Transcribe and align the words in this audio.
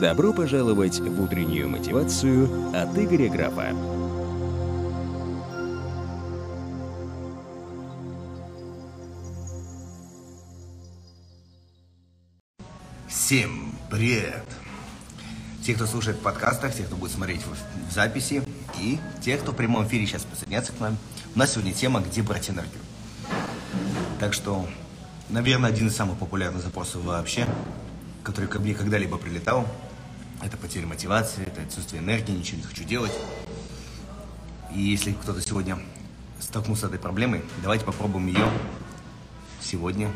Добро 0.00 0.32
пожаловать 0.32 0.98
в 0.98 1.22
утреннюю 1.22 1.68
мотивацию 1.68 2.48
от 2.74 2.96
Игоря 2.98 3.28
Графа. 3.28 3.74
Всем 13.06 13.72
привет! 13.90 14.44
Те, 15.64 15.74
кто 15.74 15.86
слушает 15.86 16.16
в 16.16 16.20
подкастах, 16.20 16.74
те, 16.74 16.82
кто 16.82 16.96
будет 16.96 17.12
смотреть 17.12 17.42
в, 17.42 17.92
записи, 17.92 18.42
и 18.80 18.98
те, 19.20 19.36
кто 19.36 19.52
в 19.52 19.56
прямом 19.56 19.86
эфире 19.86 20.06
сейчас 20.06 20.24
присоединяется 20.24 20.72
к 20.72 20.80
нам. 20.80 20.96
У 21.36 21.38
нас 21.38 21.52
сегодня 21.52 21.72
тема 21.72 22.00
«Где 22.00 22.22
брать 22.22 22.50
энергию?». 22.50 22.80
Так 24.18 24.34
что, 24.34 24.66
наверное, 25.28 25.70
один 25.70 25.86
из 25.88 25.96
самых 25.96 26.18
популярных 26.18 26.62
запросов 26.62 27.04
вообще, 27.04 27.46
который 28.22 28.48
ко 28.48 28.58
мне 28.58 28.74
когда-либо 28.74 29.18
прилетал, 29.18 29.66
это 30.42 30.56
потеря 30.56 30.86
мотивации, 30.86 31.44
это 31.46 31.62
отсутствие 31.62 32.02
энергии, 32.02 32.32
ничего 32.32 32.58
не 32.58 32.64
хочу 32.64 32.84
делать. 32.84 33.12
И 34.74 34.80
если 34.80 35.12
кто-то 35.12 35.40
сегодня 35.40 35.78
столкнулся 36.40 36.86
с 36.86 36.88
этой 36.88 36.98
проблемой, 36.98 37.42
давайте 37.62 37.84
попробуем 37.84 38.26
ее 38.26 38.48
сегодня 39.60 40.10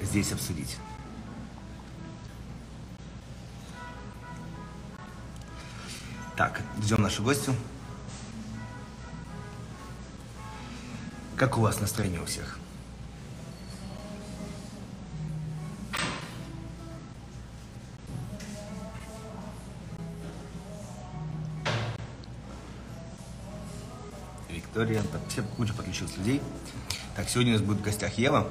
здесь 0.00 0.32
обсудить. 0.32 0.76
Так, 6.36 6.60
ждем 6.82 7.02
нашу 7.02 7.22
гостю. 7.22 7.54
Как 11.36 11.58
у 11.58 11.60
вас 11.60 11.80
настроение 11.80 12.20
у 12.20 12.26
всех? 12.26 12.58
Виктория, 24.74 25.04
так, 25.12 25.20
все 25.28 25.44
куча 25.56 25.72
подключилось 25.72 26.16
людей. 26.16 26.42
Так, 27.14 27.28
сегодня 27.28 27.52
у 27.52 27.58
нас 27.58 27.64
будет 27.64 27.78
в 27.78 27.82
гостях 27.82 28.18
Ева, 28.18 28.50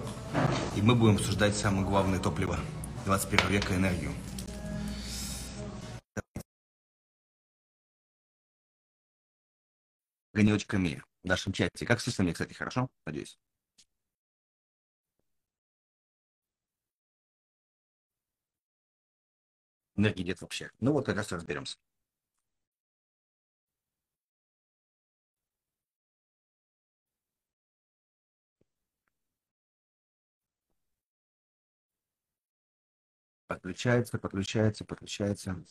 и 0.74 0.82
мы 0.82 0.96
будем 0.96 1.16
обсуждать 1.16 1.54
самое 1.54 1.86
главное 1.86 2.18
топливо 2.18 2.58
21 3.06 3.50
века– 3.50 3.76
энергию. 3.76 4.12
огонечками 10.34 11.04
в 11.24 11.28
нашем 11.28 11.52
чате. 11.52 11.86
Как 11.86 12.00
слышно 12.00 12.24
мне, 12.24 12.32
кстати, 12.32 12.54
хорошо? 12.54 12.90
Надеюсь. 13.06 13.38
Энергии 19.98 20.24
нет 20.24 20.42
вообще. 20.42 20.72
Ну 20.80 20.94
вот 20.94 21.06
как 21.06 21.18
раз 21.18 21.34
разберемся. 21.34 21.78
Подключается, 33.64 34.20
подключается, 34.20 34.84
подключается. 34.84 35.64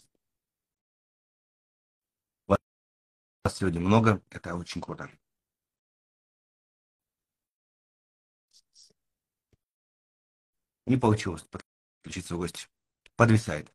Вас 3.44 3.56
сегодня 3.56 3.80
много, 3.80 4.22
это 4.30 4.54
очень 4.56 4.80
круто. 4.80 5.10
Не 10.86 10.96
получилось 10.96 11.42
подключиться 12.02 12.34
в 12.34 12.38
гости. 12.38 12.68
Подвисает. 13.16 13.72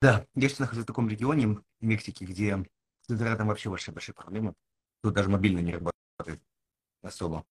Да, 0.00 0.26
я 0.34 0.48
сейчас 0.48 0.60
нахожусь 0.60 0.84
в 0.84 0.86
таком 0.86 1.08
регионе, 1.08 1.48
в 1.48 1.64
Мексике, 1.80 2.24
где 2.24 2.56
с 3.02 3.10
интернетом 3.10 3.48
вообще 3.48 3.68
большие-большие 3.70 4.14
проблемы. 4.14 4.54
Тут 5.02 5.14
даже 5.14 5.28
мобильно 5.28 5.58
не 5.60 5.72
работает 5.72 6.40
особо. 7.02 7.44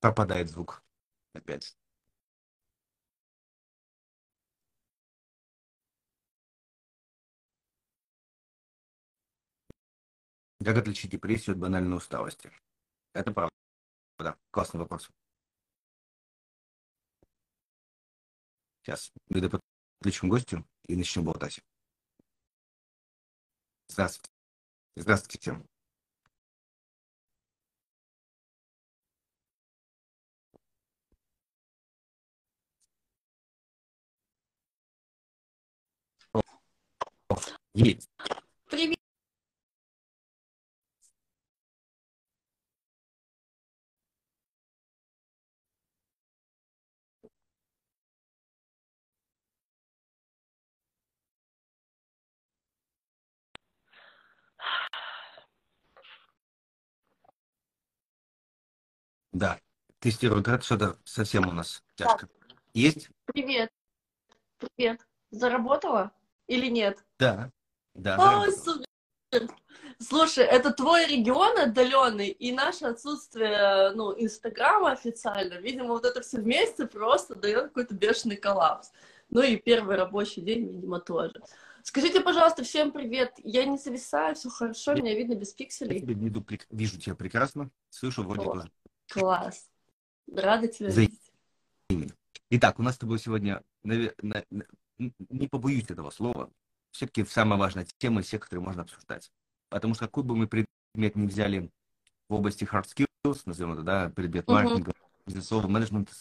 Пропадает 0.00 0.50
звук 0.50 0.82
опять. 1.34 1.76
Как 10.62 10.76
отличить 10.76 11.10
депрессию 11.10 11.54
от 11.54 11.58
банальной 11.58 11.96
усталости? 11.96 12.52
Это 13.14 13.32
правда. 13.32 13.50
Да, 14.18 14.36
классный 14.50 14.78
вопрос. 14.78 15.08
Сейчас, 18.82 19.10
мы 19.28 19.48
подключим 19.48 20.28
гостю 20.28 20.66
и 20.86 20.96
начнем 20.96 21.24
болтать. 21.24 21.60
Здравствуйте. 23.88 24.30
Здравствуйте 24.96 25.38
всем. 25.38 25.66
Есть. 37.74 38.08
Привет. 38.68 38.99
Да, 59.40 59.58
тестирую 60.00 60.42
град, 60.42 60.62
что-то 60.62 60.98
совсем 61.02 61.48
у 61.48 61.52
нас 61.52 61.82
тяжко. 61.94 62.28
Есть? 62.74 63.08
Привет. 63.24 63.70
Привет. 64.58 65.00
Заработала 65.30 66.12
или 66.46 66.66
нет? 66.66 67.02
Да. 67.18 67.50
Да, 67.94 68.18
заработала. 68.18 68.84
супер. 69.32 69.56
Слушай, 69.98 70.44
это 70.44 70.74
твой 70.74 71.06
регион 71.06 71.58
отдаленный, 71.58 72.28
и 72.28 72.52
наше 72.52 72.84
отсутствие, 72.84 73.92
ну, 73.94 74.12
Инстаграма 74.12 74.90
официально, 74.90 75.54
видимо, 75.54 75.88
вот 75.94 76.04
это 76.04 76.20
все 76.20 76.36
вместе 76.36 76.86
просто 76.86 77.34
дает 77.34 77.68
какой-то 77.68 77.94
бешеный 77.94 78.36
коллапс. 78.36 78.92
Ну 79.30 79.40
и 79.40 79.56
первый 79.56 79.96
рабочий 79.96 80.42
день, 80.42 80.70
видимо, 80.70 81.00
тоже. 81.00 81.40
Скажите, 81.82 82.20
пожалуйста, 82.20 82.62
всем 82.62 82.92
привет. 82.92 83.32
Я 83.38 83.64
не 83.64 83.78
зависаю, 83.78 84.34
все 84.34 84.50
хорошо, 84.50 84.92
меня 84.92 85.14
видно 85.14 85.34
без 85.34 85.52
Я 85.52 85.56
пикселей. 85.56 86.00
тебя 86.00 86.12
виду, 86.12 86.42
прек- 86.42 86.66
вижу 86.68 87.00
тебя 87.00 87.14
прекрасно, 87.14 87.70
слышу 87.88 88.22
вроде 88.22 88.46
О. 88.46 88.52
тоже. 88.52 88.70
Класс. 89.10 89.68
Рада 90.32 90.68
тебя 90.68 90.90
видеть. 90.90 92.12
Итак, 92.50 92.78
у 92.78 92.82
нас 92.82 92.94
с 92.94 92.98
тобой 92.98 93.18
сегодня, 93.18 93.62
наве- 93.84 94.14
на- 94.22 94.44
на- 94.50 94.64
н- 94.98 95.14
не 95.28 95.48
побоюсь 95.48 95.90
этого 95.90 96.10
слова, 96.10 96.50
все-таки 96.90 97.24
самая 97.24 97.58
важная 97.58 97.86
тема 97.98 98.20
из 98.20 98.26
всех, 98.26 98.42
которые 98.42 98.64
можно 98.64 98.82
обсуждать. 98.82 99.30
Потому 99.68 99.94
что 99.94 100.06
какой 100.06 100.24
бы 100.24 100.36
мы 100.36 100.48
предмет 100.48 101.16
ни 101.16 101.26
взяли 101.26 101.70
в 102.28 102.34
области 102.34 102.64
hard 102.64 102.86
skills, 102.86 103.42
назовем 103.44 103.72
это, 103.72 103.82
да, 103.82 104.08
предмет 104.10 104.48
Мгм. 104.48 104.54
маркетинга, 104.54 104.92
бизнесового 105.26 105.68
менеджмента, 105.68 106.12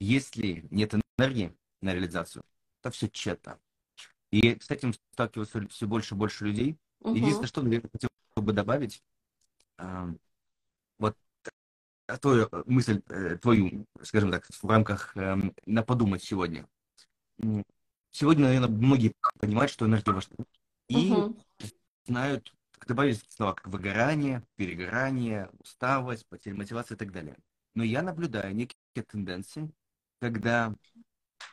если 0.00 0.66
нет 0.70 0.94
энергии 1.18 1.56
на 1.80 1.92
реализацию, 1.92 2.44
то 2.82 2.90
все 2.90 3.08
тщетно. 3.08 3.58
И 4.30 4.58
с 4.60 4.70
этим 4.70 4.92
сталкиваются 5.12 5.66
все 5.68 5.86
больше 5.86 6.14
и 6.14 6.18
больше 6.18 6.44
людей. 6.44 6.78
Мгм. 7.00 7.14
Единственное, 7.16 7.48
что, 7.48 7.62
наверное, 7.62 7.90
хотел 7.90 8.10
бы 8.36 8.52
добавить, 8.52 9.02
вот 10.98 11.16
твою 12.16 12.48
э, 12.50 12.62
мысль, 12.66 13.02
э, 13.08 13.36
твою, 13.36 13.86
скажем 14.02 14.30
так, 14.30 14.46
в 14.46 14.64
рамках 14.68 15.16
эм, 15.16 15.54
на 15.66 15.82
подумать 15.82 16.22
сегодня. 16.22 16.66
Сегодня, 18.10 18.46
наверное, 18.46 18.68
многие 18.68 19.14
понимают, 19.38 19.70
что 19.70 19.86
энергия 19.86 20.12
важна. 20.12 20.36
И 20.88 21.10
Мгм. 21.10 21.36
знают, 22.06 22.52
как 22.72 22.88
добавить 22.88 23.22
слова, 23.30 23.54
как 23.54 23.68
выгорание, 23.68 24.42
перегорание, 24.56 25.50
усталость, 25.58 26.26
потеря 26.28 26.56
мотивации 26.56 26.94
и 26.94 26.96
так 26.96 27.12
далее. 27.12 27.36
Но 27.74 27.84
я 27.84 28.02
наблюдаю 28.02 28.54
некие 28.54 28.76
тенденции, 29.06 29.70
когда 30.20 30.74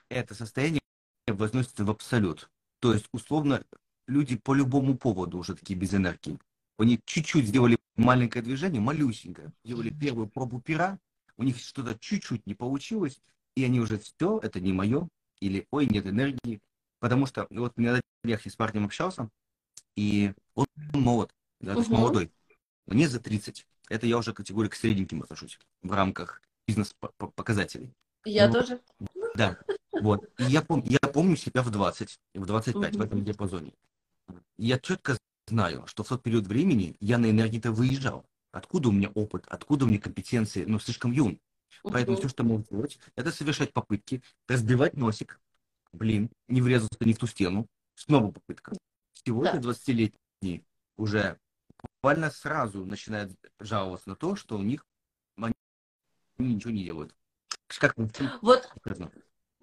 это 0.10 0.34
состояние 0.34 0.82
возносится 1.28 1.84
в 1.84 1.90
абсолют. 1.90 2.50
То 2.80 2.94
есть, 2.94 3.08
условно, 3.12 3.64
люди 4.08 4.38
по 4.38 4.54
любому 4.54 4.98
поводу 4.98 5.38
уже 5.38 5.56
такие 5.56 5.78
без 5.78 5.94
энергии. 5.94 6.40
Они 6.78 7.00
чуть-чуть 7.06 7.48
сделали 7.48 7.78
маленькое 7.96 8.44
движение, 8.44 8.82
малюсенькое, 8.82 9.52
сделали 9.64 9.90
первую 9.90 10.28
пробу 10.28 10.62
пера, 10.62 11.00
у 11.38 11.44
них 11.44 11.58
что-то 11.60 11.98
чуть-чуть 12.00 12.46
не 12.48 12.54
получилось, 12.56 13.22
и 13.56 13.64
они 13.64 13.80
уже 13.80 13.98
все, 14.00 14.40
это 14.40 14.60
не 14.60 14.74
мое, 14.74 15.08
или 15.40 15.68
ой, 15.72 15.86
нет 15.88 16.06
энергии. 16.06 16.62
Потому 17.00 17.26
что 17.26 17.48
вот 17.50 17.74
я 17.78 17.94
на 17.94 18.02
днях 18.24 18.46
с 18.46 18.56
парнем 18.56 18.86
общался, 18.86 19.30
и 19.96 20.34
он 20.56 20.66
молод, 20.94 21.32
да, 21.60 21.74
то 21.74 21.80
есть 21.80 21.92
молодой. 21.92 22.32
Мне 22.88 23.08
за 23.08 23.20
30. 23.20 23.68
Это 23.90 24.08
я 24.08 24.18
уже 24.18 24.34
категория 24.34 24.70
к 24.70 24.76
средненьким 24.76 25.22
отношусь 25.24 25.60
в 25.82 25.92
рамках 25.92 26.42
бизнес-показателей. 26.68 27.94
Я 28.26 28.48
Ну, 28.48 28.54
тоже. 28.54 28.82
Да, 29.36 29.58
вот. 29.92 30.28
И 30.40 30.44
я, 30.44 30.62
пом- 30.62 30.86
я 30.86 31.00
помню 31.10 31.36
себя 31.36 31.62
в 31.62 31.70
20, 31.70 32.20
в 32.34 32.46
25, 32.46 32.94
в 32.94 32.98
Мгм. 32.98 33.06
этом 33.06 33.24
диапазоне. 33.24 33.74
Я 34.58 34.80
четко 34.80 35.18
знаю, 35.48 35.86
что 35.88 36.04
в 36.04 36.08
тот 36.08 36.24
период 36.24 36.48
времени 36.48 36.96
я 37.00 37.18
на 37.18 37.30
энергии-то 37.30 37.72
выезжал. 37.72 38.26
Откуда 38.52 38.90
у 38.90 38.92
меня 38.92 39.10
опыт, 39.10 39.46
откуда 39.48 39.86
у 39.86 39.88
меня 39.88 40.00
компетенции, 40.00 40.66
ну, 40.66 40.80
слишком 40.80 41.12
юн. 41.12 41.40
Поэтому 41.84 42.18
все, 42.18 42.30
что 42.30 42.44
могу 42.44 42.64
делать, 42.70 43.00
это 43.16 43.32
совершать 43.32 43.74
попытки, 43.74 44.24
разбивать 44.48 44.96
носик, 44.96 45.40
блин, 45.92 46.30
не 46.48 46.62
врезаться 46.62 46.98
ни 47.02 47.14
в 47.14 47.18
ту 47.18 47.28
стену, 47.28 47.68
снова 47.96 48.32
попытка. 48.32 48.74
Сегодня 49.14 49.60
Да. 49.60 49.70
20-летние 49.70 50.64
уже 50.98 51.38
буквально 51.82 52.32
сразу 52.32 52.86
начинают 52.86 53.34
жаловаться 53.60 54.10
на 54.10 54.16
то, 54.16 54.36
что 54.36 54.58
у 54.58 54.64
них 54.64 54.86
они 56.38 56.56
ничего 56.56 56.72
не 56.72 56.84
делают. 56.84 57.16
Как 57.80 57.96
Вот. 58.42 58.70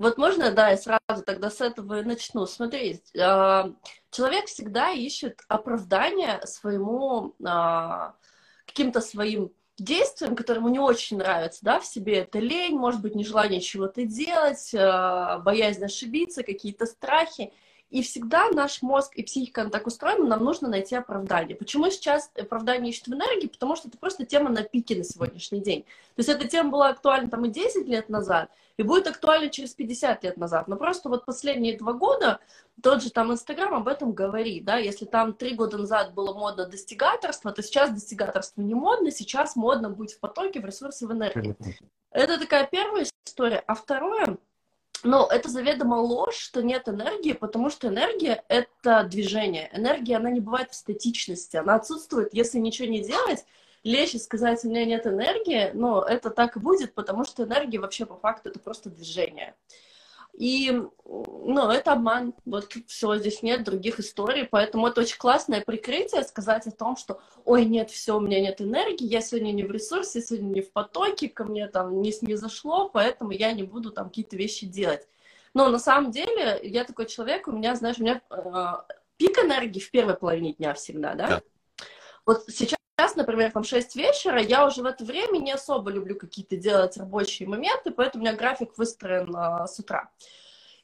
Вот 0.02 0.18
можно, 0.18 0.50
да, 0.50 0.70
я 0.70 0.76
сразу 0.76 1.22
тогда 1.24 1.48
с 1.48 1.60
этого 1.60 2.00
и 2.00 2.04
начну. 2.04 2.44
Смотри, 2.46 3.00
а, 3.16 3.72
человек 4.10 4.46
всегда 4.46 4.90
ищет 4.90 5.42
оправдание 5.46 6.40
своему, 6.44 7.36
а, 7.44 8.16
каким-то 8.66 9.00
своим 9.00 9.52
действиям, 9.78 10.34
которые 10.34 10.60
ему 10.60 10.70
не 10.70 10.80
очень 10.80 11.18
нравятся, 11.18 11.60
да, 11.62 11.78
в 11.78 11.86
себе 11.86 12.14
это 12.18 12.40
лень, 12.40 12.76
может 12.76 13.00
быть, 13.00 13.14
нежелание 13.14 13.60
чего-то 13.60 14.04
делать, 14.04 14.74
а, 14.74 15.38
боязнь 15.38 15.84
ошибиться, 15.84 16.42
какие-то 16.42 16.86
страхи. 16.86 17.52
И 17.92 18.00
всегда 18.00 18.48
наш 18.48 18.80
мозг 18.80 19.14
и 19.16 19.22
психика 19.22 19.68
так 19.68 19.86
устроена, 19.86 20.26
нам 20.26 20.42
нужно 20.42 20.66
найти 20.66 20.94
оправдание. 20.94 21.54
Почему 21.54 21.90
сейчас 21.90 22.30
оправдание 22.34 22.90
ищет 22.90 23.06
в 23.06 23.12
энергии? 23.12 23.48
Потому 23.48 23.76
что 23.76 23.88
это 23.88 23.98
просто 23.98 24.24
тема 24.24 24.48
на 24.48 24.62
пике 24.62 24.96
на 24.96 25.04
сегодняшний 25.04 25.60
день. 25.60 25.82
То 25.82 26.20
есть 26.20 26.30
эта 26.30 26.48
тема 26.48 26.70
была 26.70 26.88
актуальна 26.88 27.28
там 27.28 27.44
и 27.44 27.50
10 27.50 27.86
лет 27.86 28.08
назад, 28.08 28.50
и 28.78 28.82
будет 28.82 29.06
актуально 29.06 29.50
через 29.50 29.74
50 29.74 30.24
лет 30.24 30.38
назад. 30.38 30.68
Но 30.68 30.76
просто 30.76 31.10
вот 31.10 31.26
последние 31.26 31.76
два 31.76 31.92
года 31.92 32.40
тот 32.82 33.02
же 33.02 33.10
там 33.10 33.30
Инстаграм 33.30 33.74
об 33.74 33.86
этом 33.86 34.12
говорит, 34.12 34.64
да, 34.64 34.78
если 34.78 35.04
там 35.04 35.34
три 35.34 35.54
года 35.54 35.76
назад 35.76 36.14
было 36.14 36.32
модно 36.32 36.64
достигаторство, 36.64 37.52
то 37.52 37.62
сейчас 37.62 37.90
достигаторство 37.90 38.62
не 38.62 38.74
модно, 38.74 39.10
сейчас 39.10 39.54
модно 39.54 39.90
быть 39.90 40.14
в 40.14 40.18
потоке, 40.18 40.60
в 40.60 40.64
ресурсе, 40.64 41.06
в 41.06 41.12
энергии. 41.12 41.54
Это 42.10 42.38
такая 42.38 42.66
первая 42.66 43.06
история. 43.26 43.62
А 43.66 43.74
второе, 43.74 44.38
ну, 45.04 45.26
это 45.26 45.48
заведомо 45.48 45.96
ложь, 45.96 46.36
что 46.36 46.62
нет 46.62 46.88
энергии, 46.88 47.32
потому 47.32 47.70
что 47.70 47.88
энергия— 47.88 48.44
это 48.48 49.04
движение. 49.04 49.70
Энергия, 49.72 50.16
она 50.16 50.30
не 50.30 50.40
бывает 50.40 50.70
в 50.70 50.74
статичности, 50.74 51.56
она 51.56 51.74
отсутствует, 51.74 52.32
если 52.32 52.58
ничего 52.58 52.88
не 52.88 53.02
делать, 53.02 53.44
лечь 53.84 54.14
и 54.14 54.18
сказать, 54.18 54.64
у 54.64 54.68
меня 54.68 54.84
нет 54.84 55.06
энергии, 55.06 55.70
но 55.74 56.02
это 56.02 56.30
так 56.30 56.56
и 56.56 56.60
будет, 56.60 56.94
потому 56.94 57.24
что 57.24 57.44
энергия 57.44 57.78
вообще 57.78 58.06
по 58.06 58.16
факту 58.16 58.50
это 58.50 58.60
просто 58.60 58.90
движение. 58.90 59.54
И, 60.32 60.70
ну, 61.04 61.70
это 61.70 61.92
обман. 61.92 62.34
Вот 62.46 62.72
все, 62.86 63.16
здесь 63.16 63.42
нет 63.42 63.64
других 63.64 64.00
историй, 64.00 64.44
поэтому 64.44 64.86
это 64.86 65.02
очень 65.02 65.18
классное 65.18 65.60
прикрытие 65.60 66.22
сказать 66.22 66.66
о 66.66 66.70
том, 66.70 66.96
что, 66.96 67.20
ой, 67.44 67.66
нет, 67.66 67.90
все, 67.90 68.16
у 68.16 68.20
меня 68.20 68.40
нет 68.40 68.60
энергии, 68.60 69.04
я 69.04 69.20
сегодня 69.20 69.52
не 69.52 69.62
в 69.62 69.70
ресурсе, 69.70 70.20
я 70.20 70.24
сегодня 70.24 70.48
не 70.48 70.60
в 70.62 70.72
потоке, 70.72 71.28
ко 71.28 71.44
мне 71.44 71.68
там 71.68 72.00
не, 72.00 72.12
не 72.22 72.36
зашло, 72.36 72.88
поэтому 72.88 73.30
я 73.32 73.52
не 73.52 73.62
буду 73.62 73.90
там 73.90 74.08
какие-то 74.08 74.36
вещи 74.36 74.66
делать. 74.66 75.06
Но 75.54 75.68
на 75.68 75.78
самом 75.78 76.10
деле 76.10 76.58
я 76.62 76.84
такой 76.84 77.06
человек, 77.06 77.46
у 77.46 77.52
меня, 77.52 77.74
знаешь, 77.74 77.98
у 77.98 78.02
меня 78.02 78.22
э, 78.30 78.94
пик 79.18 79.38
энергии 79.38 79.80
в 79.80 79.90
первой 79.90 80.14
половине 80.14 80.54
дня 80.54 80.72
всегда, 80.72 81.14
да? 81.14 81.26
Да. 81.26 81.42
Вот 82.24 82.44
сейчас 82.48 82.78
Сейчас, 83.02 83.16
например, 83.16 83.50
там 83.50 83.64
6 83.64 83.96
вечера, 83.96 84.40
я 84.40 84.64
уже 84.64 84.80
в 84.80 84.86
это 84.86 85.04
время 85.04 85.38
не 85.38 85.50
особо 85.50 85.90
люблю 85.90 86.14
какие-то 86.14 86.56
делать 86.56 86.96
рабочие 86.96 87.48
моменты, 87.48 87.90
поэтому 87.90 88.22
у 88.22 88.26
меня 88.26 88.36
график 88.36 88.78
выстроен 88.78 89.34
а, 89.34 89.66
с 89.66 89.76
утра. 89.80 90.08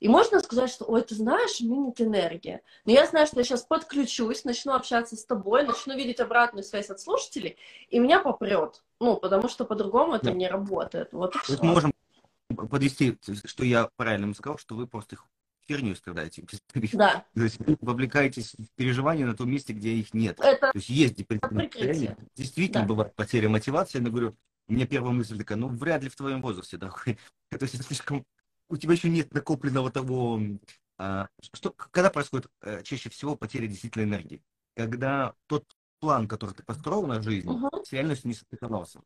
И 0.00 0.08
можно 0.08 0.40
сказать, 0.40 0.68
что, 0.68 0.84
ой, 0.84 1.02
ты 1.02 1.14
знаешь, 1.14 1.60
у 1.60 1.64
меня 1.64 1.86
нет 1.86 2.00
энергии. 2.00 2.60
Но 2.86 2.90
я 2.90 3.06
знаю, 3.06 3.28
что 3.28 3.38
я 3.38 3.44
сейчас 3.44 3.62
подключусь, 3.62 4.44
начну 4.44 4.72
общаться 4.72 5.14
с 5.14 5.24
тобой, 5.24 5.62
начну 5.62 5.94
видеть 5.94 6.18
обратную 6.18 6.64
связь 6.64 6.90
от 6.90 6.98
слушателей, 6.98 7.56
и 7.88 8.00
меня 8.00 8.18
попрет. 8.18 8.82
Ну, 8.98 9.16
потому 9.16 9.48
что 9.48 9.64
по-другому 9.64 10.16
это 10.16 10.26
Да. 10.26 10.32
не 10.32 10.48
работает. 10.48 11.12
Вот 11.12 11.36
и 11.36 11.56
мы 11.62 11.68
можем 11.68 11.92
подвести, 12.68 13.16
что 13.44 13.64
я 13.64 13.90
правильно 13.94 14.34
сказал, 14.34 14.58
что 14.58 14.74
вы 14.74 14.88
просто 14.88 15.18
херню 15.68 15.94
страдаете. 15.94 16.44
Да, 16.92 17.24
То 17.34 17.42
есть 17.42 17.58
вы 17.60 17.76
вовлекаетесь 17.80 18.54
в 18.54 18.68
переживания 18.74 19.26
на 19.26 19.36
том 19.36 19.50
месте, 19.50 19.72
где 19.72 19.92
их 19.94 20.14
нет. 20.14 20.38
это 20.40 20.72
То 20.72 20.78
есть 20.78 20.88
есть 20.88 21.14
депрессивное 21.16 21.64
состояние. 21.70 22.16
Действительно 22.34 22.82
Да. 22.82 22.88
бывает 22.88 23.14
потеря 23.14 23.48
мотивации. 23.48 23.98
Но 23.98 24.10
говорю, 24.10 24.36
у 24.66 24.72
меня 24.72 24.86
первая 24.86 25.12
мысль 25.12 25.38
такая, 25.38 25.58
ну 25.58 25.68
вряд 25.68 26.02
ли 26.02 26.08
в 26.08 26.16
твоем 26.16 26.40
возрасте, 26.42 26.76
да. 26.76 26.90
То 27.50 27.62
есть 27.62 27.74
это 27.74 27.84
слишком... 27.84 28.24
У 28.68 28.76
тебя 28.76 28.92
еще 28.94 29.08
нет 29.08 29.32
накопленного 29.32 29.90
того... 29.90 30.40
а, 30.98 31.28
что, 31.54 31.70
когда 31.70 32.10
происходит 32.10 32.48
э, 32.62 32.82
чаще 32.82 33.08
всего 33.10 33.36
потеря 33.36 33.66
действительно 33.66 34.02
энергии? 34.04 34.42
Когда 34.76 35.34
тот 35.46 35.64
план, 36.00 36.28
который 36.28 36.54
ты 36.54 36.62
построил 36.62 37.06
на 37.06 37.22
жизнь, 37.22 37.48
Мгм. 37.50 37.70
с 37.84 37.92
реальностью 37.92 38.28
не 38.28 38.34
соприкасался. 38.34 39.00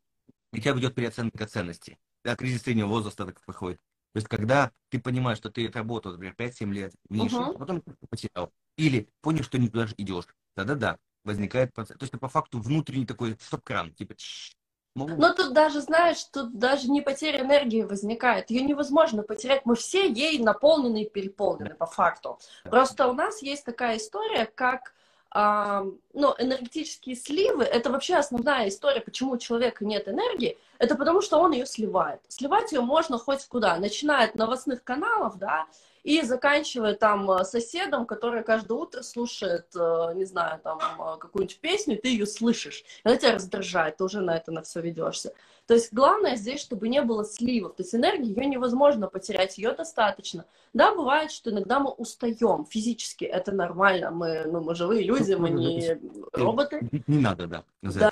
И 0.51 0.57
у 0.59 0.61
тебя 0.61 0.77
идет 0.77 0.95
переоценка 0.95 1.47
ценностей. 1.47 1.97
Да, 2.23 2.35
кризис 2.35 2.61
среднего 2.61 2.87
возраста 2.87 3.25
так 3.25 3.41
проходит. 3.41 3.79
То 4.13 4.17
есть, 4.17 4.27
когда 4.27 4.71
ты 4.89 4.99
понимаешь, 4.99 5.39
что 5.39 5.49
ты 5.49 5.67
отработал, 5.67 6.11
например, 6.11 6.35
5-7 6.35 6.71
лет, 6.71 6.93
меньше, 7.09 7.37
Мгм. 7.37 7.49
а 7.49 7.59
потом 7.59 7.83
потерял. 8.09 8.51
Или 8.77 9.09
понял, 9.21 9.43
что 9.43 9.57
никуда 9.57 9.87
же 9.87 9.95
идешь. 9.97 10.25
Тогда 10.55 10.75
да, 10.75 10.97
возникает 11.23 11.73
процесс. 11.73 11.97
То 11.97 12.03
есть, 12.03 12.19
по 12.19 12.27
факту 12.27 12.59
внутренний 12.59 13.07
такой 13.07 13.35
стоп-кран. 13.39 13.91
Типа, 13.95 14.13
«Тш, 14.13 14.55
могу». 14.95 15.15
Но 15.15 15.33
тут 15.33 15.53
даже, 15.53 15.81
знаешь, 15.81 16.23
тут 16.25 16.59
даже 16.59 16.91
не 16.91 17.01
потеря 17.01 17.41
энергии 17.41 17.81
возникает. 17.81 18.51
Ее 18.51 18.61
невозможно 18.61 19.23
потерять. 19.23 19.65
Мы 19.65 19.75
все 19.75 20.07
ей 20.07 20.37
наполнены 20.37 21.03
и 21.03 21.09
переполнены 21.09 21.73
по 21.73 21.87
факту. 21.87 22.39
Просто 22.65 23.07
у 23.07 23.13
нас 23.13 23.41
есть 23.41 23.65
такая 23.65 23.97
история, 23.97 24.45
как 24.45 24.93
ну, 25.33 26.35
энергетические 26.37 27.15
сливы. 27.15 27.63
Это 27.63 27.89
вообще 27.89 28.15
основная 28.15 28.69
история, 28.69 29.01
почему 29.01 29.31
у 29.31 29.37
человека 29.37 29.83
нет 29.83 30.07
энергии. 30.07 30.57
Это 30.77 30.95
потому, 30.95 31.21
что 31.21 31.39
он 31.39 31.53
ее 31.53 31.65
сливает. 31.65 32.21
Сливать 32.27 32.71
ее 32.71 32.81
можно 32.81 33.17
хоть 33.17 33.45
куда. 33.47 33.77
Начиная 33.77 34.27
от 34.27 34.35
новостных 34.35 34.83
каналов, 34.83 35.37
да, 35.39 35.65
и 36.03 36.21
заканчивая 36.21 36.95
там 36.95 37.29
э, 37.31 37.45
соседом, 37.45 38.05
который 38.05 38.43
каждое 38.43 38.77
утро 38.77 39.01
слушает, 39.01 39.67
э, 39.75 40.11
не 40.15 40.25
знаю, 40.25 40.59
там 40.61 40.79
э, 40.79 41.17
какую-нибудь 41.17 41.59
песню, 41.59 41.97
ты 41.97 42.09
ее 42.09 42.25
слышишь. 42.25 42.83
Она 43.03 43.15
тебя 43.15 43.33
раздражает, 43.33 43.97
ты 43.97 44.03
уже 44.03 44.21
на 44.21 44.35
это 44.35 44.51
на 44.51 44.61
все 44.63 44.81
ведешься. 44.81 45.33
То 45.65 45.73
есть 45.73 45.93
главное 45.93 46.35
здесь, 46.35 46.59
чтобы 46.59 46.89
не 46.89 47.01
было 47.01 47.23
сливов. 47.23 47.75
То 47.75 47.83
есть 47.83 47.95
энергии 47.95 48.37
ее 48.37 48.45
невозможно 48.45 49.07
потерять, 49.07 49.57
ее 49.57 49.71
достаточно. 49.71 50.45
Да, 50.73 50.93
бывает, 50.93 51.31
что 51.31 51.51
иногда 51.51 51.79
мы 51.79 51.91
устаем 51.91 52.65
физически, 52.65 53.23
это 53.23 53.53
нормально. 53.53 54.11
Мы, 54.11 54.43
ну, 54.45 54.61
мы 54.61 54.75
живые 54.75 55.03
люди, 55.03 55.33
мы 55.33 55.49
не 55.49 55.97
роботы. 56.33 56.87
Не, 56.91 57.03
не 57.07 57.19
надо, 57.19 57.47
да, 57.47 57.63
за 57.81 57.99
Да. 57.99 58.07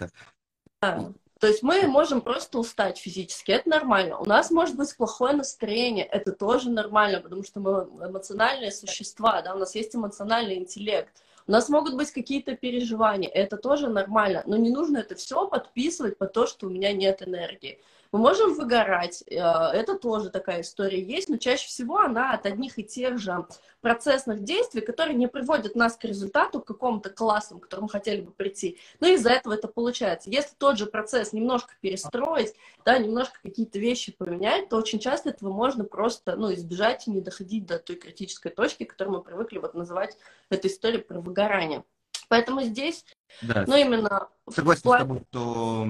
это. 0.82 1.14
То 1.42 1.48
есть 1.48 1.64
мы 1.64 1.88
можем 1.88 2.22
просто 2.22 2.60
устать 2.60 3.00
физически, 3.00 3.50
это 3.50 3.68
нормально. 3.68 4.20
У 4.20 4.26
нас 4.26 4.52
может 4.52 4.76
быть 4.76 4.96
плохое 4.96 5.36
настроение, 5.36 6.06
это 6.06 6.34
тоже 6.34 6.70
нормально, 6.70 7.20
потому 7.20 7.44
что 7.44 7.60
мы 7.60 7.90
эмоциональные 8.08 8.72
существа, 8.72 9.42
да, 9.42 9.56
у 9.56 9.58
нас 9.58 9.74
есть 9.74 9.96
эмоциональный 9.96 10.60
интеллект. 10.60 11.10
У 11.48 11.52
нас 11.52 11.68
могут 11.68 11.96
быть 11.96 12.12
какие-то 12.12 12.56
переживания, 12.56 13.28
это 13.28 13.58
тоже 13.58 13.88
нормально, 13.88 14.44
но 14.46 14.56
не 14.56 14.70
нужно 14.70 15.00
это 15.00 15.16
все 15.16 15.48
подписывать 15.48 16.20
под 16.20 16.32
то, 16.32 16.46
что 16.46 16.68
у 16.68 16.70
меня 16.70 16.94
нет 16.94 17.28
энергии. 17.28 17.82
Мы 18.12 18.20
можем 18.20 18.54
выгорать, 18.56 19.24
э, 19.26 19.36
это 19.36 19.98
тоже 19.98 20.30
такая 20.30 20.62
история 20.62 21.02
есть, 21.02 21.30
но 21.30 21.38
чаще 21.38 21.68
всего 21.68 22.00
она 22.00 22.34
от 22.34 22.46
одних 22.46 22.78
и 22.78 22.84
тех 22.84 23.18
же 23.18 23.46
процессных 23.80 24.44
действий, 24.44 24.82
которые 24.82 25.16
не 25.16 25.28
приводят 25.28 25.76
нас 25.76 25.96
к 25.96 26.04
результату, 26.04 26.60
к 26.60 26.68
какому-то 26.68 27.10
классному, 27.10 27.62
к 27.62 27.64
которому 27.64 27.88
хотели 27.88 28.20
бы 28.20 28.32
прийти. 28.32 28.78
Ну 29.00 29.08
из-за 29.14 29.30
этого 29.30 29.54
это 29.54 29.70
получается. 29.70 30.30
Если 30.30 30.54
тот 30.58 30.78
же 30.78 30.88
процесс 30.88 31.32
немножко 31.32 31.74
перестроить, 31.80 32.54
да, 32.84 32.98
немножко 32.98 33.40
какие-то 33.42 33.80
вещи 33.80 34.12
поменять, 34.12 34.68
то 34.68 34.76
очень 34.76 35.00
часто 35.00 35.30
этого 35.30 35.54
можно 35.54 35.86
просто, 35.86 36.36
ну, 36.36 36.54
избежать 36.54 37.08
и 37.08 37.12
не 37.12 37.22
доходить 37.22 37.66
до 37.66 37.80
той 37.80 37.96
критической 37.96 38.52
точки, 38.52 38.84
которую 38.84 39.20
мы 39.20 39.24
привыкли 39.24 39.58
вот 39.58 39.74
называть 39.74 40.18
эту 40.50 40.68
историю 40.68 41.06
про 41.06 41.22
выгорание. 41.22 41.86
Поэтому 42.28 42.62
здесь, 42.62 43.06
Да, 43.42 43.64
ну, 43.68 43.76
именно 43.76 44.28
Согласен 44.54 44.80
с 44.80 44.84
плане- 44.84 45.04
тобой, 45.04 45.24
что 45.30 45.88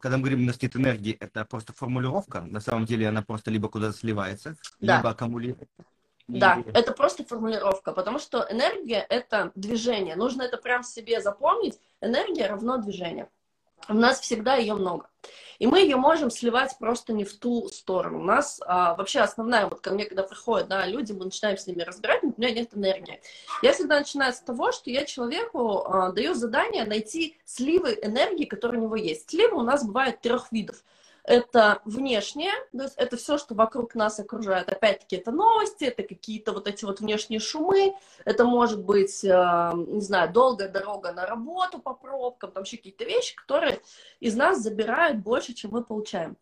когда 0.00 0.16
мы 0.16 0.22
говорим 0.22 0.46
«носит 0.46 0.76
энергии», 0.76 1.16
это 1.18 1.44
просто 1.44 1.72
формулировка. 1.72 2.42
На 2.42 2.60
самом 2.60 2.84
деле 2.86 3.08
она 3.08 3.22
просто 3.22 3.50
либо 3.50 3.68
куда-то 3.68 3.96
сливается, 3.96 4.56
Да. 4.80 4.98
либо 4.98 5.10
аккумулируется. 5.10 5.66
И- 6.28 6.38
Да, 6.38 6.62
это 6.74 6.92
просто 6.92 7.24
формулировка, 7.24 7.92
потому 7.92 8.18
что 8.18 8.46
энергия— 8.50 9.04
это 9.08 9.52
движение. 9.54 10.16
Нужно 10.16 10.42
это 10.42 10.56
прям 10.58 10.82
себе 10.82 11.20
запомнить. 11.20 11.78
Энергия 12.00 12.46
равно 12.48 12.78
движение. 12.78 13.28
У 13.88 13.94
нас 13.94 14.20
всегда 14.20 14.56
ее 14.56 14.74
много. 14.74 15.08
И 15.58 15.66
мы 15.66 15.80
ее 15.80 15.96
можем 15.96 16.30
сливать 16.30 16.76
просто 16.78 17.12
не 17.12 17.24
в 17.24 17.32
ту 17.38 17.68
сторону. 17.68 18.20
У 18.20 18.24
нас 18.24 18.60
а, 18.66 18.94
вообще 18.94 19.20
основная, 19.20 19.66
вот 19.66 19.80
ко 19.80 19.90
мне, 19.90 20.04
когда 20.04 20.22
приходят 20.22 20.68
да, 20.68 20.86
люди, 20.86 21.12
мы 21.12 21.24
начинаем 21.26 21.56
с 21.56 21.66
ними 21.66 21.82
разбирать, 21.82 22.22
у 22.22 22.34
меня 22.36 22.50
нет 22.50 22.74
энергии. 22.74 23.20
Я 23.62 23.72
всегда 23.72 23.98
начинаю 23.98 24.32
с 24.32 24.40
того, 24.40 24.72
что 24.72 24.90
я 24.90 25.04
человеку 25.04 25.84
а, 25.86 26.12
даю 26.12 26.34
задание 26.34 26.84
найти 26.84 27.36
сливы 27.44 27.98
энергии, 28.02 28.44
которые 28.44 28.80
у 28.80 28.84
него 28.84 28.96
есть. 28.96 29.30
Сливы 29.30 29.56
у 29.56 29.62
нас 29.62 29.84
бывают 29.84 30.20
трех 30.20 30.52
видов. 30.52 30.84
Это 31.26 31.82
внешнее, 31.84 32.52
то 32.70 32.84
есть 32.84 32.94
это 32.96 33.16
все, 33.16 33.36
что 33.36 33.56
вокруг 33.56 33.96
нас 33.96 34.20
окружает. 34.20 34.68
Опять-таки, 34.68 35.16
это 35.16 35.32
новости, 35.32 35.82
это 35.82 36.04
какие-то 36.04 36.52
вот 36.52 36.68
эти 36.68 36.84
вот 36.84 37.00
внешние 37.00 37.40
шумы, 37.40 37.96
это 38.24 38.44
может 38.44 38.84
быть, 38.84 39.24
э, 39.24 39.72
не 39.74 40.00
знаю, 40.00 40.32
долгая 40.32 40.68
дорога 40.68 41.12
на 41.12 41.26
работу 41.26 41.80
по 41.80 41.94
пробкам, 41.94 42.52
там 42.52 42.62
еще 42.62 42.76
какие-то 42.76 43.04
вещи, 43.04 43.34
которые 43.34 43.80
из 44.20 44.36
нас 44.36 44.60
забирают 44.60 45.18
больше, 45.18 45.52
чем 45.52 45.72
мы 45.72 45.82
получаем. 45.82 46.36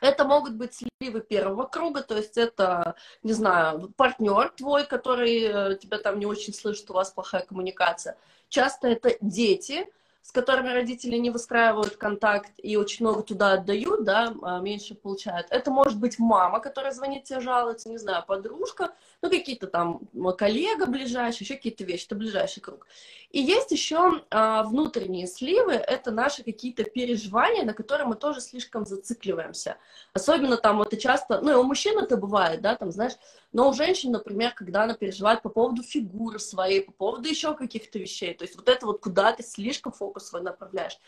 Это 0.00 0.24
могут 0.24 0.54
быть 0.54 0.74
сливы 0.74 1.20
первого 1.20 1.66
круга, 1.66 2.02
то 2.02 2.16
есть 2.16 2.38
это, 2.38 2.94
не 3.22 3.34
знаю, 3.34 3.92
партнер 3.98 4.48
твой, 4.56 4.86
который 4.86 5.42
э, 5.42 5.76
тебя 5.76 5.98
там 5.98 6.18
не 6.18 6.24
очень 6.24 6.54
слышит, 6.54 6.90
у 6.90 6.94
вас 6.94 7.10
плохая 7.10 7.44
коммуникация. 7.44 8.16
Часто 8.48 8.88
это 8.88 9.18
дети, 9.20 9.86
с 10.22 10.32
которыми 10.32 10.68
родители 10.68 11.16
не 11.16 11.30
выстраивают 11.30 11.96
контакт 11.96 12.52
и 12.58 12.76
очень 12.76 13.04
много 13.04 13.22
туда 13.22 13.54
отдают, 13.54 14.04
да, 14.04 14.34
а, 14.42 14.60
меньше 14.60 14.94
получают. 14.94 15.46
Это 15.50 15.70
может 15.70 15.98
быть 15.98 16.18
мама, 16.18 16.60
которая 16.60 16.92
звонит 16.92 17.24
тебе, 17.24 17.40
жалуется, 17.40 17.88
не 17.88 17.98
знаю, 17.98 18.24
подружка, 18.26 18.92
ну, 19.22 19.30
какие-то 19.30 19.66
там 19.66 20.00
коллега 20.36 20.86
ближайший, 20.86 21.44
еще 21.44 21.56
какие-то 21.56 21.84
вещи, 21.84 22.06
это 22.06 22.14
ближайший 22.14 22.60
круг. 22.60 22.86
И 23.30 23.40
есть 23.40 23.70
еще 23.70 24.22
а, 24.30 24.62
внутренние 24.64 25.26
сливы, 25.26 25.72
это 25.72 26.10
наши 26.10 26.42
какие-то 26.42 26.84
переживания, 26.84 27.64
на 27.64 27.72
которые 27.72 28.06
мы 28.06 28.14
тоже 28.14 28.40
слишком 28.40 28.84
зацикливаемся. 28.84 29.76
Особенно 30.12 30.56
там 30.56 30.82
и 30.82 30.96
часто, 30.98 31.40
ну, 31.40 31.52
и 31.52 31.54
у 31.54 31.62
мужчин 31.62 31.98
это 31.98 32.16
бывает, 32.16 32.60
да, 32.60 32.76
там, 32.76 32.90
знаешь, 32.92 33.14
но 33.52 33.68
у 33.68 33.72
женщин, 33.72 34.12
например, 34.12 34.52
когда 34.54 34.84
она 34.84 34.94
переживает 34.94 35.42
по 35.42 35.48
поводу 35.48 35.82
фигуры 35.82 36.38
своей, 36.38 36.82
по 36.82 36.92
поводу 36.92 37.28
еще 37.28 37.54
каких-то 37.54 37.98
вещей, 37.98 38.34
то 38.34 38.44
есть 38.44 38.56
вот 38.56 38.68
это 38.68 38.86
вот 38.86 39.00
куда 39.00 39.32
ты 39.32 39.42
слишком 39.42 39.92
фокус 39.92 40.28
свой 40.28 40.42
направляешь. 40.42 40.98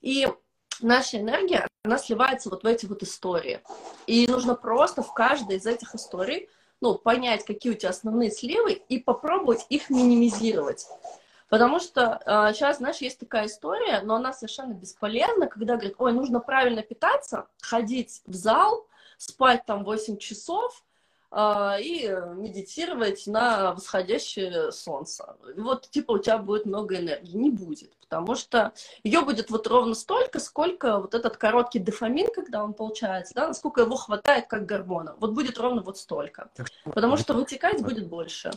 И 0.00 0.26
наша 0.80 1.18
энергия, 1.20 1.68
она 1.84 1.98
сливается 1.98 2.48
вот 2.48 2.62
в 2.62 2.66
эти 2.66 2.86
вот 2.86 3.02
истории. 3.02 3.60
И 4.06 4.26
нужно 4.26 4.54
просто 4.54 5.02
в 5.02 5.12
каждой 5.12 5.56
из 5.56 5.66
этих 5.66 5.94
историй, 5.94 6.48
ну, 6.80 6.94
понять, 6.94 7.44
какие 7.44 7.72
у 7.72 7.76
тебя 7.76 7.90
основные 7.90 8.30
сливы, 8.30 8.72
и 8.72 8.98
попробовать 8.98 9.66
их 9.68 9.90
минимизировать. 9.90 10.86
Потому 11.48 11.80
что 11.80 12.20
э, 12.24 12.54
сейчас, 12.54 12.78
знаешь, 12.78 12.96
есть 12.98 13.18
такая 13.18 13.46
история, 13.46 14.00
но 14.00 14.14
она 14.14 14.32
совершенно 14.32 14.72
бесполезна, 14.72 15.46
когда 15.46 15.76
говорят, 15.76 15.94
ой, 15.98 16.12
нужно 16.12 16.40
правильно 16.40 16.82
питаться, 16.82 17.46
ходить 17.60 18.22
в 18.26 18.34
зал, 18.34 18.86
спать 19.18 19.64
там 19.66 19.84
8 19.84 20.16
часов, 20.16 20.82
а, 20.82 20.91
и 21.34 22.08
медитировать 22.36 23.26
на 23.26 23.72
восходящее 23.72 24.70
солнце. 24.70 25.36
Вот, 25.56 25.88
типа, 25.88 26.12
у 26.12 26.18
тебя 26.18 26.36
будет 26.36 26.66
много 26.66 26.98
энергии. 26.98 27.36
Не 27.36 27.50
будет, 27.50 27.96
потому 28.00 28.34
что 28.34 28.74
ее 29.02 29.22
будет 29.22 29.50
вот 29.50 29.66
ровно 29.66 29.94
столько, 29.94 30.40
сколько 30.40 30.98
вот 30.98 31.14
этот 31.14 31.38
короткий 31.38 31.78
дофамин, 31.78 32.28
когда 32.34 32.62
он 32.62 32.74
получается, 32.74 33.32
да, 33.34 33.48
насколько 33.48 33.80
его 33.80 33.96
хватает 33.96 34.46
как 34.46 34.66
гормона. 34.66 35.16
Вот 35.18 35.32
будет 35.32 35.58
ровно 35.58 35.80
вот 35.80 35.96
столько. 35.96 36.50
Потому 36.84 37.16
что 37.16 37.32
вытекать 37.32 37.82
будет 37.82 38.08
больше. 38.08 38.50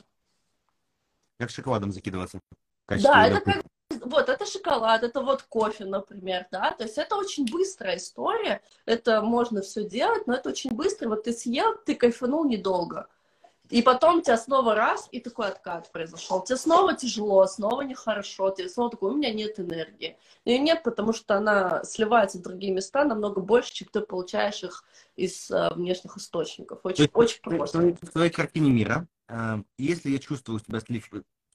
Как 1.37 1.49
шоколадом 1.49 1.91
закидываться. 1.91 2.39
Да, 2.87 3.27
это 3.27 3.39
как 3.41 3.63
вот, 4.05 4.29
это 4.29 4.45
шоколад, 4.45 5.03
это 5.03 5.21
вот 5.21 5.43
кофе, 5.43 5.85
например, 5.85 6.47
да, 6.51 6.71
то 6.71 6.83
есть 6.83 6.97
это 6.97 7.15
очень 7.15 7.45
быстрая 7.45 7.97
история, 7.97 8.61
это 8.85 9.21
можно 9.21 9.61
все 9.61 9.83
делать, 9.83 10.27
но 10.27 10.35
это 10.35 10.49
очень 10.49 10.71
быстро, 10.71 11.09
вот 11.09 11.23
ты 11.23 11.33
съел, 11.33 11.75
ты 11.85 11.95
кайфанул 11.95 12.45
недолго, 12.45 13.07
и 13.69 13.81
потом 13.81 14.19
у 14.19 14.21
тебя 14.21 14.37
снова 14.37 14.75
раз, 14.75 15.07
и 15.11 15.19
такой 15.19 15.47
откат 15.47 15.91
произошел. 15.91 16.43
Тебе 16.43 16.57
снова 16.57 16.93
тяжело, 16.93 17.45
снова 17.47 17.81
нехорошо, 17.81 18.51
тебе 18.51 18.69
снова 18.69 18.91
такой, 18.91 19.11
у 19.11 19.15
меня 19.15 19.33
нет 19.33 19.59
энергии. 19.59 20.17
Ее 20.45 20.59
нет, 20.59 20.83
потому 20.83 21.13
что 21.13 21.35
она 21.35 21.83
сливается 21.83 22.37
в 22.37 22.41
другие 22.41 22.73
места 22.73 23.03
намного 23.03 23.41
больше, 23.41 23.73
чем 23.73 23.87
ты 23.91 24.01
получаешь 24.01 24.63
их 24.63 24.83
из 25.15 25.49
uh, 25.49 25.73
внешних 25.73 26.17
источников. 26.17 26.79
Очень, 26.83 27.09
очень 27.13 27.41
просто. 27.41 27.79
В 28.01 28.11
твоей 28.11 28.29
картине 28.29 28.69
мира, 28.69 29.07
uh, 29.29 29.63
если 29.77 30.11
я 30.11 30.19
чувствую 30.19 30.57
у 30.57 30.59
тебя 30.59 30.79
слив 30.79 31.09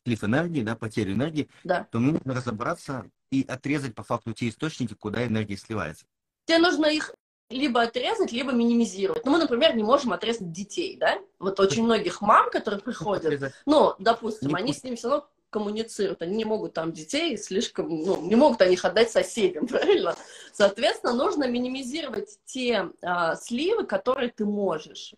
слив 0.05 0.25
энергии, 0.25 0.63
да, 0.63 0.77
потерю 0.77 1.13
энергии, 1.15 1.49
да. 1.65 1.87
то 1.91 1.99
мне 1.99 2.13
нужно 2.13 2.35
разобраться 2.35 3.11
и 3.31 3.45
отрезать 3.47 3.95
по 3.95 4.03
факту 4.03 4.33
те 4.33 4.49
источники, 4.49 4.95
куда 4.95 5.27
энергия 5.27 5.57
сливается. 5.57 6.07
Тебе 6.47 6.59
нужно 6.59 6.87
их 6.87 7.15
либо 7.51 7.83
отрезать, 7.83 8.33
либо 8.33 8.53
минимизировать. 8.53 9.25
Ну, 9.25 9.33
мы, 9.33 9.39
например, 9.39 9.75
не 9.75 9.83
можем 9.83 10.13
отрезать 10.13 10.53
детей, 10.53 10.97
да? 10.97 11.19
Вот 11.39 11.59
очень 11.59 11.85
многих 11.85 12.21
мам, 12.21 12.49
которые 12.51 12.81
приходят, 12.81 13.53
ну, 13.67 13.95
допустим, 13.99 14.55
они 14.55 14.73
с 14.73 14.83
ними 14.85 14.95
все 14.95 15.09
равно 15.09 15.29
коммуницируют, 15.51 16.23
они 16.23 16.37
не 16.37 16.45
могут 16.45 16.75
там 16.75 16.93
детей 16.93 17.37
слишком, 17.37 17.89
ну, 17.89 18.23
не 18.23 18.37
могут 18.37 18.63
они 18.63 18.75
их 18.75 18.85
отдать 18.85 19.11
соседям, 19.11 19.67
правильно? 19.69 20.15
Соответственно, 20.53 21.13
нужно 21.13 21.49
минимизировать 21.49 22.39
те 22.45 22.91
а, 23.03 23.35
сливы, 23.35 23.85
которые 23.85 24.31
ты 24.31 24.45
можешь. 24.45 25.15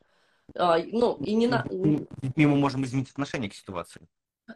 А, 0.54 0.78
ну, 0.78 1.16
и 1.16 1.34
не 1.34 1.46
на... 1.46 1.66
Мы 1.70 2.46
можем 2.46 2.84
изменить 2.84 3.10
отношение 3.10 3.50
к 3.50 3.54
ситуации 3.54 4.08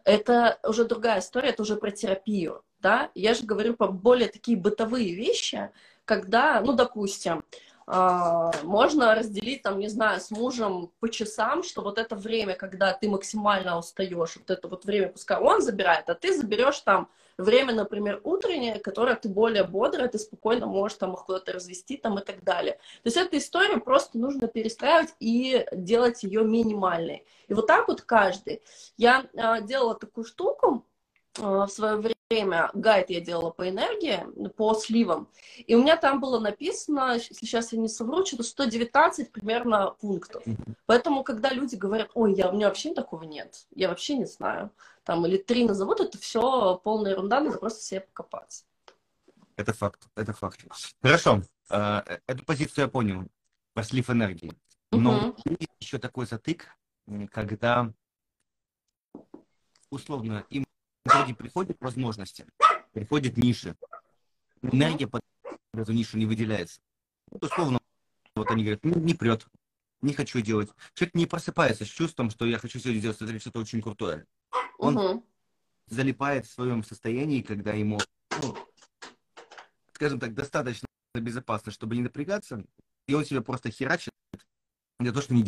это 0.05 0.59
уже 0.63 0.85
другая 0.85 1.21
история, 1.21 1.51
это 1.51 1.63
уже 1.63 1.77
про 1.77 1.91
терапию, 1.91 2.63
да. 2.81 3.11
Я 3.15 3.35
же 3.35 3.45
говорю 3.45 3.75
про 3.75 3.89
более 3.89 4.29
такие 4.29 4.57
бытовые 4.57 5.15
вещи, 5.15 5.71
когда, 6.05 6.61
ну, 6.61 6.73
допустим, 6.73 7.45
а, 7.87 8.51
можно 8.65 9.15
разделить, 9.15 9.63
там, 9.63 9.79
не 9.79 9.89
знаю, 9.89 10.21
с 10.21 10.31
мужем 10.31 10.91
по 10.99 11.09
часам, 11.09 11.63
что 11.63 11.83
вот 11.83 11.99
это 11.99 12.17
время, 12.17 12.55
когда 12.55 12.93
ты 12.93 13.09
максимально 13.09 13.79
устаешь, 13.79 14.37
вот 14.37 14.51
это 14.51 14.69
вот 14.69 14.85
время 14.85 15.09
пускай 15.09 15.39
он 15.39 15.63
забирает, 15.63 16.11
а 16.11 16.15
ты 16.15 16.37
заберешь 16.37 16.81
там 16.81 17.09
время, 17.39 17.75
например, 17.75 18.21
утреннее, 18.25 18.79
которое 18.79 19.17
ты 19.17 19.29
более 19.29 19.65
бодрая, 19.65 20.09
ты 20.09 20.19
спокойно 20.19 20.67
можешь 20.67 20.99
там 20.99 21.15
их 21.15 21.25
куда-то 21.25 21.53
развести 21.53 21.97
там 21.97 22.19
и 22.19 22.25
так 22.25 22.43
далее. 22.43 22.75
То 23.03 23.07
есть 23.07 23.17
эту 23.17 23.37
историю 23.37 23.81
просто 23.81 24.19
нужно 24.19 24.49
перестраивать 24.49 25.15
и 25.21 25.67
делать 25.73 26.23
ее 26.23 26.45
минимальной. 26.45 27.25
И 27.49 27.55
вот 27.55 27.67
так 27.67 27.89
вот 27.89 28.03
каждый. 28.03 28.63
Я 28.97 29.27
а, 29.37 29.61
делала 29.61 29.95
такую 29.95 30.25
штуку, 30.25 30.85
а, 31.39 31.67
в 31.67 31.71
свое 31.71 31.97
время 31.97 32.16
гайд 32.29 33.11
я 33.11 33.21
делала 33.21 33.51
по 33.51 33.69
энергии, 33.69 34.49
по 34.57 34.75
сливам, 34.75 35.29
и 35.59 35.77
у 35.77 35.83
меня 35.83 35.97
там 35.97 36.21
было 36.21 36.41
написано, 36.41 37.15
если 37.15 37.35
сейчас 37.35 37.73
я 37.73 37.79
не 37.79 37.89
совру, 37.89 38.27
что-то 38.27 38.43
119 38.43 39.31
примерно 39.31 39.93
пунктов. 40.01 40.43
Поэтому, 40.87 41.23
когда 41.23 41.51
люди 41.51 41.77
говорят, 41.77 42.11
ой, 42.15 42.35
я, 42.35 42.51
у 42.51 42.55
меня 42.55 42.67
вообще 42.67 42.93
такого 42.93 43.23
нет, 43.23 43.67
я 43.71 43.89
вообще 43.89 44.17
не 44.17 44.25
знаю, 44.25 44.71
там, 45.05 45.25
или 45.25 45.37
три 45.37 45.65
назовут, 45.65 46.01
это 46.01 46.19
все 46.19 46.81
полная 46.83 47.13
ерунда, 47.13 47.41
надо 47.41 47.59
просто 47.59 47.83
себе 47.83 48.01
покопаться. 48.01 48.65
Это 49.55 49.73
факт, 49.73 50.09
это 50.17 50.33
факт. 50.33 50.65
Хорошо, 51.01 51.43
а, 51.71 52.05
эту 52.27 52.45
позицию 52.45 52.85
я 52.85 52.89
понял, 52.89 53.25
про 53.73 53.85
слив 53.85 54.11
энергии. 54.11 54.53
Но 54.91 55.29
угу. 55.29 55.37
есть 55.47 55.71
еще 55.79 55.99
такой 55.99 56.27
затык, 56.27 56.67
когда 57.31 57.93
условно 59.91 60.45
им 60.51 60.66
итоге 61.17 61.35
приходят 61.35 61.77
возможности, 61.81 62.47
приходят 62.93 63.37
ниши. 63.37 63.77
Энергия 64.63 65.07
под 65.07 65.23
эту 65.75 65.93
нишу 65.93 66.19
не 66.19 66.27
выделяется. 66.27 66.81
Вот 67.31 67.45
условно, 67.45 67.79
вот 68.35 68.51
они 68.51 68.65
говорят, 68.65 68.85
не, 68.85 68.93
не 69.01 69.15
прет, 69.15 69.47
не 70.01 70.13
хочу 70.13 70.41
делать. 70.41 70.71
Человек 70.95 71.15
не 71.15 71.27
просыпается 71.27 71.85
с 71.85 71.89
чувством, 71.89 72.31
что 72.31 72.47
я 72.47 72.59
хочу 72.59 72.79
сегодня 72.79 73.01
сделать 73.01 73.41
что-то 73.41 73.61
очень 73.61 73.83
крутое. 73.83 74.27
Он 74.79 74.97
угу. 74.97 75.27
залипает 75.89 76.47
в 76.47 76.53
своем 76.53 76.85
состоянии, 76.85 77.43
когда 77.43 77.73
ему, 77.73 77.99
ну, 78.43 78.57
скажем 79.93 80.21
так, 80.21 80.35
достаточно 80.35 80.87
безопасно, 81.15 81.73
чтобы 81.73 81.97
не 81.97 82.03
напрягаться, 82.03 82.65
и 83.07 83.15
он 83.15 83.25
себя 83.25 83.41
просто 83.41 83.71
херачит 83.71 84.13
для 84.99 85.13
того, 85.13 85.23
что 85.23 85.35
не 85.35 85.47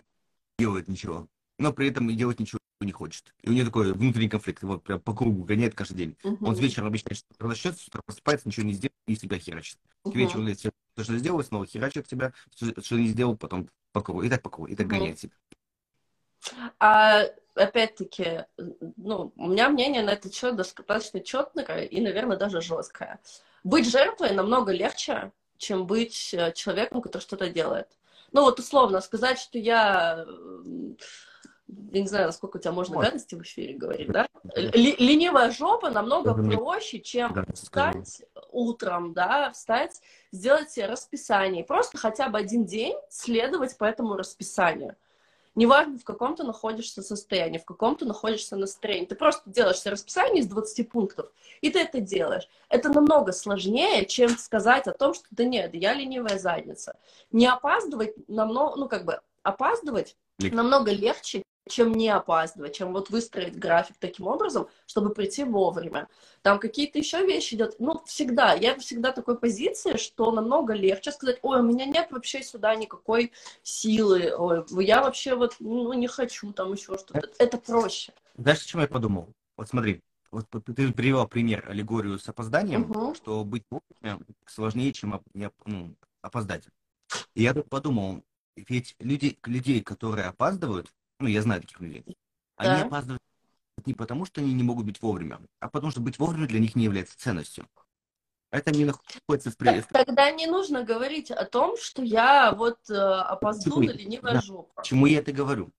делает 0.59 0.89
ничего. 0.89 1.29
Но 1.59 1.73
при 1.73 1.89
этом 1.89 2.09
и 2.11 2.15
делать 2.15 2.41
ничего 2.41 2.59
не 2.85 2.93
хочет. 2.93 3.35
И 3.43 3.51
у 3.51 3.53
нее 3.53 3.65
такой 3.65 3.93
внутренний 3.93 4.29
конфликт. 4.29 4.63
Вот 4.63 4.83
прям 4.83 5.01
по 5.01 5.15
кругу 5.15 5.45
гоняет 5.45 5.75
каждый 5.75 5.97
день. 5.97 6.17
Uh-huh. 6.23 6.37
Он 6.41 6.55
с 6.55 6.59
вечера 6.59 6.87
обычно 6.87 7.11
начнет, 7.41 7.79
с 7.79 7.89
утра 7.89 8.03
просыпается, 8.05 8.49
ничего 8.49 8.67
не 8.67 8.73
сделает 8.73 8.95
и 9.07 9.17
себя 9.17 9.39
херачит. 9.39 9.79
Uh-huh. 10.05 10.13
К 10.13 10.15
вечеру 10.15 10.43
он 10.43 10.73
то, 10.95 11.05
что 11.05 11.17
сделал, 11.19 11.43
снова 11.43 11.67
херачит 11.67 12.07
тебя, 12.07 12.33
что 12.55 12.97
не 12.97 13.09
сделал, 13.09 13.37
потом 13.37 13.69
по 13.93 14.01
кругу. 14.01 14.23
И 14.23 14.29
так 14.29 14.43
по 14.43 14.51
кругу, 14.51 14.69
и 14.69 14.77
так 14.77 14.87
uh-huh. 14.87 14.91
гоняет 14.91 15.19
себя. 15.19 15.33
А 16.79 17.25
опять-таки, 17.55 18.45
ну, 18.97 19.33
у 19.37 19.49
меня 19.49 19.69
мнение 19.69 20.03
на 20.03 20.11
этот 20.11 20.33
счет 20.33 20.55
достаточно 20.55 21.21
четное 21.21 21.83
и, 21.83 22.01
наверное, 22.01 22.37
даже 22.37 22.61
жесткое. 22.61 23.19
Быть 23.65 23.91
жертвой 23.91 24.33
намного 24.33 24.73
легче, 24.73 25.33
чем 25.57 25.87
быть 25.87 26.33
э, 26.33 26.53
человеком, 26.53 27.03
который 27.03 27.23
что-то 27.23 27.51
делает. 27.51 27.89
Ну 28.31 28.43
вот 28.43 28.61
условно 28.61 29.01
сказать, 29.01 29.39
что 29.39 29.59
я 29.59 30.25
я 31.69 32.01
не 32.01 32.09
знаю, 32.09 32.27
насколько 32.27 32.57
у 32.57 32.61
тебя 32.61 32.73
можно 32.73 32.97
вот. 32.97 33.05
гадости 33.05 33.35
в 33.35 33.43
эфире 33.43 33.75
говорить, 33.75 34.11
да? 34.11 34.27
Ли, 34.55 34.97
ленивая 34.99 35.51
жопа 35.51 35.91
намного 35.91 36.35
проще, 36.35 37.01
чем 37.01 37.33
да, 37.35 37.45
встать 37.53 38.23
утром, 38.51 39.13
да, 39.13 39.51
встать, 39.53 40.01
сделать 40.33 40.71
себе 40.71 40.87
расписание. 40.87 41.65
Просто 41.65 41.99
хотя 41.99 42.29
бы 42.29 42.39
один 42.39 42.65
день 42.65 42.97
следовать 43.11 43.77
по 43.77 43.85
этому 43.85 44.17
расписанию. 44.17 44.97
Неважно, 45.55 45.99
в 45.99 46.05
каком 46.05 46.37
ты 46.37 46.45
находишься 46.45 47.03
состоянии, 47.03 47.59
в 47.59 47.65
каком 47.65 47.97
ты 47.97 48.05
находишься 48.05 48.57
настроении. 48.57 49.07
Ты 49.07 49.17
просто 49.17 49.43
делаешь 49.51 49.81
себе 49.81 49.93
расписание 49.93 50.43
из 50.43 50.47
20 50.47 50.89
пунктов, 50.89 51.31
и 51.61 51.71
ты 51.71 51.81
это 51.81 52.01
делаешь. 52.01 52.49
Это 52.69 52.91
намного 52.91 53.33
сложнее, 53.33 54.07
чем 54.07 54.31
сказать 54.39 54.87
о 54.87 54.93
том, 54.93 55.15
что 55.15 55.25
да 55.33 55.45
нет, 55.45 55.75
я 55.75 55.95
ленивая 55.95 56.39
задница. 56.39 56.97
Не 57.33 57.47
опаздывать 57.47 58.15
намного, 58.29 58.77
ну 58.77 58.89
как 58.89 59.05
бы 59.05 59.21
опаздывать 59.43 60.17
намного 60.39 60.93
легче, 60.93 61.43
чем 61.71 61.93
не 61.93 62.09
опаздывать, 62.09 62.77
чем 62.77 62.93
вот 62.93 63.11
выстроить 63.11 63.59
график 63.59 63.97
таким 63.99 64.27
образом, 64.27 64.69
чтобы 64.87 65.11
прийти 65.15 65.45
вовремя. 65.45 66.09
Там 66.43 66.59
какие-то 66.59 66.99
еще 66.99 67.25
вещи 67.25 67.55
идут. 67.55 67.77
Ну, 67.79 68.03
всегда, 68.07 68.55
я 68.55 68.77
всегда 68.79 69.13
такой 69.13 69.39
позиции, 69.39 69.97
что 69.97 70.31
намного 70.31 70.75
легче 70.75 71.13
сказать, 71.13 71.39
ой, 71.43 71.61
у 71.61 71.65
меня 71.65 71.87
нет 71.87 72.09
вообще 72.11 72.43
сюда 72.43 72.75
никакой 72.75 73.33
силы, 73.63 74.35
ой, 74.37 74.65
я 74.85 75.03
вообще 75.03 75.35
вот, 75.35 75.57
ну, 75.61 75.93
не 75.93 76.07
хочу 76.07 76.53
там 76.53 76.73
еще 76.73 76.97
что-то. 76.99 77.19
Это, 77.19 77.31
это 77.39 77.59
проще. 77.59 78.13
Знаешь, 78.37 78.63
о 78.63 78.67
чем 78.67 78.81
я 78.81 78.89
подумал? 78.89 79.29
Вот 79.57 79.69
смотри, 79.69 80.03
вот 80.31 80.47
ты 80.51 80.93
привел 80.93 81.27
пример, 81.27 81.69
аллегорию 81.69 82.19
с 82.19 82.29
опозданием, 82.29 82.91
угу. 82.91 83.15
что 83.15 83.45
быть 83.45 83.65
сложнее, 84.47 84.93
чем 84.93 85.23
ну, 85.65 85.95
опоздать. 86.23 86.65
И 87.35 87.43
я 87.43 87.55
тут 87.55 87.69
подумал, 87.69 88.23
ведь 88.57 88.95
люди, 88.99 89.39
людей, 89.45 89.83
которые 89.83 90.27
опаздывают, 90.27 90.93
ну, 91.19 91.29
я 91.29 91.43
знаю 91.43 91.63
таких 91.63 91.81
людей. 91.81 92.05
Да. 92.07 92.15
Они 92.57 92.83
опаздывают 92.83 93.23
не 93.87 93.95
потому, 93.95 94.25
что 94.25 94.41
они 94.41 94.53
не 94.55 94.63
могут 94.63 94.87
быть 94.87 95.01
вовремя, 95.01 95.41
а 95.61 95.69
потому 95.69 95.91
что 95.91 96.01
быть 96.01 96.19
вовремя 96.19 96.47
для 96.47 96.61
них 96.61 96.75
не 96.75 96.85
является 96.85 97.19
ценностью. 97.19 97.67
Это 98.51 98.71
не 98.71 98.85
находится 98.85 99.51
в 99.51 99.57
при... 99.57 99.83
Тогда 99.93 100.31
не 100.31 100.47
нужно 100.47 100.83
говорить 100.83 101.31
о 101.31 101.45
том, 101.45 101.77
что 101.77 102.03
я 102.03 102.53
вот 102.53 102.79
э, 102.89 102.95
опоздал 102.95 103.83
или 103.83 104.05
не 104.05 104.19
вожу. 104.21 104.69
Да. 104.75 104.83
Чему 104.83 105.07
я 105.07 105.19
это 105.19 105.33
говорю? 105.33 105.71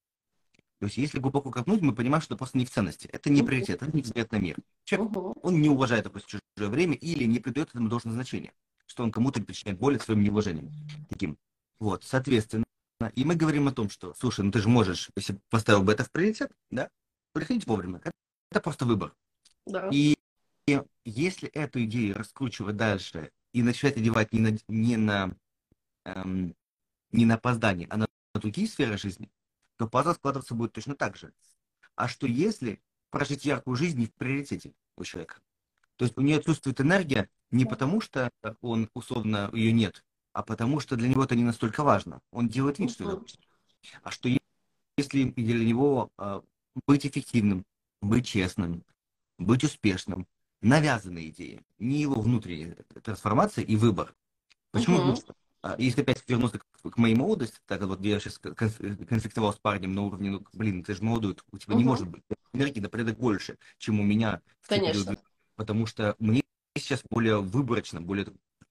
То 0.80 0.86
есть, 0.86 0.98
если 0.98 1.20
глубоко 1.20 1.52
копнуть, 1.52 1.82
мы 1.82 1.94
понимаем, 1.94 2.22
что 2.22 2.34
это 2.34 2.38
просто 2.38 2.58
не 2.58 2.66
в 2.66 2.70
ценности. 2.70 3.08
Это 3.12 3.30
не 3.30 3.44
приоритет, 3.44 3.82
это 3.82 3.94
не 3.94 4.02
взгляд 4.02 4.32
на 4.32 4.38
мир. 4.38 4.56
Человек, 4.86 5.12
uh-huh. 5.12 5.40
он 5.42 5.62
не 5.62 5.68
уважает, 5.68 6.06
допустим, 6.06 6.40
чужое 6.56 6.70
время 6.70 6.96
или 6.96 7.26
не 7.26 7.40
придает 7.40 7.70
этому 7.70 7.90
должное 7.90 8.14
значение, 8.14 8.54
что 8.86 9.04
он 9.04 9.12
кому-то 9.12 9.42
причиняет 9.42 9.78
боль 9.78 10.00
своим 10.00 10.24
неуважением. 10.24 10.72
Таким. 11.10 11.38
Вот, 11.80 12.06
соответственно, 12.06 12.64
и 13.08 13.24
мы 13.24 13.36
говорим 13.36 13.68
о 13.68 13.72
том, 13.72 13.90
что, 13.90 14.14
слушай, 14.14 14.44
ну 14.44 14.52
ты 14.52 14.60
же 14.60 14.70
можешь, 14.70 15.10
если 15.16 15.40
поставил 15.50 15.84
бы 15.84 15.94
это 15.94 16.04
в 16.04 16.12
приоритет, 16.12 16.52
да, 16.70 16.90
приходить 17.32 17.66
вовремя. 17.66 18.00
Это, 18.00 18.12
это 18.52 18.60
просто 18.60 18.86
выбор. 18.86 19.16
Да. 19.66 19.90
И, 19.92 20.16
и 20.68 20.82
если 21.06 21.50
эту 21.50 21.84
идею 21.86 22.18
раскручивать 22.18 22.76
дальше 22.76 23.32
и 23.54 23.64
начать 23.64 23.98
одевать 23.98 24.34
не 24.34 24.40
на, 24.40 24.58
не 24.68 24.98
на, 24.98 25.36
эм, 26.06 26.56
не 27.12 27.26
на 27.26 27.36
опоздание, 27.36 27.88
а 27.90 27.98
на, 27.98 28.08
на 28.34 28.42
другие 28.42 28.68
сферы 28.68 28.98
жизни, 28.98 29.32
то 29.78 29.88
пазл 29.88 30.14
складываться 30.14 30.54
будет 30.54 30.74
точно 30.74 30.96
так 30.96 31.16
же. 31.16 31.32
А 31.96 32.08
что 32.08 32.28
если 32.28 32.82
прожить 33.10 33.46
яркую 33.46 33.76
жизнь 33.76 34.00
не 34.00 34.08
в 34.08 34.14
приоритете 34.14 34.74
у 34.98 35.04
человека? 35.04 35.40
То 35.96 36.06
есть 36.06 36.18
у 36.18 36.22
нее 36.22 36.38
отсутствует 36.38 36.80
энергия 36.82 37.30
не 37.52 37.66
потому, 37.66 38.02
что 38.02 38.32
он 38.62 38.90
условно 38.94 39.50
ее 39.54 39.72
нет, 39.72 40.04
а 40.40 40.44
потому 40.44 40.80
что 40.80 40.96
для 40.96 41.10
него 41.10 41.26
это 41.26 41.36
не 41.36 41.44
настолько 41.44 41.84
важно. 41.84 42.22
Он 42.32 42.48
делает 42.48 42.80
вид, 42.80 42.92
что 42.92 43.12
это 43.12 43.26
А 44.04 44.10
что 44.10 44.30
если 44.98 45.32
для 45.32 45.66
него 45.66 46.12
э, 46.18 46.40
быть 46.88 47.06
эффективным, 47.06 47.66
быть 48.02 48.26
честным, 48.26 48.86
быть 49.38 49.66
успешным, 49.66 50.28
навязанные 50.62 51.32
идеи, 51.32 51.62
не 51.78 51.98
его 52.00 52.22
внутренняя 52.22 52.78
трансформация 53.04 53.66
и 53.66 53.76
выбор. 53.76 54.16
Почему? 54.72 55.14
Uh-huh. 55.14 55.76
Если 55.78 56.04
опять 56.04 56.24
вернуться 56.26 56.60
к, 56.60 56.90
к 56.90 56.98
моей 56.98 57.16
молодости, 57.16 57.60
так 57.66 57.82
вот 57.82 58.00
я 58.00 58.18
сейчас 58.22 58.38
конфликтовал 58.38 59.52
с 59.54 59.58
парнем 59.58 59.92
на 59.92 60.04
уровне, 60.04 60.30
ну, 60.32 60.46
блин, 60.54 60.86
ты 60.86 60.96
же 60.96 61.04
молодой, 61.04 61.36
у 61.52 61.58
тебя 61.58 61.74
uh-huh. 61.74 61.78
не 61.78 61.84
может 61.84 62.08
быть 62.08 62.24
энергии 62.54 62.80
на 62.80 62.88
порядок 62.88 63.18
больше, 63.18 63.58
чем 63.78 64.00
у 64.00 64.04
меня. 64.04 64.42
Конечно. 64.68 65.18
Потому 65.58 65.86
что 65.86 66.16
мне 66.18 66.44
сейчас 66.78 67.04
более 67.10 67.42
выборочно, 67.42 68.00
более 68.00 68.28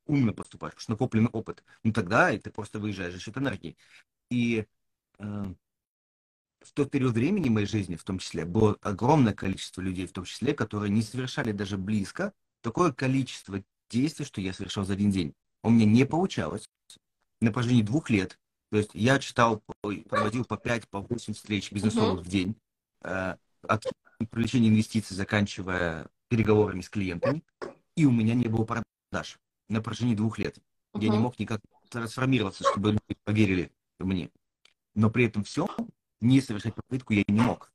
умно 0.08 0.32
поступаешь, 0.32 0.74
потому 0.74 0.82
что 0.82 0.92
накопленный 0.92 1.30
опыт. 1.30 1.62
Ну 1.84 1.92
тогда 1.92 2.32
и 2.32 2.38
ты 2.38 2.50
просто 2.50 2.80
выезжаешь 2.80 3.12
за 3.14 3.20
счет 3.20 3.36
энергии. 3.36 3.76
И 4.30 4.66
э, 5.18 5.54
в 6.60 6.72
тот 6.72 6.90
период 6.90 7.14
времени 7.14 7.48
моей 7.48 7.66
жизни, 7.66 7.94
в 7.94 8.02
том 8.02 8.18
числе, 8.18 8.44
было 8.44 8.76
огромное 8.80 9.34
количество 9.34 9.80
людей, 9.80 10.06
в 10.06 10.12
том 10.12 10.24
числе, 10.24 10.54
которые 10.54 10.90
не 10.90 11.02
совершали 11.02 11.52
даже 11.52 11.78
близко 11.78 12.32
такое 12.62 12.92
количество 12.92 13.62
действий, 13.90 14.24
что 14.24 14.40
я 14.40 14.52
совершал 14.52 14.84
за 14.84 14.94
один 14.94 15.10
день. 15.10 15.34
У 15.62 15.70
меня 15.70 15.86
не 15.86 16.04
получалось 16.04 16.68
на 17.40 17.52
протяжении 17.52 17.82
двух 17.82 18.10
лет. 18.10 18.38
То 18.70 18.78
есть 18.78 18.90
я 18.94 19.18
читал, 19.18 19.62
проводил 19.80 20.44
по 20.44 20.56
5, 20.56 20.88
по 20.88 21.00
8 21.00 21.34
встреч 21.34 21.72
бизнесовых 21.72 22.20
uh-huh. 22.20 22.24
в 22.24 22.28
день, 22.28 22.56
э, 23.02 23.36
от 23.62 23.84
привлечения 24.30 24.68
инвестиций, 24.68 25.16
заканчивая 25.16 26.08
переговорами 26.28 26.80
с 26.80 26.90
клиентами, 26.90 27.42
и 27.96 28.04
у 28.04 28.10
меня 28.10 28.34
не 28.34 28.48
было 28.48 28.64
продаж 28.64 29.38
на 29.68 29.80
протяжении 29.82 30.14
двух 30.14 30.38
лет. 30.38 30.58
Uh-huh. 30.94 31.02
Я 31.02 31.08
не 31.10 31.18
мог 31.18 31.38
никак 31.38 31.60
трансформироваться, 31.90 32.64
чтобы 32.64 32.92
люди 32.92 33.16
поверили 33.24 33.72
мне. 33.98 34.30
Но 34.94 35.10
при 35.10 35.26
этом 35.26 35.44
все 35.44 35.68
не 36.20 36.40
совершать 36.40 36.74
попытку 36.74 37.12
я 37.12 37.24
не 37.28 37.40
мог. 37.40 37.72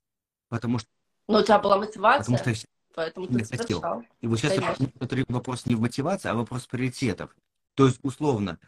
Потому 0.49 0.79
что... 0.79 0.89
Но 1.27 1.39
у 1.39 1.43
тебя 1.43 1.59
была 1.59 1.77
мотивация, 1.77 2.23
потому 2.23 2.37
что 2.37 2.49
я 2.49 2.55
поэтому 2.95 3.27
ты 3.27 3.43
хотел. 3.45 4.03
И 4.21 4.27
вот 4.27 4.39
сейчас 4.39 4.77
вопрос 5.27 5.65
не 5.65 5.75
в 5.75 5.81
мотивации, 5.81 6.29
а 6.29 6.35
вопрос 6.35 6.67
приоритетов. 6.67 7.35
То 7.75 7.87
есть, 7.87 7.99
условно, 8.03 8.59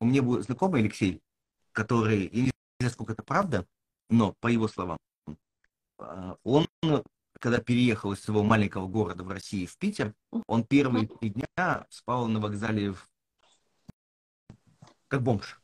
у 0.00 0.06
меня 0.06 0.22
был 0.22 0.40
знакомый 0.42 0.82
Алексей, 0.82 1.20
который, 1.72 2.28
я 2.32 2.42
не 2.44 2.52
знаю, 2.78 2.92
сколько 2.92 3.12
это 3.12 3.22
правда, 3.22 3.66
но 4.08 4.34
по 4.40 4.46
его 4.46 4.68
словам, 4.68 4.98
а, 5.98 6.36
он 6.44 6.66
когда 7.40 7.58
переехал 7.58 8.12
из 8.12 8.20
своего 8.20 8.42
маленького 8.42 8.86
города 8.88 9.24
в 9.24 9.30
России 9.30 9.66
в 9.66 9.76
Питер, 9.78 10.14
он 10.46 10.64
первые 10.64 11.06
три 11.06 11.30
дня 11.30 11.86
спал 11.90 12.28
на 12.28 12.40
вокзале 12.40 12.92
в... 12.92 13.08
как 15.08 15.22
бомж. 15.22 15.60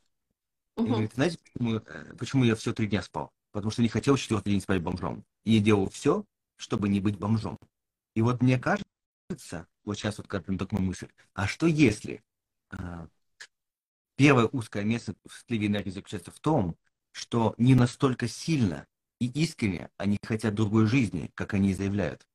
И 0.77 0.83
говорит, 0.83 1.13
знаете, 1.15 1.39
почему, 1.39 1.77
э, 1.77 2.15
почему 2.19 2.45
я 2.45 2.57
все 2.57 2.73
три 2.73 2.87
дня 2.87 3.03
спал? 3.03 3.31
Потому 3.51 3.71
что 3.71 3.83
не 3.83 3.89
хотел 3.89 4.17
четвертый 4.17 4.51
день 4.51 4.61
спать 4.61 4.83
бомжом. 4.83 5.25
И 5.45 5.53
я 5.53 5.61
делал 5.61 5.91
все, 5.91 6.25
чтобы 6.57 6.89
не 6.89 7.01
быть 7.01 7.19
бомжом. 7.19 7.59
И 8.15 8.23
вот 8.23 8.43
мне 8.43 8.59
кажется, 8.59 9.67
вот 9.85 9.97
сейчас 9.97 10.19
вот 10.19 10.29
как 10.29 10.47
такая 10.47 10.81
мысль, 10.81 11.09
а 11.35 11.47
что 11.47 11.67
если 11.67 12.23
а, 12.71 13.07
первое 14.17 14.47
узкое 14.47 14.85
место 14.85 15.15
в 15.27 15.45
сливе 15.47 15.67
энергии 15.67 15.91
заключается 15.91 16.31
в 16.31 16.41
том, 16.41 16.77
что 17.11 17.55
не 17.59 17.75
настолько 17.75 18.29
сильно 18.29 18.87
и 19.23 19.43
искренне 19.43 19.89
они 19.99 20.19
хотят 20.25 20.55
другой 20.55 20.87
жизни, 20.87 21.31
как 21.35 21.55
они 21.55 21.75
заявляют. 21.75 22.27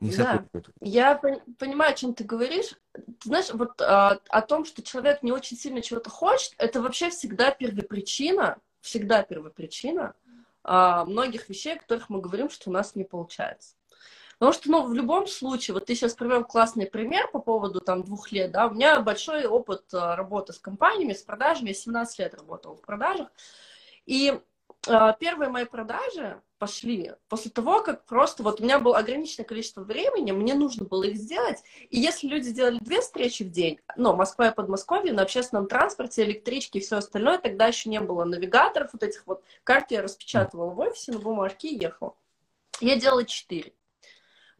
Не 0.00 0.14
да, 0.16 0.44
я 0.80 1.20
понимаю, 1.58 1.92
о 1.92 1.94
чем 1.94 2.14
ты 2.14 2.24
говоришь. 2.24 2.74
Ты 2.92 3.14
знаешь, 3.24 3.50
вот 3.52 3.80
а, 3.80 4.18
о 4.28 4.42
том, 4.42 4.64
что 4.64 4.82
человек 4.82 5.22
не 5.22 5.32
очень 5.32 5.56
сильно 5.56 5.80
чего-то 5.80 6.10
хочет, 6.10 6.52
это 6.58 6.82
вообще 6.82 7.10
всегда 7.10 7.50
первопричина, 7.50 8.58
всегда 8.80 9.22
первопричина 9.22 10.14
а, 10.62 11.04
многих 11.04 11.48
вещей, 11.48 11.74
о 11.74 11.78
которых 11.78 12.10
мы 12.10 12.20
говорим, 12.20 12.50
что 12.50 12.70
у 12.70 12.72
нас 12.72 12.94
не 12.94 13.04
получается. 13.04 13.76
Потому 14.38 14.52
что, 14.52 14.70
ну, 14.70 14.86
в 14.86 14.94
любом 14.94 15.26
случае, 15.26 15.74
вот 15.74 15.86
ты 15.86 15.94
сейчас 15.94 16.14
привел 16.14 16.44
классный 16.44 16.86
пример 16.86 17.30
по 17.30 17.38
поводу 17.38 17.80
там 17.80 18.02
двух 18.02 18.32
лет, 18.32 18.50
да, 18.50 18.66
у 18.66 18.74
меня 18.74 19.00
большой 19.00 19.46
опыт 19.46 19.84
а, 19.94 20.16
работы 20.16 20.52
с 20.52 20.58
компаниями, 20.58 21.12
с 21.12 21.22
продажами, 21.22 21.68
я 21.68 21.74
17 21.74 22.18
лет 22.18 22.34
работала 22.34 22.74
в 22.74 22.80
продажах, 22.82 23.28
и 24.06 24.40
э, 24.86 25.12
первые 25.18 25.50
мои 25.50 25.64
продажи 25.64 26.40
пошли 26.58 27.12
после 27.28 27.50
того, 27.50 27.82
как 27.82 28.06
просто 28.06 28.42
вот 28.42 28.60
у 28.60 28.64
меня 28.64 28.78
было 28.78 28.96
ограниченное 28.96 29.46
количество 29.46 29.82
времени, 29.82 30.32
мне 30.32 30.54
нужно 30.54 30.86
было 30.86 31.02
их 31.04 31.16
сделать. 31.16 31.62
И 31.90 32.00
если 32.00 32.26
люди 32.26 32.52
делали 32.52 32.78
две 32.80 33.00
встречи 33.00 33.42
в 33.42 33.50
день, 33.50 33.80
ну, 33.96 34.14
Москва 34.14 34.48
и 34.48 34.54
Подмосковье, 34.54 35.12
на 35.12 35.22
общественном 35.22 35.66
транспорте, 35.66 36.24
электрички 36.24 36.78
и 36.78 36.80
все 36.80 36.96
остальное, 36.96 37.38
тогда 37.38 37.66
еще 37.66 37.90
не 37.90 38.00
было 38.00 38.24
навигаторов, 38.24 38.94
вот 38.94 39.02
этих 39.02 39.26
вот 39.26 39.44
карт 39.62 39.90
я 39.90 40.00
распечатывала 40.00 40.70
в 40.70 40.78
офисе 40.80 41.12
на 41.12 41.18
бумажке 41.18 41.68
и 41.68 41.78
ехала. 41.78 42.14
Я 42.80 42.96
делала 42.96 43.24
четыре. 43.24 43.74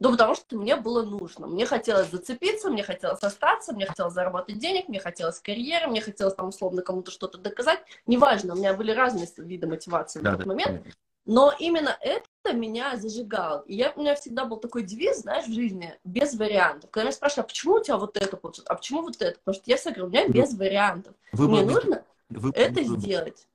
Ну, 0.05 0.11
потому 0.11 0.35
что 0.35 0.57
мне 0.57 0.77
было 0.77 1.03
нужно. 1.03 1.47
Мне 1.47 1.65
хотелось 1.65 2.11
зацепиться, 2.11 2.69
мне 2.69 2.83
хотелось 2.83 3.23
остаться, 3.23 3.73
мне 3.73 3.87
хотелось 3.87 4.13
заработать 4.13 4.59
денег, 4.59 4.87
мне 4.87 5.01
хотелось 5.01 5.41
карьеры, 5.41 5.87
мне 5.87 6.03
хотелось 6.03 6.35
там 6.35 6.49
условно 6.49 6.83
кому-то 6.83 7.11
что-то 7.11 7.39
доказать. 7.39 7.81
Неважно, 8.07 8.53
у 8.53 8.57
меня 8.59 8.75
были 8.75 8.91
разные 8.91 9.27
виды 9.39 9.67
мотивации 9.67 10.21
да, 10.21 10.33
в 10.33 10.35
этот 10.35 10.45
да, 10.45 10.53
момент. 10.53 10.83
Понятно. 10.83 10.93
Но 11.25 11.55
именно 11.59 11.97
это 12.03 12.53
меня 12.53 12.99
зажигало. 12.99 13.65
И 13.67 13.77
я, 13.77 13.95
у 13.97 14.01
меня 14.01 14.15
всегда 14.15 14.45
был 14.45 14.59
такой 14.59 14.83
девиз, 14.83 15.21
знаешь, 15.21 15.47
в 15.47 15.55
жизни, 15.55 15.99
без 16.05 16.35
вариантов. 16.35 16.91
Когда 16.91 17.05
меня 17.05 17.13
спрашивают, 17.13 17.47
а 17.47 17.49
почему 17.49 17.75
у 17.77 17.83
тебя 17.83 17.97
вот 17.97 18.19
это 18.19 18.37
получилось, 18.37 18.69
а 18.69 18.75
почему 18.75 19.01
вот 19.01 19.17
это? 19.23 19.39
Потому 19.39 19.55
что 19.55 19.71
я 19.71 19.79
всегда 19.79 20.01
говорю, 20.01 20.07
у 20.07 20.11
меня 20.11 20.29
без 20.29 20.55
вариантов. 20.55 21.15
Выбор, 21.33 21.63
Мне 21.63 21.73
нужно 21.73 22.05
выбор, 22.29 22.61
это 22.61 22.81
выбор. 22.83 22.99
сделать. 22.99 23.49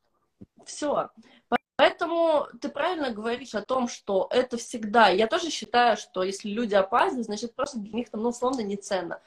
Все. 0.66 1.10
Поэтому 1.80 2.46
ты 2.60 2.68
правильно 2.68 3.10
говоришь 3.10 3.56
о 3.56 3.62
том, 3.62 3.88
что 3.88 4.28
это 4.32 4.58
всегда... 4.58 5.08
Я 5.08 5.28
тоже 5.28 5.50
считаю, 5.50 5.96
что 5.96 6.24
если 6.24 6.50
люди 6.50 6.76
опаздывают, 6.76 7.28
значит, 7.28 7.56
просто 7.56 7.80
для 7.80 7.94
них 7.94 8.10
там, 8.10 8.22
ну, 8.22 8.30
условно, 8.32 8.60
не 8.60 8.76
ценно. 8.76 9.22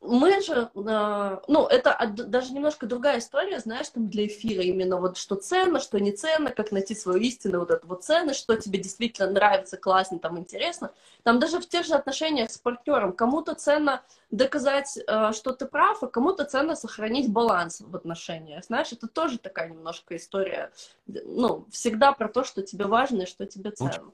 Мы 0.00 0.40
же, 0.42 0.70
э, 0.74 1.38
ну, 1.48 1.66
это 1.66 2.12
даже 2.16 2.52
немножко 2.52 2.86
другая 2.86 3.18
история, 3.18 3.60
знаешь, 3.60 3.88
там 3.88 4.08
для 4.08 4.26
эфира 4.26 4.62
именно 4.62 4.98
вот 4.98 5.16
что 5.16 5.36
ценно, 5.36 5.80
что 5.80 5.98
не 6.00 6.12
ценно, 6.12 6.50
как 6.50 6.72
найти 6.72 6.94
свою 6.94 7.18
истину, 7.18 7.60
вот 7.60 7.70
эту 7.70 7.86
вот 7.86 8.04
ценность, 8.04 8.40
что 8.40 8.56
тебе 8.56 8.78
действительно 8.78 9.30
нравится, 9.30 9.76
классно, 9.76 10.18
там 10.18 10.38
интересно. 10.38 10.90
Там 11.22 11.38
даже 11.38 11.60
в 11.60 11.68
тех 11.68 11.86
же 11.86 11.94
отношениях 11.94 12.50
с 12.50 12.58
партнером 12.58 13.12
кому-то 13.12 13.54
ценно 13.54 14.02
доказать, 14.30 14.98
э, 14.98 15.32
что 15.32 15.52
ты 15.52 15.66
прав, 15.66 16.02
а 16.02 16.08
кому-то 16.08 16.44
ценно 16.44 16.74
сохранить 16.74 17.30
баланс 17.30 17.80
в 17.80 17.94
отношениях. 17.94 18.64
Знаешь, 18.64 18.92
это 18.92 19.06
тоже 19.06 19.38
такая 19.38 19.68
немножко 19.68 20.16
история, 20.16 20.72
ну, 21.06 21.66
всегда 21.70 22.12
про 22.12 22.28
то, 22.28 22.44
что 22.44 22.62
тебе 22.62 22.86
важно 22.86 23.22
и 23.22 23.26
что 23.26 23.46
тебе 23.46 23.70
ценно. 23.70 24.12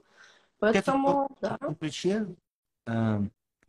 Поэтому, 0.59 1.29
это, 1.39 1.57
да. 1.59 1.75
Ключе 1.79 2.27
э, 2.85 3.19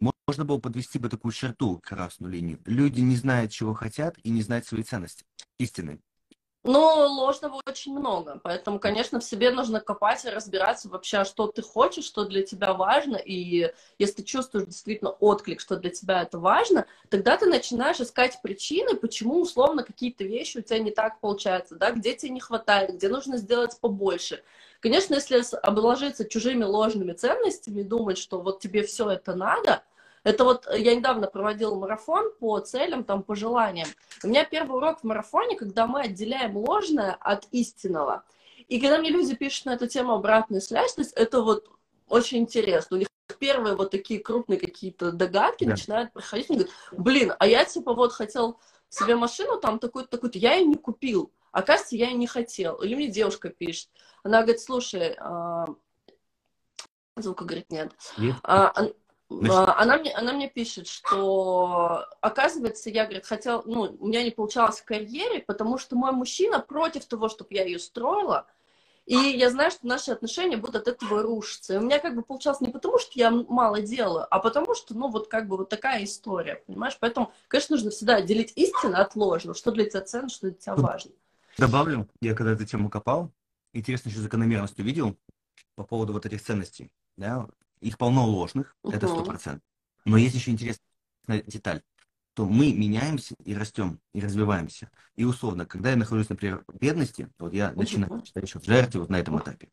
можно 0.00 0.44
было 0.44 0.58
подвести 0.58 0.98
бы 0.98 1.08
такую 1.08 1.32
черту, 1.32 1.80
красную 1.82 2.32
линию. 2.32 2.60
Люди 2.64 3.00
не 3.00 3.16
знают, 3.16 3.52
чего 3.52 3.74
хотят, 3.74 4.16
и 4.22 4.30
не 4.30 4.42
знают 4.42 4.66
свои 4.66 4.82
ценности. 4.82 5.24
Истины. 5.58 6.00
Но 6.62 7.06
ложного 7.06 7.58
очень 7.66 7.98
много, 7.98 8.38
поэтому, 8.42 8.78
конечно, 8.78 9.18
в 9.18 9.24
себе 9.24 9.50
нужно 9.50 9.80
копать 9.80 10.26
и 10.26 10.28
разбираться 10.28 10.90
вообще, 10.90 11.18
а 11.18 11.24
что 11.24 11.46
ты 11.46 11.62
хочешь, 11.62 12.04
что 12.04 12.26
для 12.26 12.42
тебя 12.42 12.74
важно, 12.74 13.16
и 13.16 13.72
если 13.98 14.16
ты 14.16 14.22
чувствуешь 14.24 14.66
действительно 14.66 15.10
отклик, 15.10 15.60
что 15.60 15.76
для 15.76 15.88
тебя 15.88 16.20
это 16.20 16.38
важно, 16.38 16.84
тогда 17.08 17.38
ты 17.38 17.46
начинаешь 17.46 18.00
искать 18.00 18.42
причины, 18.42 18.94
почему 18.94 19.40
условно 19.40 19.84
какие-то 19.84 20.24
вещи 20.24 20.58
у 20.58 20.62
тебя 20.62 20.80
не 20.80 20.90
так 20.90 21.18
получаются, 21.20 21.76
да, 21.76 21.92
где 21.92 22.14
тебе 22.14 22.32
не 22.32 22.40
хватает, 22.40 22.94
где 22.94 23.08
нужно 23.08 23.38
сделать 23.38 23.80
побольше. 23.80 24.42
Конечно, 24.80 25.14
если 25.14 25.42
обложиться 25.62 26.26
чужими 26.26 26.64
ложными 26.64 27.12
ценностями 27.12 27.82
думать, 27.82 28.18
что 28.18 28.38
вот 28.38 28.60
тебе 28.60 28.82
все 28.82 29.08
это 29.08 29.34
надо, 29.34 29.82
это 30.24 30.44
вот 30.44 30.66
э, 30.66 30.80
я 30.80 30.94
недавно 30.94 31.26
проводила 31.26 31.74
марафон 31.74 32.32
по 32.38 32.58
целям, 32.60 33.04
там, 33.04 33.22
по 33.22 33.34
желаниям. 33.34 33.88
У 34.22 34.28
меня 34.28 34.44
первый 34.44 34.76
урок 34.76 35.00
в 35.00 35.04
марафоне, 35.04 35.56
когда 35.56 35.86
мы 35.86 36.02
отделяем 36.02 36.56
ложное 36.56 37.16
от 37.20 37.46
истинного. 37.50 38.24
И 38.68 38.80
когда 38.80 38.98
мне 38.98 39.10
люди 39.10 39.34
пишут 39.34 39.66
на 39.66 39.74
эту 39.74 39.86
тему 39.86 40.12
обратную 40.12 40.60
связь, 40.60 40.94
то 40.94 41.00
есть 41.00 41.12
это 41.14 41.42
вот 41.42 41.68
очень 42.08 42.38
интересно. 42.38 42.96
У 42.96 43.00
них 43.00 43.08
первые 43.38 43.74
вот 43.74 43.90
такие 43.90 44.20
крупные 44.20 44.60
какие-то 44.60 45.12
догадки 45.12 45.64
да. 45.64 45.70
начинают 45.70 46.12
проходить. 46.12 46.50
Они 46.50 46.58
говорят, 46.58 46.76
блин, 46.92 47.32
а 47.38 47.46
я 47.46 47.64
типа 47.64 47.94
вот 47.94 48.12
хотел 48.12 48.60
себе 48.88 49.16
машину 49.16 49.58
там 49.58 49.78
такую-то, 49.78 50.10
такую-то, 50.10 50.38
я 50.38 50.54
ее 50.54 50.66
не 50.66 50.76
купил. 50.76 51.32
Оказывается, 51.52 51.96
я 51.96 52.08
ее 52.08 52.14
не 52.14 52.26
хотел. 52.26 52.76
Или 52.76 52.94
мне 52.94 53.08
девушка 53.08 53.48
пишет. 53.48 53.88
Она 54.22 54.42
говорит, 54.42 54.60
слушай, 54.60 55.16
а... 55.18 55.66
звука, 57.16 57.44
говорит, 57.44 57.70
нет. 57.70 57.92
нет. 58.18 58.36
А, 58.42 58.72
она 59.30 59.98
мне, 59.98 60.12
она 60.12 60.32
мне 60.32 60.48
пишет, 60.48 60.88
что, 60.88 62.06
оказывается, 62.20 62.90
я, 62.90 63.04
говорит, 63.04 63.26
хотел, 63.26 63.62
ну, 63.64 63.96
у 63.98 64.08
меня 64.08 64.24
не 64.24 64.30
получалось 64.30 64.80
в 64.80 64.84
карьере, 64.84 65.40
потому 65.40 65.78
что 65.78 65.96
мой 65.96 66.12
мужчина 66.12 66.58
против 66.58 67.04
того, 67.06 67.28
чтобы 67.28 67.54
я 67.54 67.64
ее 67.64 67.78
строила, 67.78 68.46
и 69.06 69.14
я 69.14 69.50
знаю, 69.50 69.70
что 69.70 69.86
наши 69.86 70.10
отношения 70.10 70.56
будут 70.56 70.76
от 70.76 70.88
этого 70.88 71.22
рушиться. 71.22 71.74
И 71.74 71.76
у 71.78 71.80
меня 71.80 71.98
как 71.98 72.14
бы 72.14 72.22
получалось 72.22 72.60
не 72.60 72.68
потому, 72.68 72.98
что 72.98 73.12
я 73.14 73.30
мало 73.30 73.80
делаю, 73.80 74.26
а 74.30 74.38
потому 74.38 74.74
что, 74.74 74.94
ну, 74.94 75.08
вот 75.08 75.28
как 75.28 75.48
бы 75.48 75.56
вот 75.56 75.68
такая 75.68 76.04
история, 76.04 76.62
понимаешь? 76.66 76.96
Поэтому, 77.00 77.32
конечно, 77.48 77.76
нужно 77.76 77.90
всегда 77.90 78.16
отделить 78.16 78.52
истину 78.56 78.96
от 78.96 79.16
ложного, 79.16 79.56
что 79.56 79.72
для 79.72 79.86
тебя 79.86 80.02
ценно, 80.02 80.28
что 80.28 80.48
для 80.48 80.56
тебя 80.56 80.74
важно. 80.76 81.12
Добавлю, 81.56 82.08
я 82.20 82.34
когда 82.34 82.52
эту 82.52 82.64
тему 82.66 82.88
копал, 82.90 83.32
интересно 83.72 84.10
еще 84.10 84.20
закономерность 84.20 84.78
увидел 84.78 85.16
по 85.74 85.84
поводу 85.84 86.12
вот 86.12 86.26
этих 86.26 86.42
ценностей. 86.42 86.90
Да? 87.16 87.48
Их 87.80 87.98
полно 87.98 88.26
ложных, 88.26 88.76
uh-huh. 88.84 88.94
это 88.94 89.08
сто 89.08 89.24
процентов. 89.24 89.62
Но 90.04 90.16
есть 90.16 90.34
еще 90.34 90.50
интересная 90.50 90.82
деталь, 91.46 91.82
то 92.34 92.46
мы 92.46 92.72
меняемся 92.72 93.34
и 93.44 93.54
растем, 93.54 94.00
и 94.12 94.20
развиваемся. 94.20 94.90
И 95.16 95.24
условно, 95.24 95.66
когда 95.66 95.90
я 95.90 95.96
нахожусь, 95.96 96.28
например, 96.28 96.64
в 96.68 96.78
бедности, 96.78 97.28
вот 97.38 97.52
я 97.52 97.72
начинаю 97.72 98.24
считать 98.24 98.44
еще 98.44 98.60
в 98.60 98.64
жертве 98.64 99.00
вот 99.00 99.10
на 99.10 99.18
этом 99.18 99.38
этапе, 99.38 99.70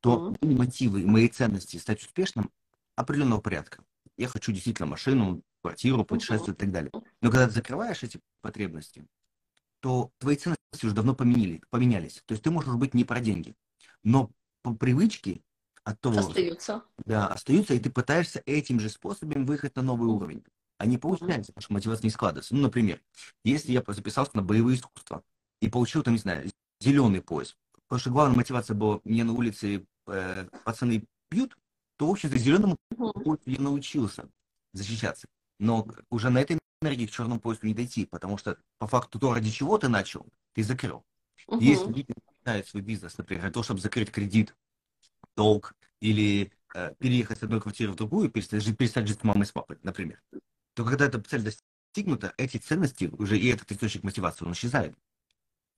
то 0.00 0.30
uh-huh. 0.30 0.54
мотивы, 0.54 1.06
мои 1.06 1.28
ценности 1.28 1.76
стать 1.76 2.02
успешным 2.02 2.50
определенного 2.96 3.40
порядка. 3.40 3.82
Я 4.16 4.28
хочу 4.28 4.52
действительно 4.52 4.86
машину, 4.86 5.42
квартиру, 5.62 6.04
путешествие 6.04 6.54
и 6.54 6.56
так 6.56 6.70
далее. 6.70 6.90
Но 7.20 7.30
когда 7.30 7.46
ты 7.46 7.54
закрываешь 7.54 8.02
эти 8.02 8.20
потребности, 8.40 9.06
то 9.80 10.10
твои 10.18 10.36
ценности 10.36 10.58
уже 10.84 10.94
давно 10.94 11.14
поменяли, 11.14 11.62
поменялись. 11.70 12.22
То 12.26 12.32
есть 12.32 12.42
ты 12.42 12.50
можешь 12.50 12.74
быть 12.74 12.94
не 12.94 13.04
про 13.04 13.20
деньги, 13.20 13.54
но 14.02 14.30
по 14.62 14.74
привычке 14.74 15.40
от 15.88 16.00
того... 16.00 16.18
Остаются. 16.18 16.82
Да, 17.06 17.28
остаются, 17.28 17.72
и 17.72 17.78
ты 17.78 17.90
пытаешься 17.90 18.42
этим 18.44 18.78
же 18.78 18.90
способом 18.90 19.46
выехать 19.46 19.74
на 19.76 19.82
новый 19.82 20.08
уровень. 20.08 20.44
А 20.76 20.84
не 20.84 20.98
получается, 20.98 21.52
потому 21.52 21.62
что 21.62 21.72
мотивация 21.72 22.04
не 22.04 22.10
складывается. 22.10 22.54
Ну, 22.54 22.60
например, 22.60 23.00
если 23.42 23.72
я 23.72 23.82
записался 23.86 24.32
на 24.34 24.42
боевые 24.42 24.76
искусства 24.76 25.24
и 25.60 25.70
получил 25.70 26.02
там, 26.02 26.12
не 26.12 26.20
знаю, 26.20 26.50
зеленый 26.78 27.22
пояс, 27.22 27.56
потому 27.88 28.00
что 28.00 28.10
главная 28.10 28.36
мотивация 28.36 28.74
была, 28.74 29.00
мне 29.04 29.24
на 29.24 29.32
улице 29.32 29.86
э, 30.06 30.46
пацаны 30.64 31.04
бьют, 31.30 31.56
то, 31.96 32.06
в 32.06 32.10
общем-то, 32.10 32.36
зеленому 32.36 32.76
поясу 32.90 33.40
я 33.46 33.60
научился 33.60 34.28
защищаться. 34.74 35.26
Но 35.58 35.88
уже 36.10 36.28
на 36.28 36.38
этой 36.38 36.58
энергии 36.82 37.06
к 37.06 37.10
черному 37.10 37.40
поясу 37.40 37.66
не 37.66 37.74
дойти, 37.74 38.04
потому 38.04 38.36
что 38.36 38.58
по 38.78 38.86
факту 38.86 39.18
то, 39.18 39.32
ради 39.32 39.50
чего 39.50 39.78
ты 39.78 39.88
начал, 39.88 40.26
ты 40.52 40.62
закрыл. 40.62 41.02
Если 41.60 41.86
люди 41.86 42.14
начинают 42.30 42.68
свой 42.68 42.82
бизнес, 42.82 43.16
например, 43.16 43.44
для 43.44 43.52
того, 43.52 43.64
чтобы 43.64 43.80
закрыть 43.80 44.10
кредит, 44.10 44.54
долг 45.34 45.74
или 46.00 46.52
э, 46.74 46.94
переехать 46.98 47.38
с 47.38 47.42
одной 47.42 47.60
квартиры 47.60 47.92
в 47.92 47.96
другую, 47.96 48.30
перестать 48.30 48.62
жить, 48.62 48.76
перестать 48.76 49.08
жить 49.08 49.20
с 49.20 49.24
мамой 49.24 49.42
и 49.44 49.46
с 49.46 49.52
папой, 49.52 49.78
например, 49.82 50.22
то 50.74 50.84
когда 50.84 51.06
эта 51.06 51.20
цель 51.22 51.42
достигнута, 51.42 52.34
эти 52.38 52.58
ценности 52.58 53.10
уже 53.18 53.38
и 53.38 53.48
этот 53.48 53.70
источник 53.72 54.04
мотивации, 54.04 54.44
он 54.44 54.52
исчезает. 54.52 54.96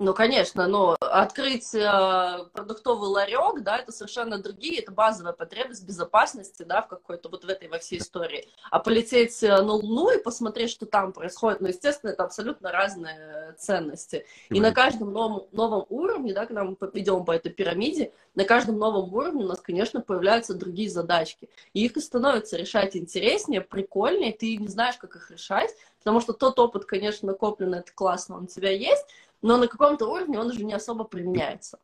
Ну, 0.03 0.15
конечно, 0.15 0.67
но 0.67 0.97
открыть 0.99 1.75
э, 1.75 2.47
продуктовый 2.55 3.11
ларек, 3.11 3.63
да, 3.63 3.77
это 3.77 3.93
совершенно 3.93 4.39
другие, 4.39 4.81
это 4.81 4.93
базовая 4.93 5.35
потребность 5.35 5.87
безопасности, 5.87 6.63
да, 6.63 6.81
в 6.81 6.89
какой-то 6.89 7.29
вот 7.29 7.45
в 7.45 7.49
этой 7.51 7.69
во 7.69 7.79
всей 7.79 7.99
истории. 7.99 8.49
А 8.71 8.79
полететь 8.79 9.43
э, 9.43 9.49
на 9.49 9.75
Луну 9.75 10.11
и 10.11 10.23
посмотреть, 10.23 10.71
что 10.71 10.87
там 10.87 11.13
происходит, 11.13 11.61
ну, 11.61 11.69
естественно, 11.69 12.13
это 12.13 12.25
абсолютно 12.25 12.73
разные 12.73 13.55
ценности. 13.59 14.25
И 14.49 14.59
на 14.59 14.73
каждом 14.73 15.13
новом, 15.13 15.49
новом 15.53 15.85
уровне, 15.91 16.33
да, 16.33 16.47
когда 16.47 16.65
мы 16.65 16.79
идем 16.95 17.27
по 17.27 17.33
этой 17.33 17.53
пирамиде, 17.53 18.11
на 18.35 18.45
каждом 18.45 18.79
новом 18.79 19.13
уровне 19.13 19.45
у 19.45 19.49
нас, 19.49 19.61
конечно, 19.61 20.01
появляются 20.01 20.55
другие 20.55 20.89
задачки. 20.89 21.51
И 21.75 21.85
их 21.85 21.99
и 21.99 22.01
становится 22.01 22.57
решать 22.57 22.97
интереснее, 22.97 23.61
прикольнее, 23.61 24.33
ты 24.33 24.57
не 24.57 24.69
знаешь, 24.69 24.97
как 24.97 25.17
их 25.17 25.31
решать, 25.31 25.75
потому 25.99 26.21
что 26.21 26.33
тот 26.33 26.59
опыт, 26.59 26.87
конечно, 26.87 27.27
накопленный, 27.27 27.81
это 27.81 27.93
классно, 27.93 28.39
он 28.39 28.45
у 28.45 28.47
тебя 28.47 28.71
есть, 28.71 29.05
но 29.43 29.57
на 29.57 29.69
каком-то 29.69 30.07
уровне 30.07 30.39
он 30.39 30.49
уже 30.49 30.65
не 30.65 30.73
особо 30.73 31.05
применяется. 31.05 31.79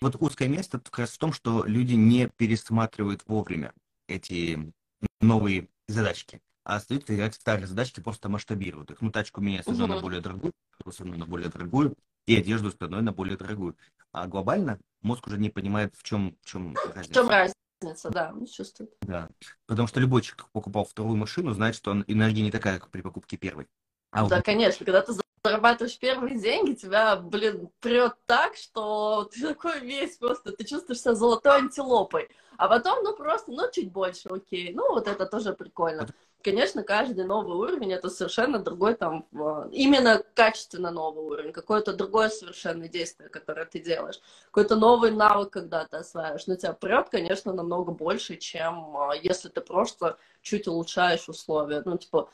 Вот 0.00 0.16
узкое 0.20 0.48
место 0.48 0.80
как 0.80 0.98
раз 0.98 1.10
в 1.10 1.18
том, 1.18 1.32
что 1.32 1.64
люди 1.64 1.94
не 1.94 2.28
пересматривают 2.28 3.22
вовремя 3.26 3.72
эти 4.08 4.72
новые 5.20 5.68
задачки, 5.88 6.40
а 6.64 6.76
остаются 6.76 7.14
играть 7.14 7.34
старые 7.34 7.66
задачки, 7.66 8.00
просто 8.00 8.28
масштабируют 8.28 8.90
их. 8.90 9.00
Ну, 9.00 9.10
тачку 9.10 9.40
меняю 9.40 9.62
с 9.62 9.68
одной 9.68 9.86
угу. 9.86 9.94
на 9.94 10.00
более 10.00 10.20
дорогую, 10.20 10.52
с 10.88 11.00
одной 11.00 11.18
на 11.18 11.26
более 11.26 11.48
дорогую, 11.48 11.96
и 12.26 12.36
одежду 12.36 12.70
с 12.70 12.76
одной 12.78 13.02
на 13.02 13.12
более 13.12 13.36
дорогую. 13.36 13.76
А 14.12 14.26
глобально 14.26 14.78
мозг 15.02 15.26
уже 15.26 15.38
не 15.38 15.50
понимает, 15.50 15.94
в 15.96 16.02
чем, 16.02 16.36
в 16.42 16.46
чем 16.46 16.74
разница. 16.94 17.10
В 17.10 17.14
чем 17.14 17.28
разница, 17.28 18.10
да, 18.10 18.32
он 18.34 18.46
чувствует. 18.46 18.92
Да, 19.00 19.28
потому 19.66 19.88
что 19.88 20.00
любой 20.00 20.22
человек, 20.22 20.42
кто 20.42 20.50
покупал 20.52 20.84
вторую 20.84 21.16
машину, 21.16 21.52
знает, 21.52 21.74
что 21.74 22.04
энергия 22.06 22.42
не 22.42 22.50
такая, 22.50 22.78
как 22.78 22.90
при 22.90 23.00
покупке 23.00 23.36
первой. 23.36 23.66
А 24.10 24.28
да, 24.28 24.36
вот... 24.36 24.44
конечно, 24.44 24.84
когда 24.84 25.00
ты 25.00 25.12
зарабатываешь 25.44 25.98
первые 25.98 26.38
деньги, 26.38 26.74
тебя, 26.74 27.16
блин, 27.16 27.68
прет 27.80 28.14
так, 28.26 28.56
что 28.56 29.28
ты 29.32 29.48
такой 29.48 29.80
весь 29.80 30.16
просто, 30.16 30.52
ты 30.52 30.64
чувствуешь 30.64 31.00
себя 31.00 31.14
золотой 31.14 31.56
антилопой. 31.56 32.28
А 32.58 32.68
потом, 32.68 33.02
ну, 33.02 33.16
просто, 33.16 33.50
ну, 33.50 33.64
чуть 33.72 33.90
больше, 33.90 34.28
окей. 34.28 34.72
Ну, 34.72 34.92
вот 34.92 35.08
это 35.08 35.26
тоже 35.26 35.52
прикольно. 35.52 36.06
Конечно, 36.44 36.82
каждый 36.82 37.24
новый 37.24 37.56
уровень 37.56 37.92
это 37.92 38.08
совершенно 38.08 38.58
другой 38.58 38.94
там, 38.94 39.26
именно 39.72 40.22
качественно 40.34 40.90
новый 40.90 41.24
уровень, 41.24 41.52
какое-то 41.52 41.92
другое 41.92 42.28
совершенно 42.28 42.88
действие, 42.88 43.28
которое 43.28 43.64
ты 43.64 43.80
делаешь, 43.80 44.20
какой-то 44.46 44.76
новый 44.76 45.12
навык, 45.12 45.50
когда 45.50 45.86
ты 45.86 45.98
осваиваешь. 45.98 46.46
Но 46.46 46.56
тебя 46.56 46.72
прет, 46.72 47.08
конечно, 47.10 47.52
намного 47.52 47.92
больше, 47.92 48.36
чем 48.36 48.96
а, 48.96 49.14
если 49.14 49.48
ты 49.48 49.60
просто 49.60 50.18
чуть 50.40 50.66
улучшаешь 50.68 51.28
условия. 51.28 51.82
Ну, 51.84 51.96
типа, 51.96 52.28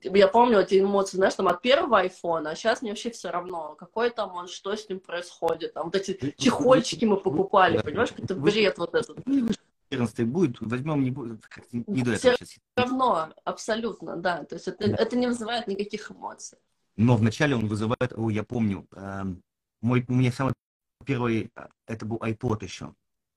я 0.00 0.28
помню 0.28 0.60
эти 0.60 0.80
эмоции, 0.80 1.16
знаешь, 1.16 1.34
там 1.34 1.48
от 1.48 1.62
первого 1.62 2.00
айфона, 2.00 2.50
а 2.50 2.54
сейчас 2.54 2.82
мне 2.82 2.90
вообще 2.90 3.10
все 3.10 3.30
равно, 3.30 3.74
какой 3.78 4.10
там 4.10 4.34
он, 4.34 4.48
что 4.48 4.74
с 4.74 4.88
ним 4.88 5.00
происходит. 5.00 5.74
Там 5.74 5.86
вот 5.86 5.96
эти 5.96 6.34
чехольчики 6.38 7.04
мы 7.04 7.16
покупали, 7.16 7.80
понимаешь, 7.80 8.12
это 8.16 8.34
бред 8.34 8.78
вот 8.78 8.94
этот. 8.94 9.18
14 9.90 10.26
будет, 10.26 10.56
возьмем, 10.60 11.04
не 11.04 11.10
будет, 11.10 11.40
не 11.72 12.02
до 12.02 12.12
этого 12.12 12.36
Все 12.40 12.60
равно, 12.76 13.28
абсолютно, 13.44 14.16
да. 14.16 14.44
То 14.44 14.54
есть 14.54 14.68
это, 14.68 14.88
да. 14.88 14.96
это 14.96 15.16
не 15.16 15.26
вызывает 15.26 15.66
никаких 15.66 16.10
эмоций. 16.10 16.58
Но 16.96 17.16
вначале 17.16 17.54
он 17.54 17.66
вызывает, 17.66 18.12
о, 18.16 18.30
я 18.30 18.42
помню, 18.42 18.86
э, 18.94 19.22
мой, 19.82 20.04
у 20.08 20.14
меня 20.14 20.32
самый 20.32 20.54
первый, 21.04 21.50
это 21.86 22.06
был 22.06 22.16
iPod 22.18 22.64
еще. 22.64 22.94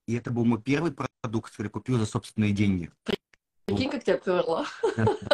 И 0.08 0.16
это 0.16 0.32
был 0.32 0.46
мой 0.46 0.62
первый 0.62 0.92
продукт, 0.92 1.52
который 1.52 1.70
купил 1.70 1.98
за 1.98 2.06
собственные 2.06 2.54
деньги. 2.54 2.92
Прикинь, 3.66 3.90
как 3.90 4.04
тебя 4.04 4.18
перло. 4.18 4.66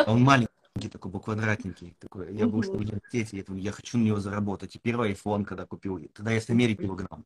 Он 0.07 0.23
маленький 0.23 0.50
такой 0.89 1.11
был 1.11 1.19
квадратненький. 1.19 1.95
Такой. 1.99 2.35
Я 2.35 2.47
был 2.47 2.61
в 2.61 2.69
университете, 2.69 3.37
я, 3.37 3.55
я 3.55 3.71
хочу 3.71 3.97
на 3.97 4.03
него 4.03 4.19
заработать. 4.19 4.75
И 4.75 4.79
первый 4.79 5.13
iPhone, 5.13 5.45
когда 5.45 5.65
купил, 5.65 5.99
тогда 6.13 6.31
я 6.31 6.41
с 6.41 6.49
Америки 6.49 6.83
его 6.83 6.95
гнал. 6.95 7.23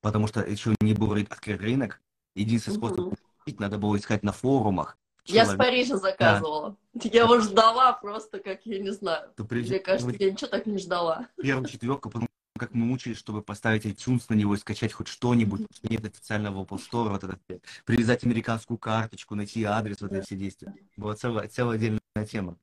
Потому 0.00 0.26
что 0.26 0.40
еще 0.40 0.74
не 0.80 0.94
был 0.94 1.12
открыт 1.12 1.60
рынок. 1.60 2.00
Единственный 2.34 2.76
способ 2.76 3.14
купить 3.38 3.60
надо 3.60 3.78
было 3.78 3.96
искать 3.96 4.22
на 4.22 4.32
форумах. 4.32 4.96
Я 5.26 5.46
с 5.46 5.54
Парижа 5.54 5.96
заказывала. 5.96 6.76
Да. 6.94 7.10
Я 7.12 7.22
его 7.22 7.40
ждала 7.40 7.92
просто, 7.92 8.40
как 8.40 8.64
я 8.64 8.78
не 8.78 8.90
знаю. 8.90 9.30
То 9.36 9.44
при... 9.44 9.62
Мне 9.62 9.78
кажется, 9.78 10.14
я 10.18 10.30
ничего 10.30 10.48
так 10.48 10.66
не 10.66 10.78
ждала. 10.78 11.28
Первая 11.36 11.66
четверка, 11.66 12.08
потом 12.08 12.28
как 12.58 12.74
мы 12.74 12.84
мучились, 12.84 13.16
чтобы 13.16 13.42
поставить 13.42 13.86
iTunes 13.86 14.24
на 14.28 14.34
него 14.34 14.54
и 14.54 14.58
скачать 14.58 14.92
хоть 14.92 15.08
что-нибудь. 15.08 15.66
Нет 15.82 16.04
официального 16.04 16.62
Apple 16.62 16.78
Store, 16.78 17.08
вот 17.08 17.24
это, 17.24 17.38
привязать 17.86 18.24
американскую 18.24 18.76
карточку, 18.76 19.34
найти 19.34 19.64
адрес, 19.64 20.02
вот 20.02 20.12
эти 20.12 20.26
все 20.26 20.36
действия. 20.36 20.74
Была 20.96 21.14
целая, 21.14 21.48
целая 21.48 21.76
отдельная 21.76 22.00
тема. 22.30 22.56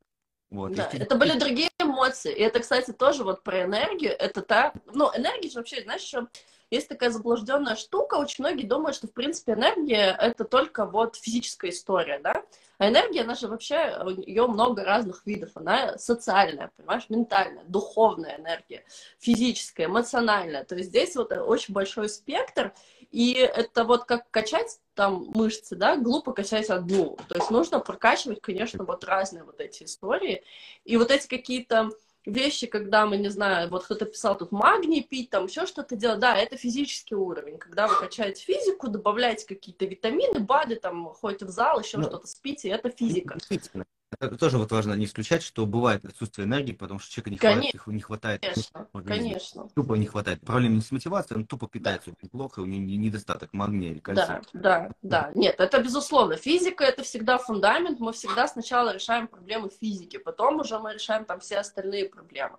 Вот. 0.49 0.73
Да, 0.73 0.89
и... 0.93 0.97
это 0.97 1.15
были 1.15 1.37
другие 1.37 1.69
эмоции. 1.79 2.33
И 2.33 2.41
это, 2.41 2.59
кстати, 2.59 2.91
тоже 2.91 3.23
вот 3.23 3.43
про 3.43 3.63
энергию. 3.63 4.11
Это 4.17 4.41
та... 4.41 4.73
Ну, 4.93 5.11
энергия 5.15 5.49
же 5.49 5.59
вообще, 5.59 5.81
знаешь, 5.83 6.01
еще 6.01 6.27
есть 6.69 6.89
такая 6.89 7.09
заблужденная 7.09 7.75
штука. 7.75 8.15
Очень 8.15 8.43
многие 8.43 8.65
думают, 8.65 8.95
что, 8.95 9.07
в 9.07 9.13
принципе, 9.13 9.53
энергия— 9.53 10.15
это 10.19 10.43
только 10.43 10.85
вот 10.85 11.15
физическая 11.15 11.71
история, 11.71 12.19
да? 12.19 12.43
А 12.77 12.89
энергия, 12.89 13.21
она 13.21 13.35
же 13.35 13.47
вообще, 13.47 13.97
ее 14.25 14.47
много 14.47 14.83
разных 14.83 15.25
видов. 15.25 15.51
Она 15.55 15.97
социальная, 15.97 16.69
понимаешь, 16.77 17.05
ментальная, 17.09 17.63
духовная 17.65 18.37
энергия, 18.37 18.83
физическая, 19.19 19.87
эмоциональная. 19.87 20.63
То 20.63 20.75
есть 20.75 20.89
здесь 20.89 21.15
вот 21.15 21.31
очень 21.31 21.73
большой 21.73 22.09
спектр, 22.09 22.73
и 23.17 23.33
это 23.33 23.83
вот 23.83 24.03
как 24.03 24.29
качать 24.29 24.79
там 24.93 25.25
мышцы, 25.33 25.75
да, 25.75 25.97
глупо 25.97 26.33
качать 26.33 26.69
одну. 26.69 27.17
То 27.27 27.33
есть 27.33 27.49
нужно 27.49 27.79
прокачивать, 27.79 28.41
конечно, 28.41 28.83
вот 28.83 29.03
разные 29.03 29.43
вот 29.43 29.59
эти 29.59 29.85
истории. 29.85 30.43
И 30.85 30.97
вот 30.97 31.09
эти 31.09 31.27
какие-то 31.27 31.89
вещи, 32.27 32.67
когда 32.67 33.07
мы, 33.07 33.17
не 33.17 33.29
знаю, 33.29 33.71
вот 33.71 33.85
кто-то 33.85 34.05
писал 34.05 34.37
тут 34.37 34.51
магний 34.51 35.01
пить, 35.01 35.31
там 35.31 35.47
еще 35.47 35.65
что-то 35.65 35.95
делать, 35.95 36.19
да, 36.19 36.37
это 36.37 36.57
физический 36.57 37.15
уровень. 37.15 37.57
Когда 37.57 37.87
вы 37.87 37.95
качаете 37.95 38.43
физику, 38.43 38.87
добавляете 38.87 39.47
какие-то 39.47 39.85
витамины, 39.85 40.39
БАДы, 40.39 40.75
там, 40.75 41.11
ходите 41.15 41.45
в 41.45 41.49
зал, 41.49 41.79
еще 41.79 41.97
ну, 41.97 42.03
что-то 42.03 42.27
спите, 42.27 42.69
это 42.69 42.91
физика. 42.91 43.33
Действительно. 43.33 43.87
Это 44.19 44.37
тоже 44.37 44.57
вот 44.57 44.71
важно 44.71 44.93
не 44.93 45.05
исключать, 45.05 45.43
что 45.43 45.65
бывает 45.65 46.05
отсутствие 46.05 46.45
энергии, 46.45 46.71
потому 46.71 46.99
что 46.99 47.11
человека 47.11 47.29
не 47.29 47.37
хватает, 47.37 47.61
конечно, 47.61 47.91
не 47.91 47.99
хватает. 47.99 48.41
Конечно, 48.41 48.87
конечно. 49.05 49.69
Тупо 49.75 49.93
не 49.95 50.05
хватает. 50.05 50.39
Проблема 50.41 50.75
не 50.75 50.81
с 50.81 50.91
мотивацией, 50.91 51.39
он 51.39 51.45
тупо 51.45 51.67
питается 51.67 52.11
да. 52.21 52.29
плохо, 52.31 52.61
у 52.61 52.65
него 52.65 52.81
недостаток 52.81 53.51
магния 53.51 53.91
или 53.91 53.99
кальция. 53.99 54.41
Да, 54.53 54.61
да, 54.61 54.91
да. 55.01 55.31
Нет, 55.35 55.59
это 55.59 55.81
безусловно. 55.83 56.37
Физика 56.37 56.85
это 56.85 57.03
всегда 57.03 57.37
фундамент. 57.37 57.99
Мы 57.99 58.13
всегда 58.13 58.47
сначала 58.47 58.93
решаем 58.93 59.27
проблемы 59.27 59.69
физики, 59.69 60.17
потом 60.17 60.61
уже 60.61 60.79
мы 60.79 60.93
решаем 60.93 61.25
там 61.25 61.41
все 61.41 61.57
остальные 61.57 62.09
проблемы. 62.09 62.57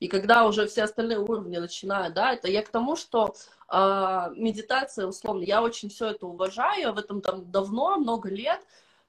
И 0.00 0.08
когда 0.08 0.46
уже 0.46 0.66
все 0.66 0.84
остальные 0.84 1.18
уровни 1.18 1.58
начинают, 1.58 2.14
да, 2.14 2.32
это 2.32 2.48
я 2.48 2.62
к 2.62 2.70
тому, 2.70 2.96
что 2.96 3.34
э, 3.70 4.32
медитация, 4.34 5.06
условно, 5.06 5.42
я 5.42 5.62
очень 5.62 5.90
все 5.90 6.08
это 6.08 6.26
уважаю, 6.26 6.94
в 6.94 6.98
этом 6.98 7.20
там 7.20 7.50
давно, 7.50 7.96
много 7.98 8.30
лет, 8.30 8.60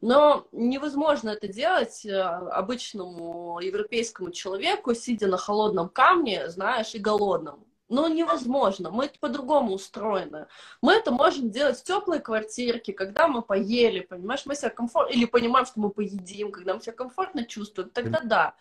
но 0.01 0.47
невозможно 0.51 1.29
это 1.29 1.47
делать 1.47 2.05
э, 2.05 2.19
обычному 2.19 3.59
европейскому 3.61 4.31
человеку, 4.31 4.95
сидя 4.95 5.27
на 5.27 5.37
холодном 5.37 5.89
камне, 5.89 6.49
знаешь, 6.49 6.95
и 6.95 6.99
голодным. 6.99 7.63
Ну, 7.87 8.07
невозможно. 8.07 8.89
Мы 8.89 9.05
это 9.05 9.19
по-другому 9.19 9.73
устроены. 9.73 10.47
Мы 10.81 10.93
это 10.93 11.11
можем 11.11 11.51
делать 11.51 11.77
в 11.77 11.83
теплой 11.83 12.19
квартирке, 12.19 12.93
когда 12.93 13.27
мы 13.27 13.41
поели, 13.41 13.99
понимаешь, 13.99 14.45
мы 14.45 14.55
себя 14.55 14.69
комфортно, 14.69 15.13
или 15.13 15.25
понимаем, 15.25 15.65
что 15.65 15.79
мы 15.79 15.89
поедим, 15.89 16.51
когда 16.51 16.73
мы 16.73 16.81
себя 16.81 16.93
комфортно 16.93 17.45
чувствуем, 17.45 17.89
тогда 17.89 18.21
да. 18.23 18.55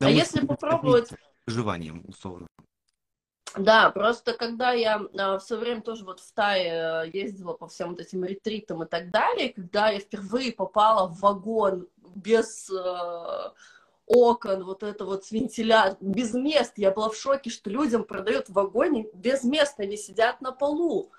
да 0.00 0.06
а 0.06 0.10
если 0.10 0.46
попробовать... 0.46 1.10
Выживанием, 1.46 2.04
условно. 2.06 2.46
Да, 3.56 3.90
просто 3.90 4.34
когда 4.34 4.72
я 4.72 5.00
а, 5.18 5.38
все 5.38 5.56
время 5.56 5.80
тоже 5.80 6.04
вот 6.04 6.20
в 6.20 6.32
Тае 6.32 7.06
э, 7.06 7.10
ездила 7.12 7.54
по 7.54 7.66
всем 7.68 7.90
вот 7.90 8.00
этим 8.00 8.24
ретритам 8.24 8.82
и 8.82 8.86
так 8.86 9.10
далее, 9.10 9.52
когда 9.52 9.88
я 9.88 9.98
впервые 9.98 10.52
попала 10.52 11.08
в 11.08 11.20
вагон 11.20 11.88
без 12.14 12.70
э, 12.70 13.50
окон, 14.06 14.64
вот 14.64 14.82
это 14.82 15.04
вот 15.04 15.24
с 15.24 15.32
вентиляцией, 15.32 15.96
без 16.00 16.34
мест, 16.34 16.74
я 16.76 16.90
была 16.90 17.08
в 17.08 17.16
шоке, 17.16 17.48
что 17.48 17.70
людям 17.70 18.04
продают 18.04 18.48
в 18.48 18.52
вагоне 18.52 19.06
без 19.14 19.42
места, 19.42 19.84
они 19.84 19.96
сидят 19.96 20.42
на 20.42 20.52
полу, 20.52 21.10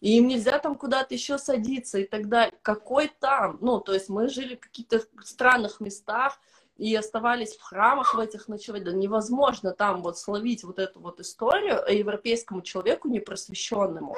и 0.00 0.18
им 0.18 0.26
нельзя 0.26 0.58
там 0.58 0.74
куда-то 0.74 1.14
еще 1.14 1.38
садиться 1.38 1.98
и 1.98 2.04
так 2.04 2.28
далее. 2.28 2.54
Какой 2.62 3.10
там? 3.20 3.58
Ну, 3.60 3.80
то 3.80 3.94
есть 3.94 4.08
мы 4.08 4.28
жили 4.28 4.56
в 4.56 4.60
каких-то 4.60 5.00
странных 5.22 5.80
местах, 5.80 6.38
и 6.76 6.94
оставались 6.94 7.56
в 7.56 7.62
храмах 7.62 8.14
в 8.14 8.18
этих 8.18 8.48
ночевать. 8.48 8.84
Да 8.84 8.92
невозможно 8.92 9.72
там 9.72 10.02
вот 10.02 10.18
словить 10.18 10.64
вот 10.64 10.78
эту 10.78 11.00
вот 11.00 11.20
историю 11.20 11.80
европейскому 11.88 12.62
человеку 12.62 13.08
непросвещенному, 13.08 14.16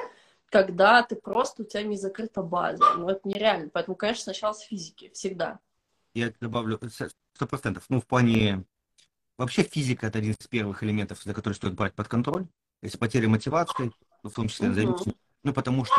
когда 0.49 1.03
ты 1.03 1.15
просто, 1.15 1.63
у 1.63 1.65
тебя 1.65 1.83
не 1.83 1.97
закрыта 1.97 2.41
база. 2.41 2.83
Ну, 2.95 3.09
это 3.09 3.27
нереально. 3.27 3.69
Поэтому, 3.69 3.95
конечно, 3.95 4.23
сначала 4.23 4.53
с 4.53 4.61
физики, 4.61 5.11
всегда. 5.13 5.59
Я 6.13 6.33
добавлю 6.39 6.79
сто 6.89 7.47
процентов. 7.47 7.85
Ну, 7.89 8.01
в 8.01 8.05
плане... 8.05 8.63
Вообще 9.37 9.61
физика— 9.61 10.07
это 10.07 10.17
один 10.17 10.31
из 10.31 10.47
первых 10.47 10.81
элементов, 10.81 11.21
за 11.21 11.31
который 11.31 11.53
стоит 11.53 11.75
брать 11.75 11.93
под 11.93 12.07
контроль. 12.07 12.47
Если 12.81 12.97
потеря 12.97 13.29
мотивации, 13.29 13.91
в 14.23 14.31
том 14.31 14.47
числе, 14.47 14.69
uh-huh. 14.69 15.15
ну, 15.43 15.53
потому 15.53 15.85
что 15.85 15.95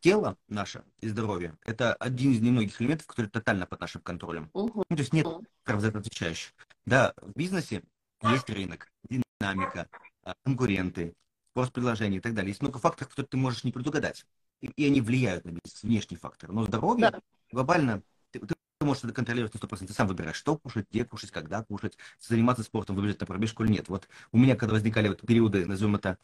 тело 0.00 0.36
наше 0.48 0.84
и 1.00 1.08
здоровье– 1.08 1.56
это 1.64 1.94
один 1.94 2.32
из 2.32 2.40
немногих 2.40 2.80
элементов, 2.80 3.06
который 3.06 3.26
тотально 3.26 3.66
под 3.66 3.80
нашим 3.80 4.00
контролем. 4.00 4.50
Uh-huh. 4.54 4.70
Ну, 4.74 4.96
то 4.96 5.02
есть 5.02 5.12
нет 5.12 5.26
за 5.66 5.88
это 5.88 5.98
отвечающих. 5.98 6.52
Да, 6.86 7.14
в 7.20 7.32
бизнесе 7.36 7.82
есть 8.22 8.50
рынок, 8.50 8.90
динамика, 9.08 9.88
а, 10.22 10.34
конкуренты, 10.44 11.14
спрос 11.52 11.70
предложений 11.70 12.18
и 12.18 12.20
так 12.20 12.34
далее. 12.34 12.50
Есть 12.50 12.62
много 12.62 12.78
факторов, 12.78 13.10
которые 13.10 13.28
ты 13.28 13.36
можешь 13.36 13.64
не 13.64 13.72
предугадать. 13.72 14.26
И, 14.60 14.66
и 14.66 14.86
они 14.86 15.00
влияют 15.00 15.44
на 15.44 15.50
бизнес, 15.50 15.82
внешний 15.82 16.16
фактор. 16.16 16.52
Но 16.52 16.64
здоровье 16.64 17.10
да. 17.10 17.20
глобально 17.50 18.02
ты, 18.30 18.40
ты 18.40 18.54
можешь 18.80 19.04
это 19.04 19.12
контролировать 19.12 19.54
на 19.54 19.58
100%. 19.58 19.86
Ты 19.86 19.92
сам 19.92 20.08
выбираешь, 20.08 20.36
что 20.36 20.56
кушать, 20.56 20.86
где 20.90 21.04
кушать, 21.04 21.30
когда 21.30 21.62
кушать, 21.64 21.96
заниматься 22.18 22.62
спортом, 22.62 22.96
выбежать 22.96 23.20
на 23.20 23.26
пробежку 23.26 23.64
или 23.64 23.72
нет. 23.72 23.88
Вот 23.88 24.08
у 24.32 24.38
меня, 24.38 24.56
когда 24.56 24.74
возникали 24.74 25.08
вот 25.08 25.20
периоды, 25.20 25.66
назовем 25.66 25.96
это, 25.96 26.18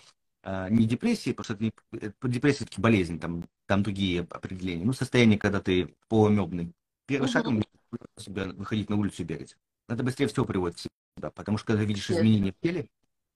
не 0.71 0.87
депрессии, 0.87 1.31
потому 1.31 1.45
что 1.45 1.55
это 1.55 1.65
не, 1.65 2.33
депрессия 2.33 2.59
все-таки 2.59 2.81
болезнь, 2.81 3.19
там, 3.19 3.49
там 3.67 3.83
другие 3.83 4.27
определения. 4.31 4.85
Ну, 4.85 4.93
состояние, 4.93 5.39
когда 5.39 5.61
ты 5.61 5.95
полумебный. 6.09 6.73
Первый 7.07 7.29
шаг– 7.29 7.47
себя 8.19 8.47
выходить 8.47 8.91
на 8.91 8.97
улицу 8.97 9.23
и 9.23 9.25
бегать. 9.25 9.57
Это 9.89 10.03
быстрее 10.03 10.27
всего 10.27 10.45
приводит 10.45 10.79
в 10.79 10.83
себя, 10.83 11.31
потому 11.31 11.57
что 11.59 11.69
когда 11.69 11.85
видишь 11.85 12.11
изменения 12.11 12.53
в 12.53 12.61
теле, 12.61 12.89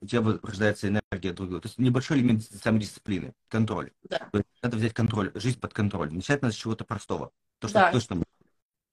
у 0.03 0.07
тебя 0.07 0.39
рождается 0.43 0.89
энергия 0.89 1.33
другой. 1.33 1.61
То 1.61 1.69
есть 1.69 1.79
небольшой 1.79 2.19
элемент 2.19 2.43
самодисциплины, 2.43 3.33
контроль. 3.49 3.93
Да. 4.03 4.29
То 4.33 4.39
есть 4.39 4.49
надо 4.63 4.77
взять 4.77 4.95
контроль, 4.95 5.31
жизнь 5.35 5.61
под 5.61 5.73
контроль. 5.73 6.13
Начать 6.13 6.43
надо 6.43 6.55
с 6.55 6.57
чего-то 6.57 6.85
простого. 6.85 7.33
То, 7.59 7.69
что 7.69 7.79
да. 7.79 7.93
точно 7.93 8.23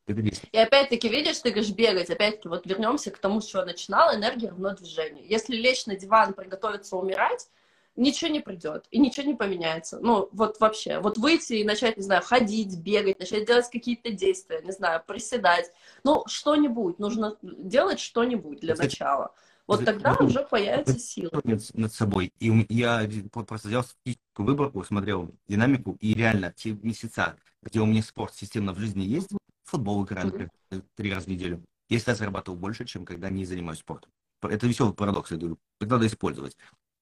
и 0.07 0.57
опять-таки, 0.57 1.09
видишь, 1.09 1.39
ты 1.39 1.51
говоришь 1.51 1.73
бегать, 1.73 2.09
опять-таки, 2.09 2.47
вот 2.47 2.65
вернемся 2.65 3.11
к 3.11 3.17
тому, 3.17 3.41
с 3.41 3.45
чего 3.45 3.65
начинал, 3.65 4.15
энергия 4.15 4.49
равно 4.49 4.73
движению. 4.73 5.27
Если 5.27 5.57
лечь 5.57 5.85
на 5.85 5.97
диван, 5.97 6.33
приготовиться 6.33 6.95
умирать, 6.95 7.49
ничего 7.97 8.31
не 8.31 8.39
придет 8.39 8.85
и 8.91 8.99
ничего 8.99 9.27
не 9.27 9.35
поменяется. 9.35 9.99
Ну, 9.99 10.29
вот 10.31 10.59
вообще. 10.59 10.99
Вот 10.99 11.17
выйти 11.17 11.53
и 11.53 11.63
начать, 11.63 11.97
не 11.97 12.03
знаю, 12.03 12.21
ходить, 12.21 12.77
бегать, 12.79 13.19
начать 13.19 13.45
делать 13.45 13.69
какие-то 13.69 14.11
действия, 14.11 14.61
не 14.61 14.71
знаю, 14.71 15.03
приседать. 15.05 15.71
Ну, 16.03 16.23
что-нибудь. 16.27 16.99
Нужно 16.99 17.37
делать 17.41 17.99
что-нибудь 17.99 18.59
для 18.61 18.75
начала. 18.75 19.33
Вот 19.65 19.83
тогда 19.83 20.15
уже 20.15 20.43
появится 20.43 20.97
сила. 20.97 21.29
Над 21.73 21.93
собой. 21.93 22.31
И 22.39 22.65
я 22.69 23.05
просто 23.33 23.67
сделал 23.67 23.83
статистическую 23.83 24.47
выборку, 24.47 24.83
смотрел 24.83 25.29
динамику, 25.47 25.97
и 25.99 26.13
реально 26.13 26.53
те 26.55 26.71
месяца, 26.71 27.35
где 27.61 27.81
у 27.81 27.85
меня 27.85 28.01
спорт 28.01 28.33
системно 28.33 28.73
в 28.73 28.79
жизни 28.79 29.03
есть, 29.03 29.29
футбол 29.65 30.05
играю 30.05 30.49
mm-hmm. 30.71 30.83
три 30.95 31.13
раза 31.13 31.25
в 31.25 31.29
неделю, 31.29 31.61
я 31.89 31.97
всегда 31.97 32.15
зарабатывал 32.15 32.57
больше, 32.57 32.85
чем 32.85 33.05
когда 33.05 33.29
не 33.29 33.45
занимаюсь 33.45 33.79
спортом. 33.79 34.09
Это 34.41 34.67
веселый 34.67 34.93
парадокс, 34.93 35.31
я 35.31 35.37
говорю. 35.37 35.57
Это 35.81 35.91
надо 35.91 36.07
использовать. 36.07 36.55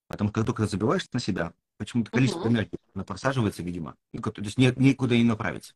Потом, 0.08 0.30
как 0.30 0.46
только 0.46 0.68
забиваешь 0.68 1.08
на 1.14 1.20
себя, 1.20 1.54
почему-то 1.78 2.12
количество 2.12 2.44
uh-huh. 2.44 2.50
энергии 2.50 2.80
просаживается, 3.06 3.64
видимо. 3.64 3.96
Ну, 4.14 4.22
то 4.22 4.42
есть 4.42 4.58
не, 4.58 4.72
никуда 4.78 5.16
не 5.16 5.24
направить. 5.24 5.74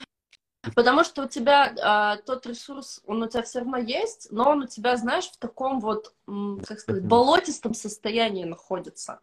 Потому 0.75 1.03
что 1.05 1.23
у 1.23 1.27
тебя 1.27 1.73
а, 1.81 2.17
тот 2.17 2.45
ресурс, 2.45 3.01
он 3.05 3.23
у 3.23 3.27
тебя 3.27 3.43
все 3.43 3.59
равно 3.59 3.77
есть, 3.77 4.27
но 4.29 4.49
он 4.49 4.63
у 4.63 4.67
тебя, 4.67 4.97
знаешь, 4.97 5.25
в 5.25 5.37
таком 5.37 5.79
вот, 5.79 6.13
как 6.65 6.79
сказать, 6.79 7.05
болотистом 7.05 7.73
состоянии 7.73 8.43
находится. 8.43 9.19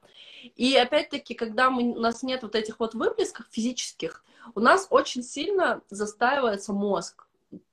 И 0.57 0.75
опять-таки, 0.77 1.35
когда 1.35 1.69
мы, 1.71 1.93
у 1.93 2.01
нас 2.01 2.23
нет 2.23 2.43
вот 2.43 2.55
этих 2.55 2.81
вот 2.81 2.95
выплесков 2.95 3.47
физических, 3.51 4.25
у 4.55 4.61
нас 4.61 4.87
очень 4.91 5.23
сильно 5.23 5.83
застаивается 5.91 6.73
мозг 6.73 7.26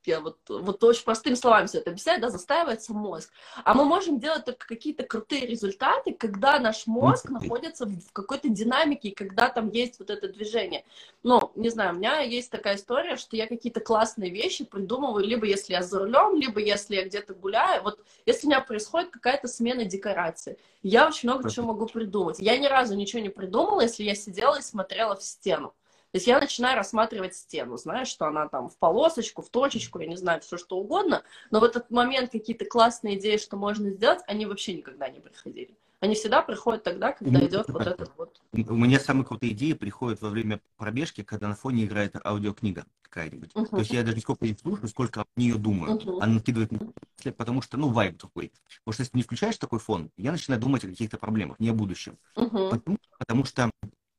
я 0.06 0.20
вот, 0.20 0.38
вот 0.50 0.84
очень 0.84 1.04
простыми 1.04 1.36
словами 1.36 1.68
все 1.68 1.80
это 1.80 1.92
объясняю, 1.92 2.22
да, 2.22 2.30
застаивается 2.30 2.94
мозг. 2.94 3.32
А 3.64 3.74
мы 3.74 3.86
можем 3.86 4.20
делать 4.20 4.46
только 4.46 4.68
какие-то 4.68 5.04
крутые 5.04 5.46
результаты, 5.46 6.14
когда 6.14 6.60
наш 6.60 6.88
мозг 6.88 7.30
находится 7.30 7.86
в 7.86 8.12
какой-то 8.12 8.50
динамике, 8.50 9.12
когда 9.12 9.50
там 9.50 9.70
есть 9.70 10.00
вот 10.00 10.10
это 10.10 10.28
движение. 10.28 10.84
Ну, 11.24 11.52
не 11.56 11.70
знаю, 11.70 11.94
у 11.94 11.98
меня 11.98 12.20
есть 12.20 12.52
такая 12.52 12.76
история, 12.76 13.16
что 13.16 13.36
я 13.36 13.48
какие-то 13.48 13.80
классные 13.80 14.30
вещи 14.30 14.66
придумываю, 14.66 15.26
либо 15.26 15.46
если 15.46 15.74
я 15.74 15.82
за 15.82 16.00
рулем, 16.00 16.36
либо 16.36 16.60
если 16.60 16.96
я 16.96 17.06
где-то 17.06 17.34
гуляю. 17.34 17.84
Вот 17.84 18.00
если 18.26 18.48
у 18.48 18.50
меня 18.50 18.62
происходит 18.62 19.12
какая-то 19.12 19.48
смена 19.48 19.86
декорации, 19.86 20.58
я 20.82 21.08
очень 21.08 21.30
много 21.30 21.50
чего 21.50 21.68
могу 21.68 21.86
придумать. 21.86 22.40
Я 22.40 22.58
ни 22.58 22.66
разу 22.66 22.96
ничего 22.96 23.22
не 23.22 23.30
придумала, 23.30 23.82
если 23.82 24.04
я 24.04 24.16
сидела 24.16 24.60
и 24.60 24.62
смотрела 24.62 25.16
в 25.16 25.24
стену. 25.24 25.74
То 26.14 26.18
есть 26.18 26.28
я 26.28 26.40
начинаю 26.40 26.78
рассматривать 26.78 27.36
стену, 27.36 27.76
знаешь, 27.76 28.08
что 28.08 28.28
она 28.28 28.48
там 28.48 28.70
в 28.70 28.78
полосочку, 28.78 29.42
в 29.42 29.50
точечку, 29.50 30.00
я 30.00 30.06
не 30.06 30.16
знаю, 30.16 30.42
все 30.42 30.60
что 30.60 30.78
угодно, 30.78 31.24
но 31.50 31.60
в 31.60 31.64
этот 31.64 31.90
момент 31.90 32.32
какие-то 32.32 32.66
классные 32.66 33.18
идеи, 33.18 33.38
что 33.38 33.58
можно 33.58 33.90
сделать, 33.90 34.20
они 34.28 34.46
вообще 34.46 34.76
никогда 34.76 35.10
не 35.10 35.20
приходили. 35.20 35.76
Они 36.02 36.14
всегда 36.14 36.44
приходят 36.44 36.84
тогда, 36.84 37.14
когда 37.14 37.44
идет 37.44 37.68
вот 37.68 37.88
этот 37.88 38.12
вот. 38.16 38.40
У 38.52 38.76
меня 38.76 39.00
самые 39.00 39.26
крутые 39.26 39.54
идеи 39.54 39.74
приходят 39.74 40.22
во 40.22 40.30
время 40.30 40.62
пробежки, 40.78 41.24
когда 41.24 41.48
на 41.48 41.56
фоне 41.56 41.86
играет 41.86 42.16
аудиокнига 42.24 42.86
какая-нибудь. 43.02 43.52
Uh-huh. 43.54 43.70
То 43.70 43.80
есть 43.80 43.90
я 43.90 44.04
даже 44.04 44.18
не 44.18 44.22
сколько 44.22 44.46
не 44.46 44.56
слушаю, 44.56 44.90
сколько 44.90 45.22
об 45.22 45.28
нее 45.36 45.56
думаю. 45.56 45.98
Uh-huh. 45.98 46.20
Она 46.22 46.34
накидывает 46.34 46.72
мысли, 46.72 47.32
потому 47.32 47.64
что, 47.64 47.78
ну, 47.78 47.90
вайб 47.90 48.22
такой. 48.22 48.52
Потому 48.84 48.94
что 48.94 49.02
если 49.02 49.18
не 49.18 49.24
включаешь 49.24 49.58
такой 49.58 49.80
фон, 49.80 50.12
я 50.18 50.32
начинаю 50.32 50.62
думать 50.62 50.84
о 50.84 50.90
каких-то 50.90 51.18
проблемах, 51.18 51.60
не 51.60 51.70
о 51.70 51.74
будущем. 51.74 52.20
Uh-huh. 52.36 52.70
Потому, 52.70 52.98
потому 53.18 53.46
что 53.46 53.72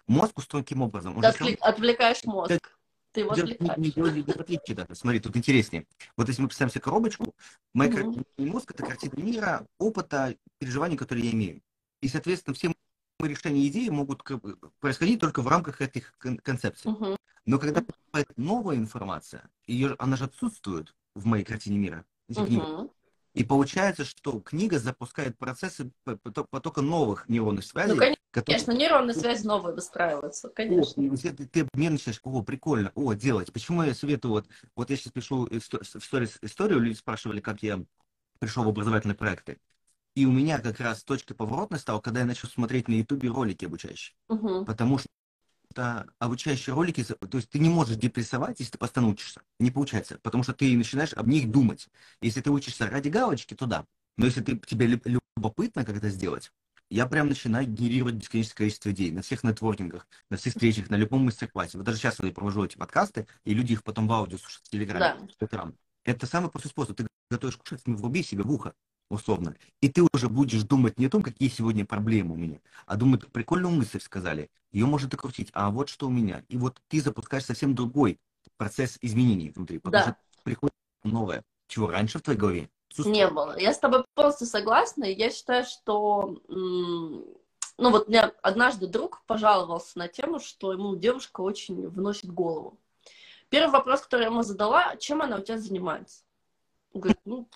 Мозг 0.06 0.38
устроен 0.38 0.64
каким 0.64 0.82
образом? 0.82 1.20
Ты 1.20 1.26
отвлек... 1.26 1.58
отвлекаешь 1.60 2.24
мозг. 2.24 2.58
Ты 3.12 3.20
его 3.20 3.30
отвлекаешь. 3.30 4.60
да. 4.68 4.86
Смотри, 4.94 5.20
тут 5.20 5.36
интереснее. 5.36 5.86
Вот 6.16 6.28
если 6.28 6.42
мы 6.42 6.48
представим 6.48 6.72
себе 6.72 6.80
коробочку, 6.80 7.34
мой 7.72 7.88
угу. 7.88 8.24
мозг— 8.38 8.70
это 8.74 8.84
картина 8.84 9.14
мира, 9.16 9.66
опыта, 9.78 10.36
переживаний, 10.58 10.96
которые 10.96 11.26
я 11.26 11.32
имею. 11.32 11.62
И, 12.00 12.08
соответственно, 12.08 12.54
все 12.54 12.72
мои 13.20 13.30
решения 13.30 13.66
идеи 13.68 13.88
могут 13.88 14.22
происходить 14.80 15.20
только 15.20 15.42
в 15.42 15.48
рамках 15.48 15.80
этих 15.80 16.16
концепций. 16.18 16.90
Угу. 16.90 17.16
Но 17.46 17.58
когда 17.58 17.82
появляется 17.82 18.34
новая 18.36 18.76
информация, 18.76 19.48
ее, 19.66 19.94
она 19.98 20.16
же 20.16 20.24
отсутствует 20.24 20.94
в 21.14 21.24
моей 21.26 21.44
картине 21.44 21.78
мира. 21.78 22.04
Угу. 22.28 22.92
И 23.34 23.44
получается, 23.44 24.04
что 24.04 24.40
книга 24.40 24.78
запускает 24.78 25.36
процессы 25.38 25.90
потока 26.50 26.80
новых 26.80 27.28
нейронных 27.28 27.64
связей. 27.64 27.94
Ну, 27.94 28.13
конечно, 28.34 28.42
которые... 28.42 28.58
конечно 28.58 28.72
нейронные 28.72 29.14
связи 29.14 29.46
новые 29.46 29.74
выстраиваются, 29.74 30.48
конечно. 30.48 31.02
О, 31.02 31.16
ты, 31.16 31.46
ты 31.46 31.60
обмениваешься, 31.60 32.12
о, 32.22 32.42
прикольно, 32.42 32.92
о, 32.94 33.12
делать. 33.14 33.52
Почему 33.52 33.82
я 33.82 33.94
советую, 33.94 34.32
вот, 34.32 34.46
вот 34.74 34.90
я 34.90 34.96
сейчас 34.96 35.12
пишу 35.12 35.48
в 35.48 36.04
сторис 36.04 36.38
историю, 36.42 36.80
люди 36.80 36.96
спрашивали, 36.96 37.40
как 37.40 37.62
я 37.62 37.82
пришел 38.38 38.64
в 38.64 38.68
образовательные 38.68 39.16
проекты. 39.16 39.58
И 40.14 40.26
у 40.26 40.32
меня 40.32 40.58
как 40.58 40.78
раз 40.80 41.02
точка 41.02 41.34
поворотной 41.34 41.78
стала, 41.78 42.00
когда 42.00 42.20
я 42.20 42.26
начал 42.26 42.48
смотреть 42.48 42.88
на 42.88 42.94
ютубе 42.94 43.28
ролики 43.28 43.64
обучающие. 43.64 44.16
Угу. 44.28 44.64
Потому 44.64 44.98
что 44.98 45.08
это 45.70 46.06
обучающие 46.20 46.72
ролики, 46.74 47.02
то 47.04 47.36
есть 47.36 47.50
ты 47.50 47.58
не 47.58 47.68
можешь 47.68 47.96
депрессовать, 47.96 48.60
если 48.60 48.72
ты 48.72 48.78
постоянно 48.78 49.10
учишься. 49.10 49.42
Не 49.58 49.72
получается, 49.72 50.18
потому 50.22 50.44
что 50.44 50.52
ты 50.52 50.76
начинаешь 50.76 51.12
об 51.14 51.26
них 51.26 51.50
думать. 51.50 51.88
Если 52.20 52.40
ты 52.40 52.50
учишься 52.50 52.88
ради 52.88 53.08
галочки, 53.08 53.54
то 53.54 53.66
да. 53.66 53.84
Но 54.16 54.26
если 54.26 54.40
ты, 54.40 54.56
тебе 54.56 55.00
любопытно, 55.36 55.84
как 55.84 55.96
это 55.96 56.10
сделать, 56.10 56.52
я 56.94 57.06
прям 57.06 57.26
начинаю 57.28 57.66
генерировать 57.66 58.14
бесконечное 58.14 58.54
количество 58.54 58.90
идей 58.92 59.10
на 59.10 59.22
всех 59.22 59.42
нетворкингах, 59.42 60.06
на 60.30 60.36
всех 60.36 60.52
встречах, 60.52 60.90
на 60.90 60.94
любом 60.94 61.24
мастер-классе. 61.24 61.76
Вот 61.76 61.84
даже 61.84 61.98
сейчас 61.98 62.20
я 62.20 62.30
провожу 62.30 62.64
эти 62.64 62.76
подкасты, 62.76 63.26
и 63.44 63.52
люди 63.52 63.72
их 63.72 63.82
потом 63.82 64.06
в 64.06 64.12
аудио 64.12 64.38
слушают 64.38 64.64
в 64.64 64.70
Телеграме. 64.70 65.28
Да. 65.40 65.72
Это 66.04 66.26
самый 66.26 66.50
простой 66.50 66.70
способ. 66.70 66.96
Ты 66.96 67.08
готовишь 67.30 67.56
кушать, 67.56 67.82
вруби 67.84 68.22
себе 68.22 68.44
в 68.44 68.52
ухо 68.52 68.74
условно. 69.10 69.56
И 69.80 69.88
ты 69.88 70.06
уже 70.12 70.28
будешь 70.28 70.62
думать 70.62 70.96
не 70.96 71.06
о 71.06 71.10
том, 71.10 71.22
какие 71.24 71.48
сегодня 71.48 71.84
проблемы 71.84 72.34
у 72.34 72.38
меня, 72.38 72.60
а 72.86 72.94
думать, 72.94 73.26
прикольную 73.32 73.74
мысль 73.74 74.00
сказали, 74.00 74.48
ее 74.70 74.86
можно 74.86 75.08
докрутить, 75.08 75.50
а 75.52 75.70
вот 75.70 75.88
что 75.88 76.06
у 76.06 76.10
меня. 76.10 76.44
И 76.48 76.56
вот 76.56 76.80
ты 76.86 77.00
запускаешь 77.00 77.44
совсем 77.44 77.74
другой 77.74 78.20
процесс 78.56 78.98
изменений 79.00 79.50
внутри, 79.50 79.78
потому 79.78 80.04
да. 80.04 80.12
что 80.12 80.42
приходит 80.44 80.74
новое, 81.02 81.42
чего 81.66 81.88
раньше 81.90 82.20
в 82.20 82.22
твоей 82.22 82.38
голове 82.38 82.70
не 82.98 83.28
было. 83.28 83.58
Я 83.58 83.72
с 83.72 83.78
тобой 83.78 84.04
полностью 84.14 84.46
согласна. 84.46 85.04
Я 85.04 85.30
считаю, 85.30 85.64
что 85.64 86.38
ну 86.48 87.90
вот 87.90 88.08
мне 88.08 88.20
однажды 88.42 88.86
друг 88.86 89.22
пожаловался 89.26 89.98
на 89.98 90.08
тему, 90.08 90.38
что 90.38 90.72
ему 90.72 90.96
девушка 90.96 91.40
очень 91.40 91.88
вносит 91.88 92.32
голову. 92.32 92.78
Первый 93.48 93.72
вопрос, 93.72 94.02
который 94.02 94.22
я 94.22 94.28
ему 94.28 94.42
задала, 94.42 94.96
чем 94.96 95.22
она 95.22 95.36
у 95.36 95.40
тебя 95.40 95.58
занимается? 95.58 96.22
Он 96.92 97.00
говорит, 97.00 97.20
ну, 97.24 97.48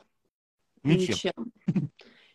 Ничем. 0.83 1.14
Ничем. 1.66 1.90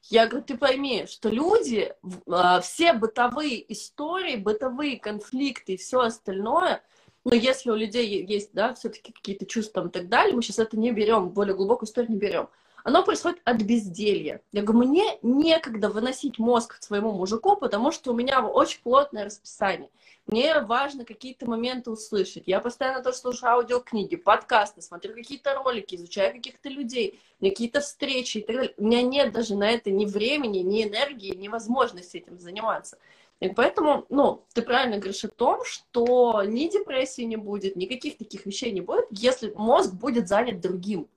Я 0.10 0.28
говорю, 0.28 0.46
ты 0.46 0.58
пойми, 0.58 1.06
что 1.08 1.30
люди, 1.30 1.96
а, 2.28 2.60
все 2.60 2.92
бытовые 2.92 3.72
истории, 3.72 4.36
бытовые 4.36 5.00
конфликты 5.00 5.74
и 5.74 5.78
все 5.78 6.02
остальное, 6.02 6.84
но 7.24 7.34
если 7.34 7.70
у 7.70 7.76
людей 7.76 8.26
есть, 8.26 8.52
да, 8.54 8.74
все-таки 8.74 9.14
какие-то 9.14 9.46
чувства 9.46 9.88
и 9.88 9.90
так 9.90 10.10
далее, 10.10 10.36
мы 10.36 10.42
сейчас 10.42 10.60
это 10.60 10.78
не 10.78 10.92
берем, 10.92 11.30
более 11.30 11.56
глубокую 11.56 11.88
историю 11.88 12.12
не 12.12 12.18
берем 12.18 12.50
оно 12.84 13.04
происходит 13.04 13.40
от 13.46 13.62
безделья. 13.62 14.42
Я 14.52 14.62
говорю, 14.62 14.90
мне 14.90 15.18
некогда 15.22 15.90
выносить 15.90 16.38
мозг 16.38 16.78
своему 16.82 17.14
мужику, 17.14 17.56
потому 17.56 17.92
что 17.92 18.12
у 18.12 18.14
меня 18.14 18.46
очень 18.46 18.82
плотное 18.82 19.26
расписание. 19.26 19.90
Мне 20.28 20.62
важно 20.62 21.06
какие-то 21.06 21.50
моменты 21.50 21.92
услышать. 21.92 22.44
Я 22.46 22.60
постоянно 22.60 23.02
тоже 23.02 23.18
слушаю 23.18 23.54
аудиокниги, 23.54 24.16
подкасты, 24.16 24.82
смотрю 24.82 25.14
какие-то 25.14 25.54
ролики, 25.56 25.96
изучаю 25.96 26.34
каких-то 26.34 26.70
людей, 26.70 27.20
какие-то 27.42 27.82
встречи 27.82 28.40
и 28.40 28.42
так 28.42 28.56
далее. 28.56 28.74
У 28.78 28.86
меня 28.86 29.02
нет 29.02 29.34
даже 29.34 29.56
на 29.56 29.70
это 29.70 29.90
ни 29.90 30.06
времени, 30.06 30.60
ни 30.60 30.84
энергии, 30.84 31.36
ни 31.36 31.48
возможности 31.48 32.18
этим 32.18 32.38
заниматься. 32.38 32.98
И 33.40 33.50
поэтому, 33.50 34.06
ну, 34.10 34.46
ты 34.54 34.62
правильно 34.62 34.98
говоришь 34.98 35.26
о 35.26 35.30
том, 35.30 35.66
что 35.66 36.44
ни 36.44 36.70
депрессии 36.70 37.24
не 37.24 37.36
будет, 37.36 37.76
никаких 37.76 38.18
таких 38.18 38.46
вещей 38.46 38.72
не 38.72 38.82
будет, 38.82 39.06
если 39.12 39.52
мозг 39.56 39.94
будет 39.94 40.30
занят 40.30 40.62
другим. 40.62 41.10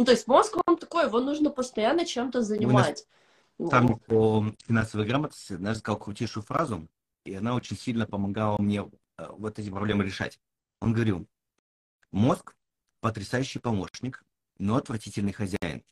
Ну, 0.00 0.06
то 0.06 0.12
есть 0.12 0.26
мозг, 0.26 0.56
он 0.64 0.78
такой, 0.78 1.04
его 1.04 1.20
нужно 1.20 1.50
постоянно 1.50 2.06
чем-то 2.06 2.40
занимать. 2.40 3.06
Там 3.68 3.98
по 3.98 4.46
финансовой 4.66 5.06
грамотности 5.06 5.56
даже 5.56 5.80
сказал 5.80 5.98
крутейшую 5.98 6.42
фразу, 6.42 6.88
и 7.26 7.34
она 7.34 7.54
очень 7.54 7.76
сильно 7.76 8.06
помогала 8.06 8.56
мне 8.56 8.90
э, 9.18 9.26
вот 9.28 9.58
эти 9.58 9.68
проблемы 9.68 10.02
решать. 10.04 10.40
Он 10.80 10.94
говорил, 10.94 11.28
мозг 12.12 12.54
потрясающий 13.02 13.58
помощник, 13.58 14.24
но 14.56 14.76
отвратительный 14.76 15.34
хозяин. 15.34 15.84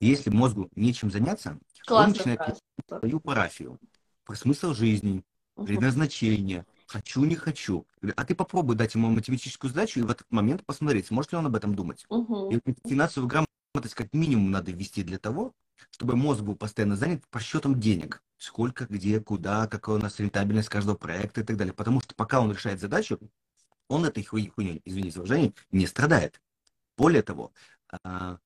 Если 0.00 0.30
мозгу 0.30 0.70
нечем 0.74 1.10
заняться, 1.10 1.58
Классно, 1.84 2.06
он 2.06 2.12
начинает 2.12 2.58
свою 2.88 3.20
парафию, 3.20 3.78
про 4.24 4.36
смысл 4.36 4.72
жизни, 4.72 5.22
предназначение, 5.54 6.64
хочу, 6.86 7.24
не 7.24 7.34
хочу. 7.34 7.86
А 8.16 8.24
ты 8.24 8.34
попробуй 8.34 8.76
дать 8.76 8.94
ему 8.94 9.08
математическую 9.08 9.70
задачу 9.70 10.00
и 10.00 10.02
в 10.02 10.10
этот 10.10 10.26
момент 10.30 10.64
посмотреть, 10.64 11.06
сможет 11.08 11.32
ли 11.32 11.38
он 11.38 11.46
об 11.46 11.56
этом 11.56 11.74
думать. 11.74 12.04
Угу. 12.08 12.50
И 12.50 12.88
финансовую 12.88 13.28
грамотность 13.28 13.94
как 13.94 14.12
минимум 14.12 14.50
надо 14.50 14.72
ввести 14.72 15.02
для 15.02 15.18
того, 15.18 15.52
чтобы 15.90 16.16
мозг 16.16 16.42
был 16.42 16.56
постоянно 16.56 16.96
занят 16.96 17.26
просчетом 17.28 17.80
денег. 17.80 18.22
Сколько, 18.36 18.86
где, 18.86 19.20
куда, 19.20 19.66
какая 19.66 19.96
у 19.96 19.98
нас 19.98 20.18
рентабельность 20.18 20.68
каждого 20.68 20.96
проекта 20.96 21.40
и 21.40 21.44
так 21.44 21.56
далее. 21.56 21.72
Потому 21.72 22.00
что 22.00 22.14
пока 22.14 22.40
он 22.40 22.52
решает 22.52 22.80
задачу, 22.80 23.18
он 23.88 24.04
этой 24.04 24.24
хуйней, 24.24 24.82
извините 24.84 25.14
за 25.14 25.20
выражение, 25.20 25.54
не 25.70 25.86
страдает. 25.86 26.40
Более 26.96 27.22
того, 27.22 27.52
а, 28.02 28.38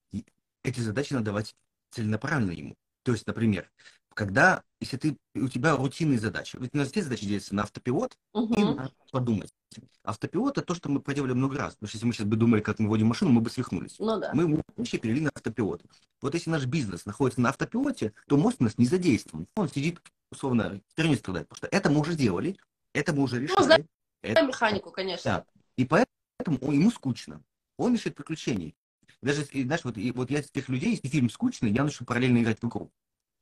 эти 0.63 0.81
задачи 0.81 1.13
надо 1.13 1.27
давать 1.27 1.57
целенаправленно 1.91 2.53
ему. 2.53 2.77
То 3.03 3.13
есть, 3.13 3.27
например, 3.27 3.71
когда, 4.19 4.65
если 4.81 4.97
ты, 4.97 5.17
у 5.37 5.47
тебя 5.47 5.77
рутинные 5.77 6.19
задачи, 6.19 6.57
ведь 6.59 6.75
у 6.75 6.79
нас 6.79 6.91
все 6.91 7.05
задачи 7.05 7.25
делятся 7.25 7.55
на 7.55 7.63
автопилот 7.63 8.19
угу. 8.33 8.53
и 8.53 8.65
на 8.65 8.91
подумать. 9.13 9.55
Автопилот 10.03 10.59
это 10.59 10.67
то, 10.67 10.75
что 10.75 10.89
мы 10.89 11.01
проделали 11.01 11.35
много 11.35 11.57
раз. 11.57 11.75
Потому 11.75 11.87
что 11.89 11.99
если 11.99 12.07
мы 12.09 12.13
сейчас 12.13 12.27
бы 12.27 12.35
думали, 12.35 12.61
как 12.61 12.81
мы 12.81 12.89
водим 12.89 13.07
машину, 13.07 13.31
мы 13.31 13.41
бы 13.41 13.49
свихнулись. 13.49 13.95
Ну, 14.01 14.19
да. 14.19 14.33
Мы 14.35 14.61
вообще 14.77 14.99
перевели 14.99 15.21
на 15.21 15.31
автопилот. 15.33 15.85
Вот 16.21 16.35
если 16.35 16.51
наш 16.51 16.67
бизнес 16.67 17.07
находится 17.07 17.41
на 17.41 17.51
автопилоте, 17.51 18.13
то 18.27 18.37
мозг 18.37 18.57
у 18.59 18.65
нас 18.65 18.77
не 18.77 18.87
задействован. 18.87 19.47
Он 19.55 19.69
сидит, 19.69 20.01
условно, 20.33 20.81
херню 20.97 21.15
страдает. 21.15 21.47
Потому 21.47 21.59
что 21.59 21.69
это 21.69 21.89
мы 21.89 22.01
уже 22.01 22.15
сделали, 22.15 22.57
это 22.95 23.13
мы 23.13 23.23
уже 23.23 23.39
решили. 23.39 23.57
Ну, 23.57 23.63
знаем 23.63 23.87
это... 24.23 24.43
механику, 24.43 24.91
конечно. 24.91 25.31
Да. 25.31 25.45
И 25.77 25.85
поэтому 25.85 26.73
ему 26.73 26.91
скучно. 26.91 27.41
Он 27.77 27.95
ищет 27.95 28.17
приключений. 28.17 28.75
Даже, 29.23 29.45
знаешь, 29.45 29.85
вот, 29.85 29.97
и, 29.97 30.11
вот 30.11 30.29
я 30.33 30.41
из 30.41 30.51
тех 30.51 30.69
людей, 30.69 30.91
если 30.91 31.07
фильм 31.07 31.31
скучный, 31.31 31.71
я 31.71 31.85
начну 31.85 32.05
параллельно 32.05 32.43
играть 32.43 32.61
в 32.61 32.67
игру. 32.67 32.91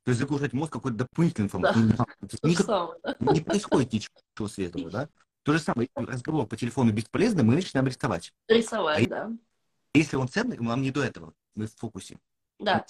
То 0.06 0.10
есть 0.10 0.20
загружать 0.20 0.52
мозг 0.52 0.72
какой-то 0.72 0.98
дополнительной 0.98 1.46
информацией. 1.46 1.92
Да. 1.96 2.06
Не, 2.44 3.26
не, 3.26 3.32
не 3.32 3.40
происходит 3.40 3.92
ничего 3.92 4.46
светлого, 4.46 4.88
да? 4.88 5.08
То 5.42 5.52
же 5.52 5.58
самое, 5.58 5.88
разговор 5.96 6.46
по 6.46 6.56
телефону 6.56 6.92
бесполезный, 6.92 7.42
мы 7.42 7.56
начинаем 7.56 7.88
рисовать. 7.88 8.32
Рисовать, 8.46 9.04
а 9.06 9.08
да. 9.08 9.32
Если 9.94 10.14
он 10.14 10.28
ценный, 10.28 10.58
нам 10.58 10.80
не 10.80 10.92
до 10.92 11.02
этого, 11.02 11.34
мы 11.56 11.66
в 11.66 11.74
фокусе. 11.74 12.20
Да. 12.60 12.86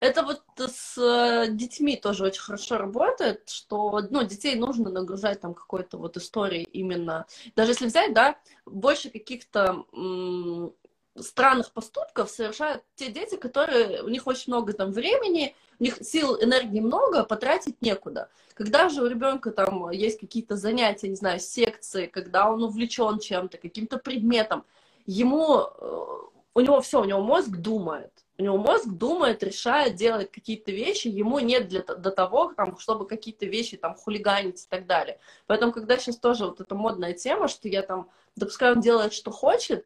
Это 0.00 0.24
вот 0.24 0.42
с 0.56 0.98
э, 0.98 1.52
детьми 1.52 1.96
тоже 1.96 2.24
очень 2.24 2.42
хорошо 2.42 2.76
работает, 2.76 3.48
что, 3.48 4.00
ну, 4.10 4.24
детей 4.24 4.56
нужно 4.56 4.90
нагружать 4.90 5.40
там 5.40 5.54
какой-то 5.54 5.96
вот 5.96 6.16
историей 6.16 6.64
именно. 6.64 7.26
Даже 7.54 7.70
если 7.70 7.86
взять, 7.86 8.12
да, 8.14 8.36
больше 8.66 9.10
каких-то 9.10 9.84
странных 11.16 11.72
поступков 11.72 12.30
совершают 12.30 12.82
те 12.96 13.12
дети, 13.12 13.36
которые, 13.36 14.02
у 14.02 14.08
них 14.08 14.26
очень 14.26 14.52
много 14.52 14.72
там 14.72 14.90
времени, 14.90 15.54
у 15.78 15.84
них 15.84 15.98
сил, 16.02 16.36
энергии 16.42 16.80
много, 16.80 17.24
потратить 17.24 17.80
некуда. 17.82 18.28
Когда 18.54 18.88
же 18.88 19.02
у 19.02 19.06
ребенка 19.06 19.50
там 19.50 19.90
есть 19.90 20.18
какие-то 20.18 20.56
занятия, 20.56 21.08
не 21.08 21.16
знаю, 21.16 21.38
секции, 21.38 22.06
когда 22.06 22.50
он 22.50 22.62
увлечен 22.62 23.18
чем-то, 23.18 23.58
каким-то 23.58 23.98
предметом, 23.98 24.64
ему, 25.06 25.60
э, 25.60 26.06
у 26.54 26.60
него 26.60 26.80
все, 26.80 27.00
у 27.00 27.04
него 27.04 27.20
мозг 27.20 27.50
думает. 27.50 28.12
У 28.36 28.42
него 28.42 28.56
мозг 28.56 28.86
думает, 28.86 29.42
решает, 29.42 29.96
делает 29.96 30.30
какие-то 30.30 30.70
вещи, 30.70 31.08
ему 31.08 31.40
нет 31.40 31.68
для, 31.68 31.82
до 31.82 32.10
того, 32.12 32.52
там, 32.56 32.78
чтобы 32.78 33.06
какие-то 33.06 33.46
вещи 33.46 33.76
там 33.76 33.96
хулиганить 33.96 34.64
и 34.64 34.68
так 34.68 34.86
далее. 34.86 35.18
Поэтому, 35.46 35.72
когда 35.72 35.98
сейчас 35.98 36.18
тоже 36.18 36.46
вот 36.46 36.60
эта 36.60 36.74
модная 36.76 37.14
тема, 37.14 37.48
что 37.48 37.68
я 37.68 37.82
там 37.82 38.08
допускаю, 38.36 38.76
он 38.76 38.80
делает, 38.80 39.12
что 39.12 39.32
хочет, 39.32 39.84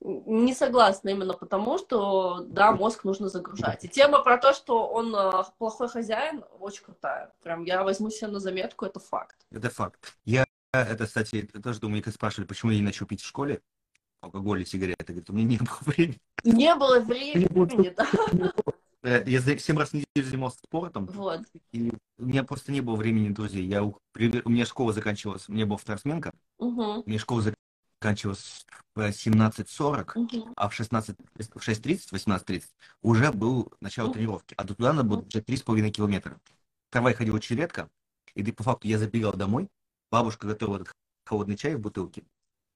не 0.00 0.54
согласна 0.54 1.08
именно 1.10 1.34
потому, 1.34 1.78
что, 1.78 2.40
да, 2.46 2.72
мозг 2.72 3.04
нужно 3.04 3.28
загружать. 3.28 3.84
И 3.84 3.88
тема 3.88 4.22
про 4.22 4.38
то, 4.38 4.52
что 4.52 4.86
он 4.86 5.14
э, 5.14 5.44
плохой 5.58 5.88
хозяин, 5.88 6.44
очень 6.58 6.84
крутая. 6.84 7.32
Прям 7.42 7.64
я 7.64 7.82
возьму 7.82 8.10
себе 8.10 8.28
на 8.28 8.40
заметку, 8.40 8.84
это 8.84 9.00
факт. 9.00 9.36
Это 9.50 9.70
факт. 9.70 10.14
Я 10.24 10.44
это, 10.72 11.06
кстати, 11.06 11.42
тоже 11.62 11.78
думаю, 11.78 12.02
когда 12.02 12.14
спрашивали, 12.14 12.46
почему 12.46 12.72
я 12.72 12.78
не 12.78 12.84
начал 12.84 13.06
пить 13.06 13.22
в 13.22 13.26
школе 13.26 13.60
алкоголь 14.20 14.62
и 14.62 14.64
сигареты. 14.64 15.04
Говорит, 15.06 15.30
у 15.30 15.32
меня 15.32 15.46
не 15.46 15.58
было 15.58 15.78
времени. 15.80 16.20
Не 16.44 16.74
было 16.74 17.00
времени, 17.00 17.94
да. 17.96 18.52
Э, 19.02 19.22
я 19.26 19.40
семь 19.58 19.78
раз 19.78 19.90
в 19.90 19.94
неделю 19.94 20.26
занимался 20.26 20.58
спортом. 20.58 21.06
Вот. 21.06 21.42
И 21.72 21.92
у 22.18 22.24
меня 22.24 22.42
просто 22.42 22.72
не 22.72 22.80
было 22.80 22.96
времени 22.96 23.28
друзей. 23.28 23.64
Я, 23.64 23.84
у 23.84 24.00
меня 24.14 24.64
школа 24.64 24.92
заканчивалась, 24.92 25.48
у 25.48 25.52
меня 25.52 25.66
была 25.66 25.76
второсменка. 25.76 26.32
Угу. 26.58 27.02
У 27.02 27.08
меня 27.08 27.18
школа 27.18 27.42
заканчивалась 27.42 27.63
в 28.94 28.98
17.40, 28.98 30.12
Угу. 30.16 30.52
а 30.56 30.68
в 30.68 30.74
16, 30.74 31.16
в 31.34 31.58
6.30, 31.58 32.12
18.30 32.12 32.64
уже 33.02 33.32
был 33.32 33.72
начало 33.80 34.06
Мгм. 34.08 34.14
тренировки. 34.14 34.54
А 34.56 34.64
до 34.64 34.74
туда 34.74 34.92
надо 34.92 35.08
было 35.08 35.20
уже 35.20 35.40
3,5 35.40 35.90
километра. 35.90 36.38
Трамвай 36.90 37.14
ходил 37.14 37.34
очень 37.34 37.56
редко. 37.56 37.88
И 38.34 38.52
по 38.52 38.62
факту 38.62 38.88
я 38.88 38.98
забегал 38.98 39.32
домой. 39.32 39.68
Бабушка 40.10 40.46
готовила 40.46 40.76
этот 40.76 40.92
холодный 41.24 41.56
чай 41.56 41.74
в 41.74 41.80
бутылке. 41.80 42.24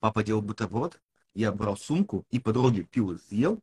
Папа 0.00 0.24
делал 0.24 0.42
бутерброд. 0.42 1.00
Я 1.34 1.52
брал 1.52 1.76
сумку 1.76 2.24
и 2.30 2.40
по 2.40 2.52
дороге 2.52 2.84
пил 2.84 3.12
и 3.12 3.18
съел, 3.18 3.60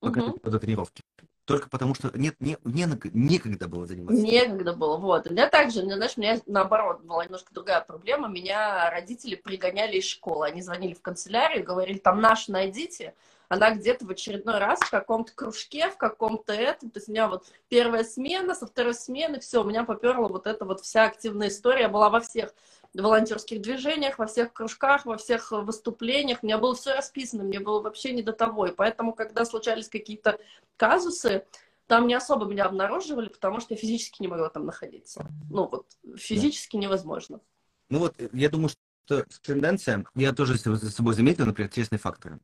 пока 0.00 0.20
Мгм. 0.20 0.38
до 0.42 0.58
тренировки. 0.58 1.02
Только 1.50 1.68
потому 1.68 1.94
что 1.96 2.10
нет, 2.16 2.36
не, 2.38 2.56
не, 2.64 2.86
некогда 3.12 3.66
было 3.66 3.84
заниматься. 3.84 4.22
Некогда 4.22 4.72
было, 4.72 4.96
вот. 4.96 5.26
У 5.26 5.32
меня 5.32 5.48
также, 5.48 5.82
знаешь, 5.82 6.12
у 6.16 6.20
меня 6.20 6.40
наоборот 6.46 7.02
была 7.02 7.24
немножко 7.24 7.52
другая 7.52 7.80
проблема. 7.80 8.28
Меня 8.28 8.88
родители 8.90 9.34
пригоняли 9.34 9.96
из 9.96 10.04
школы. 10.04 10.46
Они 10.46 10.62
звонили 10.62 10.94
в 10.94 11.02
канцелярию, 11.02 11.64
говорили, 11.64 11.98
там 11.98 12.20
нашу 12.20 12.52
найдите. 12.52 13.14
Она 13.50 13.74
где-то 13.74 14.06
в 14.06 14.10
очередной 14.10 14.58
раз 14.58 14.78
в 14.78 14.90
каком-то 14.90 15.32
кружке, 15.34 15.90
в 15.90 15.96
каком-то 15.96 16.52
этом. 16.52 16.88
То 16.90 17.00
есть 17.00 17.08
у 17.08 17.12
меня 17.12 17.26
вот 17.26 17.48
первая 17.68 18.04
смена, 18.04 18.54
со 18.54 18.64
второй 18.64 18.94
смены, 18.94 19.40
все, 19.40 19.60
у 19.62 19.64
меня 19.64 19.82
поперла 19.82 20.28
вот 20.28 20.46
эта 20.46 20.64
вот 20.64 20.82
вся 20.82 21.06
активная 21.06 21.48
история. 21.48 21.82
Я 21.82 21.88
была 21.88 22.10
во 22.10 22.20
всех 22.20 22.54
волонтерских 22.94 23.60
движениях, 23.60 24.20
во 24.20 24.26
всех 24.26 24.52
кружках, 24.52 25.04
во 25.04 25.16
всех 25.16 25.50
выступлениях. 25.50 26.38
У 26.42 26.46
меня 26.46 26.58
было 26.58 26.76
все 26.76 26.94
расписано, 26.94 27.42
мне 27.42 27.58
было 27.58 27.82
вообще 27.82 28.12
не 28.12 28.22
до 28.22 28.32
того. 28.32 28.68
И 28.68 28.72
поэтому, 28.72 29.12
когда 29.12 29.44
случались 29.44 29.88
какие-то 29.88 30.38
казусы, 30.76 31.44
там 31.88 32.06
не 32.06 32.14
особо 32.14 32.46
меня 32.46 32.66
обнаруживали, 32.66 33.30
потому 33.30 33.58
что 33.58 33.74
я 33.74 33.80
физически 33.80 34.22
не 34.22 34.28
могла 34.28 34.48
там 34.48 34.64
находиться. 34.64 35.26
Ну 35.50 35.66
вот, 35.66 35.86
физически 36.16 36.76
невозможно. 36.76 37.40
Ну 37.88 37.98
вот, 37.98 38.14
я 38.32 38.48
думаю, 38.48 38.68
что 39.06 39.26
тенденция, 39.42 40.04
я 40.14 40.32
тоже 40.32 40.56
за 40.56 40.92
собой 40.92 41.14
заметил, 41.14 41.46
например, 41.46 41.68
интересные 41.68 41.98
факторы. 41.98 42.38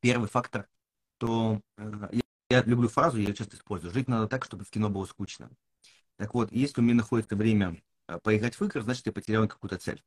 Первый 0.00 0.28
фактор, 0.28 0.68
то 1.18 1.60
э, 1.76 2.08
я, 2.12 2.22
я 2.50 2.62
люблю 2.62 2.88
фразу, 2.88 3.18
я 3.18 3.28
ее 3.28 3.34
часто 3.34 3.56
использую, 3.56 3.92
жить 3.92 4.08
надо 4.08 4.28
так, 4.28 4.44
чтобы 4.44 4.64
в 4.64 4.70
кино 4.70 4.88
было 4.88 5.04
скучно. 5.06 5.50
Так 6.16 6.34
вот, 6.34 6.52
если 6.52 6.80
у 6.80 6.84
меня 6.84 6.94
находится 6.94 7.36
время 7.36 7.80
э, 8.06 8.18
поиграть 8.22 8.54
в 8.54 8.62
игры, 8.62 8.82
значит, 8.82 9.06
я 9.06 9.12
потерял 9.12 9.46
какую-то 9.48 9.78
цель. 9.78 10.02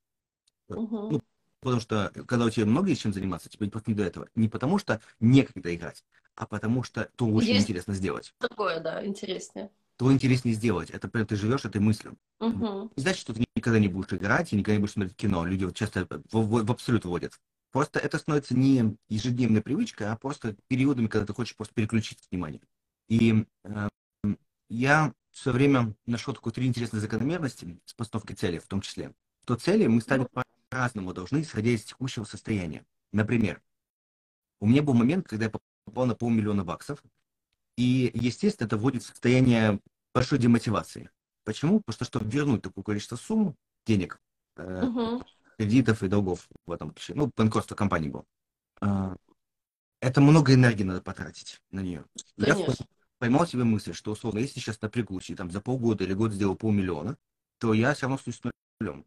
Угу. 0.69 1.11
Ну, 1.11 1.21
потому 1.59 1.81
что, 1.81 2.11
когда 2.27 2.45
у 2.45 2.49
тебя 2.49 2.65
много 2.65 2.89
есть 2.89 3.01
чем 3.01 3.13
заниматься, 3.13 3.49
тебе 3.49 3.69
просто 3.69 3.91
не 3.91 3.97
до 3.97 4.03
этого. 4.03 4.27
Не 4.35 4.49
потому 4.49 4.77
что 4.77 5.01
некогда 5.19 5.73
играть, 5.73 6.03
а 6.35 6.45
потому 6.45 6.83
что 6.83 7.09
то 7.15 7.27
очень 7.27 7.49
Есть 7.49 7.63
интересно 7.63 7.93
сделать. 7.93 8.33
Такое, 8.39 8.79
да, 8.79 9.05
интереснее. 9.05 9.69
То 9.97 10.11
интереснее 10.11 10.55
сделать. 10.55 10.89
Это 10.89 11.07
прям 11.07 11.27
ты 11.27 11.35
живешь 11.35 11.65
этой 11.65 11.79
мыслью. 11.79 12.17
Угу. 12.39 12.91
Не 12.95 13.03
значит, 13.03 13.21
что 13.21 13.33
ты 13.33 13.45
никогда 13.55 13.77
не 13.77 13.87
будешь 13.87 14.11
играть 14.13 14.51
и 14.51 14.55
никогда 14.55 14.73
не 14.73 14.79
будешь 14.79 14.93
смотреть 14.93 15.15
кино. 15.15 15.45
Люди 15.45 15.65
вот 15.65 15.75
часто 15.75 16.05
в, 16.05 16.21
в, 16.31 16.65
в 16.65 16.71
абсолют 16.71 17.05
вводят. 17.05 17.39
Просто 17.71 17.99
это 17.99 18.17
становится 18.17 18.55
не 18.55 18.97
ежедневной 19.07 19.61
привычкой, 19.61 20.07
а 20.07 20.17
просто 20.17 20.55
периодами, 20.67 21.07
когда 21.07 21.25
ты 21.25 21.33
хочешь 21.33 21.55
просто 21.55 21.73
переключить 21.73 22.19
внимание. 22.29 22.61
И 23.07 23.45
э, 23.63 23.89
я 24.69 25.13
все 25.31 25.51
время 25.51 25.95
нашел 26.05 26.33
такую 26.33 26.53
три 26.53 26.67
интересные 26.67 26.99
закономерности 26.99 27.79
с 27.85 27.93
постановкой 27.93 28.35
цели 28.35 28.59
в 28.59 28.67
том 28.67 28.81
числе. 28.81 29.13
То 29.45 29.55
цели 29.55 29.87
мы 29.87 30.01
ставим 30.01 30.27
по-разному 30.69 31.13
должны, 31.13 31.41
исходя 31.41 31.71
из 31.71 31.83
текущего 31.83 32.25
состояния. 32.25 32.85
Например, 33.13 33.61
у 34.59 34.67
меня 34.67 34.81
был 34.81 34.93
момент, 34.93 35.27
когда 35.27 35.45
я 35.45 35.51
попал 35.85 36.05
на 36.05 36.15
полмиллиона 36.15 36.65
баксов, 36.65 37.01
и, 37.77 38.11
естественно, 38.13 38.67
это 38.67 38.77
вводит 38.77 39.03
в 39.03 39.07
состояние 39.07 39.79
большой 40.13 40.39
демотивации. 40.39 41.09
Почему? 41.45 41.79
Потому 41.79 41.93
что, 41.93 42.05
чтобы 42.05 42.29
вернуть 42.29 42.61
такое 42.61 42.83
количество 42.83 43.15
сумм, 43.15 43.55
денег, 43.85 44.19
Угу. 44.57 45.23
Кредитов 45.61 46.01
и 46.01 46.07
долгов 46.07 46.47
в 46.65 46.71
этом 46.71 46.89
случае, 46.91 47.17
ну, 47.17 47.31
банкротство 47.35 47.75
компании 47.75 48.09
было, 48.09 48.25
э, 48.81 49.15
это 49.99 50.21
много 50.21 50.53
энергии 50.53 50.83
надо 50.83 51.01
потратить 51.01 51.61
на 51.69 51.81
нее. 51.81 52.03
Я 52.37 52.55
Конечно. 52.55 52.85
поймал 53.19 53.45
себе 53.45 53.63
мысль, 53.63 53.93
что, 53.93 54.11
условно, 54.11 54.39
если 54.39 54.59
сейчас 54.59 54.81
напрягусь 54.81 55.29
и 55.29 55.35
там 55.35 55.51
за 55.51 55.61
полгода 55.61 56.03
или 56.03 56.13
год 56.13 56.33
сделал 56.33 56.55
полмиллиона, 56.55 57.15
то 57.59 57.73
я 57.73 57.93
все 57.93 58.03
равно 58.03 58.15
остаюсь 58.15 58.41
нулем. 58.79 59.05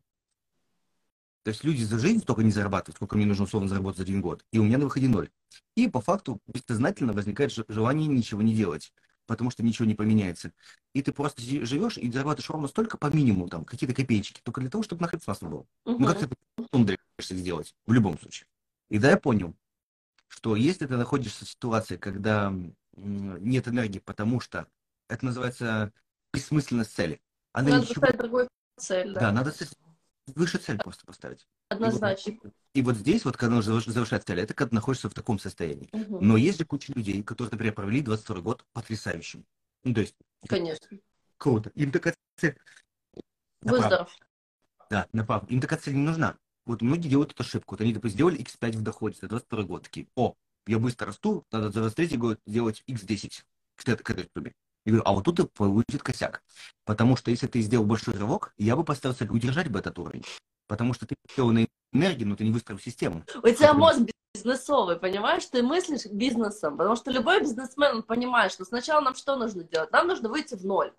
То 1.42 1.50
есть 1.50 1.64
люди 1.64 1.82
за 1.82 1.98
жизнь 1.98 2.20
столько 2.20 2.42
не 2.42 2.52
зарабатывают, 2.52 2.96
сколько 2.96 3.16
мне 3.16 3.26
нужно 3.26 3.44
условно 3.44 3.68
заработать 3.68 3.98
за 3.98 4.04
один 4.04 4.22
год. 4.22 4.46
И 4.52 4.58
у 4.58 4.64
меня 4.64 4.78
на 4.78 4.84
выходе 4.84 5.08
ноль. 5.08 5.30
И 5.74 5.88
по 5.88 6.00
факту 6.00 6.40
бессознательно 6.46 7.12
возникает 7.12 7.52
желание 7.68 8.06
ничего 8.06 8.40
не 8.40 8.54
делать, 8.54 8.92
потому 9.26 9.50
что 9.50 9.62
ничего 9.62 9.86
не 9.86 9.94
поменяется. 9.94 10.52
И 10.92 11.02
ты 11.02 11.12
просто 11.12 11.42
живешь 11.42 11.98
и 11.98 12.10
зарабатываешь 12.10 12.50
ровно 12.50 12.68
столько 12.68 12.98
по 12.98 13.06
минимуму, 13.14 13.48
там, 13.48 13.64
какие-то 13.64 13.94
копеечки, 13.94 14.40
только 14.42 14.60
для 14.60 14.70
того, 14.70 14.82
чтобы 14.82 15.02
нахрен 15.02 15.20
классно 15.20 15.48
было. 15.48 15.66
Ну 15.84 16.06
как 16.06 16.18
Угу. 16.18 16.26
ты 16.26 16.66
умудряешься 16.72 17.36
сделать 17.36 17.74
в 17.86 17.92
любом 17.92 18.18
случае. 18.18 18.46
И 18.90 18.98
да, 18.98 19.10
я 19.10 19.16
понял, 19.16 19.54
что 20.28 20.56
если 20.56 20.86
ты 20.86 20.96
находишься 20.96 21.44
в 21.44 21.48
ситуации, 21.48 21.96
когда 21.96 22.52
нет 22.96 23.68
энергии, 23.68 23.98
потому 23.98 24.40
что 24.40 24.68
это 25.08 25.24
называется 25.24 25.92
бессмысленность 26.32 26.94
цели. 26.94 27.20
Она 27.52 27.70
Надо 27.70 27.86
ничего... 27.86 28.06
другую 28.12 28.48
цель, 28.78 29.12
да. 29.14 29.20
Да, 29.20 29.32
надо 29.32 29.52
с- 29.52 29.74
выше 30.34 30.58
цель 30.58 30.78
просто 30.78 31.04
поставить. 31.06 31.40
И 31.40 31.44
вот- 31.70 31.76
Однозначно. 31.76 32.34
И 32.72 32.82
вот 32.82 32.96
здесь, 32.96 33.24
вот 33.24 33.36
когда 33.36 33.56
нужно 33.56 33.80
завершать 33.80 34.24
цель, 34.24 34.40
это 34.40 34.54
когда 34.54 34.70
ты 34.70 34.74
находишься 34.74 35.08
в 35.08 35.14
таком 35.14 35.38
состоянии. 35.38 35.88
Мгм. 35.92 36.26
Но 36.26 36.36
есть 36.36 36.58
же 36.58 36.64
куча 36.64 36.92
людей, 36.92 37.22
которые, 37.22 37.50
например, 37.52 37.74
провели 37.74 38.00
22 38.00 38.40
год 38.40 38.64
потрясающим. 38.72 39.44
Ну, 39.84 39.94
то 39.94 40.00
есть, 40.00 40.14
Конечно. 40.48 40.98
круто. 41.36 41.70
Им 41.74 41.92
такая 41.92 42.14
цель... 42.36 42.58
направо. 43.62 43.82
Выздоров. 43.82 44.16
Да, 44.90 45.08
направо. 45.12 45.46
Им 45.48 45.60
такая 45.60 45.78
цель 45.78 45.94
не 45.94 46.02
нужна. 46.02 46.36
Вот 46.66 46.80
многие 46.82 47.08
делают 47.08 47.32
эту 47.32 47.42
ошибку. 47.42 47.74
Вот 47.74 47.82
они, 47.82 47.92
допустим, 47.92 48.16
сделали 48.16 48.40
X5 48.40 48.78
в 48.78 48.82
доходе 48.82 49.18
за 49.20 49.28
22 49.28 49.62
год. 49.64 49.82
Такие, 49.84 50.06
о, 50.14 50.34
я 50.66 50.78
быстро 50.78 51.08
расту, 51.08 51.44
надо 51.52 51.70
за 51.70 51.80
23 51.80 52.16
год 52.16 52.40
сделать 52.46 52.82
X10 52.86 53.44
к 53.76 53.88
этой, 53.88 54.02
к 54.02 54.10
этой 54.10 54.30
сумме. 54.34 54.54
Я 54.84 54.92
говорю, 54.92 55.02
а 55.06 55.12
вот 55.12 55.24
тут 55.24 55.40
и 55.40 55.46
будет 55.56 56.02
косяк. 56.02 56.42
Потому 56.84 57.16
что 57.16 57.30
если 57.30 57.46
ты 57.46 57.60
сделал 57.60 57.86
большой 57.86 58.14
рывок, 58.14 58.52
я 58.58 58.76
бы 58.76 58.84
поставил 58.84 59.14
цель 59.14 59.30
удержать 59.30 59.68
бы 59.68 59.78
этот 59.78 59.98
уровень. 59.98 60.24
Потому 60.66 60.92
что 60.94 61.06
ты 61.06 61.14
сделал 61.32 61.52
на 61.52 61.66
энергии, 61.92 62.24
но 62.24 62.36
ты 62.36 62.44
не 62.44 62.50
выстроил 62.50 62.78
систему. 62.78 63.24
У 63.42 63.48
тебя 63.48 63.72
Мгм. 63.72 63.80
мозг 63.80 64.00
бизнесовый, 64.34 64.96
понимаешь? 64.96 65.46
Ты 65.46 65.62
мыслишь 65.62 66.06
бизнесом, 66.06 66.76
потому 66.76 66.96
что 66.96 67.10
любой 67.10 67.40
бизнесмен 67.40 67.96
он 67.96 68.02
понимает, 68.02 68.52
что 68.52 68.64
сначала 68.64 69.00
нам 69.00 69.14
что 69.14 69.36
нужно 69.36 69.62
делать? 69.64 69.90
Нам 69.92 70.08
нужно 70.08 70.28
выйти 70.28 70.54
в 70.54 70.66
ноль. 70.66 70.92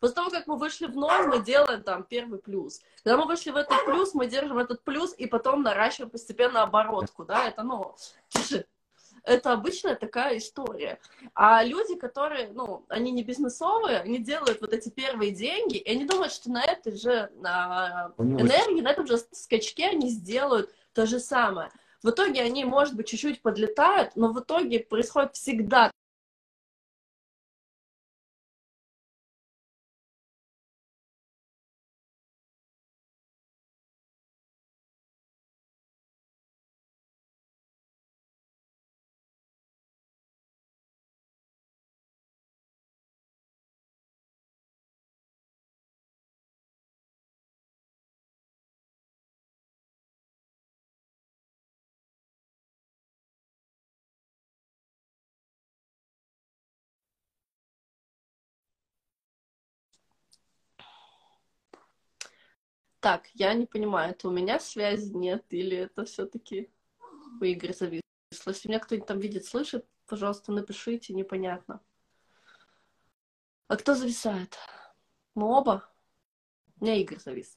После 0.00 0.14
того, 0.14 0.30
как 0.30 0.46
мы 0.46 0.56
вышли 0.56 0.86
в 0.86 0.96
ноль, 0.96 1.26
мы 1.26 1.44
делаем 1.44 1.82
там 1.82 2.04
первый 2.04 2.38
плюс. 2.38 2.80
Когда 3.02 3.16
мы 3.16 3.26
вышли 3.26 3.50
в 3.50 3.56
этот 3.56 3.84
плюс, 3.84 4.14
мы 4.14 4.28
держим 4.28 4.58
этот 4.58 4.82
плюс 4.84 5.12
и 5.12 5.26
потом 5.26 5.62
наращиваем 5.62 6.10
постепенно 6.10 6.62
оборотку, 6.62 7.24
да, 7.24 7.48
это, 7.48 7.62
ну, 7.62 7.96
это 9.24 9.52
обычная 9.52 9.94
такая 9.94 10.38
история. 10.38 10.98
А 11.34 11.62
люди, 11.64 11.94
которые, 11.96 12.50
ну, 12.52 12.84
они 12.88 13.10
не 13.10 13.22
бизнесовые, 13.22 13.98
они 13.98 14.18
делают 14.18 14.60
вот 14.60 14.72
эти 14.72 14.88
первые 14.88 15.32
деньги, 15.32 15.76
и 15.76 15.90
они 15.90 16.04
думают, 16.04 16.32
что 16.32 16.50
на 16.50 16.64
этой 16.64 16.96
же 16.96 17.30
на 17.36 18.12
энергии, 18.18 18.80
на 18.80 18.90
этом 18.90 19.06
же 19.06 19.18
скачке 19.32 19.88
они 19.88 20.08
сделают 20.08 20.70
то 20.92 21.06
же 21.06 21.20
самое. 21.20 21.70
В 22.02 22.10
итоге 22.10 22.42
они, 22.42 22.64
может 22.64 22.94
быть, 22.94 23.08
чуть-чуть 23.08 23.42
подлетают, 23.42 24.12
но 24.14 24.32
в 24.32 24.40
итоге 24.40 24.80
происходит 24.80 25.34
всегда 25.34 25.90
Так, 63.00 63.28
я 63.34 63.54
не 63.54 63.66
понимаю, 63.66 64.10
это 64.10 64.28
у 64.28 64.32
меня 64.32 64.58
связи 64.58 65.12
нет, 65.12 65.44
или 65.50 65.76
это 65.76 66.04
все-таки 66.04 66.70
у 67.40 67.44
Игоря 67.44 67.72
зависло? 67.72 68.02
Если 68.32 68.68
меня 68.68 68.80
кто-нибудь 68.80 69.06
там 69.06 69.20
видит, 69.20 69.44
слышит, 69.44 69.86
пожалуйста, 70.06 70.50
напишите, 70.52 71.14
непонятно. 71.14 71.80
А 73.68 73.76
кто 73.76 73.94
зависает? 73.94 74.58
Мы 75.34 75.46
оба? 75.46 75.88
У 76.80 76.84
меня 76.84 76.96
Игорь 76.96 77.20
завис. 77.20 77.56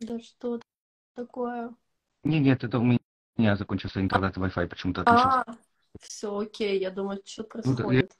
Да 0.00 0.18
что 0.20 0.60
такое? 1.14 1.74
Не, 2.24 2.40
нет, 2.40 2.64
это 2.64 2.78
у 2.78 2.84
меня 2.84 3.56
закончился 3.56 4.00
интернет 4.00 4.36
Wi-Fi, 4.36 4.66
почему-то 4.66 5.02
отключился. 5.02 5.44
А, 5.46 5.56
все, 6.00 6.38
окей, 6.38 6.78
я 6.78 6.90
думаю, 6.90 7.22
что 7.24 7.42
Ну, 7.42 7.48
да, 7.48 7.62
происходит. 7.62 8.19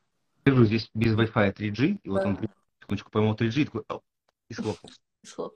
Лежу 0.51 0.65
здесь 0.65 0.91
без 0.95 1.15
Wi-Fi 1.17 1.55
3G, 1.55 2.01
и 2.03 2.09
вот 2.09 2.23
Да. 2.23 2.29
он 2.29 2.39
секундочку 2.81 3.11
поймал 3.11 3.35
3G, 3.35 3.61
и 3.63 3.65
такой, 3.65 3.85
и 4.49 4.55
схлопнулся. 4.55 5.01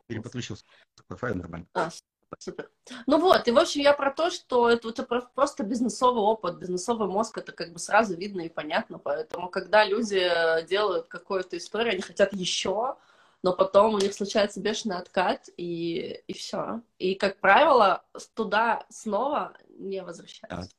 Переподключился 0.07 0.65
к 0.97 1.13
Wi-Fi 1.13 1.35
нормально. 1.35 1.67
А, 1.75 1.91
супер. 2.39 2.71
Ну 3.07 3.19
вот, 3.21 3.47
и 3.49 3.51
в 3.51 3.59
общем 3.59 3.81
я 3.81 3.93
про 3.93 4.11
то, 4.13 4.31
что 4.31 4.69
это, 4.69 4.89
это 4.89 5.03
про- 5.05 5.23
просто 5.35 5.63
бизнесовый 5.65 6.23
опыт, 6.23 6.59
бизнесовый 6.59 7.09
мозг, 7.09 7.39
это 7.39 7.53
как 7.53 7.73
бы 7.73 7.79
сразу 7.79 8.17
видно 8.17 8.43
и 8.43 8.49
понятно, 8.49 8.99
поэтому 8.99 9.49
когда 9.49 9.85
люди 9.85 10.31
делают 10.69 11.09
какую-то 11.09 11.57
историю, 11.57 11.93
они 11.95 12.03
хотят 12.03 12.33
еще, 12.33 12.97
но 13.43 13.53
потом 13.53 13.95
у 13.95 13.99
них 13.99 14.15
случается 14.15 14.61
бешеный 14.61 14.97
откат, 14.97 15.49
и, 15.57 16.23
и 16.27 16.33
все. 16.33 16.81
И, 16.99 17.15
как 17.15 17.39
правило, 17.41 18.03
туда 18.35 18.87
снова 18.89 19.55
не 19.69 20.03
возвращаются. 20.03 20.71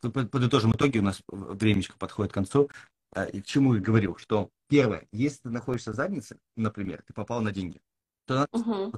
Под- 0.00 0.30
Подытожим 0.30 0.72
итоги, 0.72 0.98
у 0.98 1.02
нас 1.02 1.22
времечко 1.28 1.96
подходит 1.98 2.32
к 2.32 2.34
концу. 2.34 2.68
А, 3.14 3.24
И 3.24 3.40
к 3.40 3.46
чему 3.46 3.74
я 3.74 3.80
говорил, 3.80 4.16
что 4.16 4.50
первое, 4.68 5.06
если 5.12 5.42
ты 5.42 5.50
находишься 5.50 5.92
в 5.92 5.94
заднице, 5.94 6.38
например, 6.56 7.02
ты 7.06 7.12
попал 7.12 7.40
на 7.42 7.52
деньги, 7.52 7.80
то 8.26 8.46
Мгм. 8.52 8.92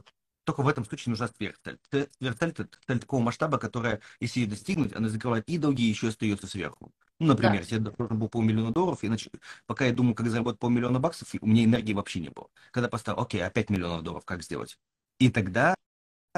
только 0.44 0.62
в 0.62 0.68
этом 0.68 0.84
случае 0.84 1.10
нужна 1.10 1.28
сверхцель. 1.28 1.78
Т- 1.90 2.08
Сверхцель 2.18 2.50
это 2.50 2.68
такого 3.00 3.20
масштаба, 3.20 3.58
которая, 3.58 4.00
если 4.20 4.40
ее 4.40 4.46
достигнуть, 4.46 4.94
она 4.94 5.08
закрывает 5.08 5.44
и 5.48 5.58
долги, 5.58 5.84
и 5.84 5.88
еще 5.90 6.08
остается 6.08 6.46
сверху. 6.46 6.92
Ну, 7.18 7.28
например, 7.28 7.60
Да. 7.62 7.66
тебе 7.66 7.80
должен 7.80 8.18
был 8.18 8.28
полмиллиона 8.28 8.72
долларов, 8.72 9.02
и 9.02 9.08
нач- 9.08 9.30
пока 9.66 9.86
я 9.86 9.92
думал, 9.92 10.14
как 10.14 10.28
заработать 10.28 10.60
полмиллиона 10.60 11.00
баксов, 11.00 11.28
у 11.40 11.46
меня 11.46 11.64
энергии 11.64 11.94
вообще 11.94 12.20
не 12.20 12.28
было. 12.30 12.48
Когда 12.70 12.88
поставил, 12.88 13.20
окей, 13.20 13.42
а 13.44 13.50
5 13.50 13.70
миллионов 13.70 14.02
долларов 14.02 14.24
как 14.24 14.42
сделать? 14.42 14.78
И 15.18 15.30
тогда 15.30 15.74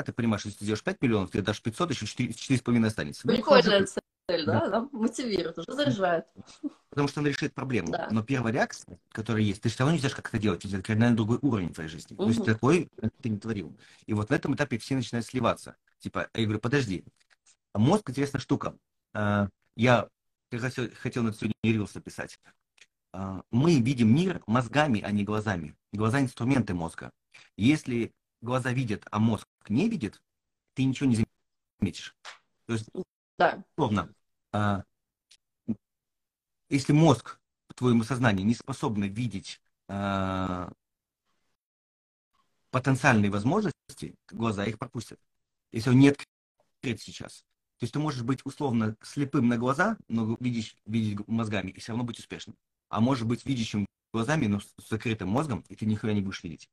ты 0.04 0.12
понимаешь, 0.12 0.44
если 0.44 0.58
ты 0.58 0.64
сделаешь 0.64 0.84
5 0.84 1.02
миллионов, 1.02 1.30
тебе 1.30 1.42
дашь 1.42 1.60
500, 1.60 1.90
еще 1.90 2.06
4, 2.06 2.32
4,5 2.32 2.86
останется. 2.86 3.22
Ну, 3.24 3.34
Прикольная 3.34 3.86
цель, 4.28 4.44
да? 4.44 4.62
Она 4.64 4.88
мотивирует, 4.92 5.58
уже 5.58 5.72
заряжает. 5.72 6.26
Потому 6.90 7.08
что 7.08 7.20
она 7.20 7.28
решит 7.30 7.54
проблему. 7.54 7.90
Да. 7.92 8.08
Но 8.10 8.22
первая 8.22 8.52
реакция, 8.52 8.98
которая 9.10 9.42
есть, 9.42 9.62
ты 9.62 9.68
все 9.68 9.80
равно 9.80 9.94
не 9.94 9.98
знаешь, 9.98 10.14
как 10.14 10.28
это 10.28 10.38
делать. 10.38 10.64
Это 10.64 10.82
кардинально 10.82 11.16
другой 11.16 11.38
уровень 11.42 11.72
твоей 11.72 11.88
жизни. 11.88 12.14
То 12.14 12.28
есть 12.28 12.44
такой 12.44 12.90
ты 13.22 13.28
не 13.28 13.38
творил. 13.38 13.76
И 14.06 14.14
вот 14.14 14.30
на 14.30 14.34
этом 14.34 14.54
этапе 14.54 14.78
все 14.78 14.94
начинают 14.96 15.26
сливаться. 15.26 15.76
Типа, 15.98 16.28
я 16.34 16.44
говорю, 16.44 16.60
подожди. 16.60 17.04
Мозг 17.74 18.10
интересная 18.10 18.40
штука. 18.40 18.76
А, 19.14 19.48
Я 19.76 20.08
хотел, 20.50 20.88
хотел 21.00 21.22
на 21.22 21.32
сегодня 21.32 21.54
рилс 21.62 21.94
написать. 21.94 22.38
А, 23.12 23.42
Мы 23.50 23.80
видим 23.80 24.14
мир 24.14 24.42
мозгами, 24.46 25.00
а 25.00 25.10
не 25.10 25.24
глазами. 25.24 25.76
Глаза 25.92 26.20
инструменты 26.20 26.74
мозга. 26.74 27.10
Если 27.56 28.12
глаза 28.40 28.72
видят, 28.72 29.06
а 29.10 29.18
мозг 29.18 29.46
не 29.68 29.88
видит, 29.88 30.20
ты 30.74 30.84
ничего 30.84 31.08
не 31.08 31.24
заметишь. 31.80 32.14
То 32.66 32.74
есть 32.74 32.88
Да. 33.38 33.62
условно, 33.76 34.12
а, 34.52 34.84
если 36.68 36.92
мозг, 36.92 37.38
твоему 37.74 38.02
сознанию 38.02 38.44
не 38.44 38.54
способно 38.54 39.04
видеть 39.04 39.60
а, 39.86 40.70
потенциальные 42.70 43.30
возможности, 43.30 44.16
глаза 44.30 44.64
их 44.64 44.78
пропустят. 44.78 45.20
Если 45.70 45.90
он 45.90 45.98
не 45.98 46.08
открыт 46.08 47.00
сейчас. 47.00 47.44
То 47.78 47.84
есть 47.84 47.92
ты 47.92 48.00
можешь 48.00 48.22
быть 48.22 48.44
условно 48.44 48.96
слепым 49.02 49.48
на 49.48 49.56
глаза, 49.56 49.96
но 50.08 50.36
видишь, 50.40 50.76
видеть 50.84 51.26
мозгами, 51.28 51.70
и 51.70 51.78
все 51.78 51.92
равно 51.92 52.04
быть 52.04 52.18
успешным. 52.18 52.56
А 52.88 53.00
может 53.00 53.26
быть 53.26 53.46
видящим 53.46 53.86
глазами, 54.12 54.46
но 54.46 54.60
с 54.60 54.74
закрытым 54.88 55.28
мозгом, 55.28 55.64
и 55.68 55.76
ты 55.76 55.86
нихуя 55.86 56.12
не 56.14 56.20
будешь 56.20 56.42
видеть. 56.42 56.68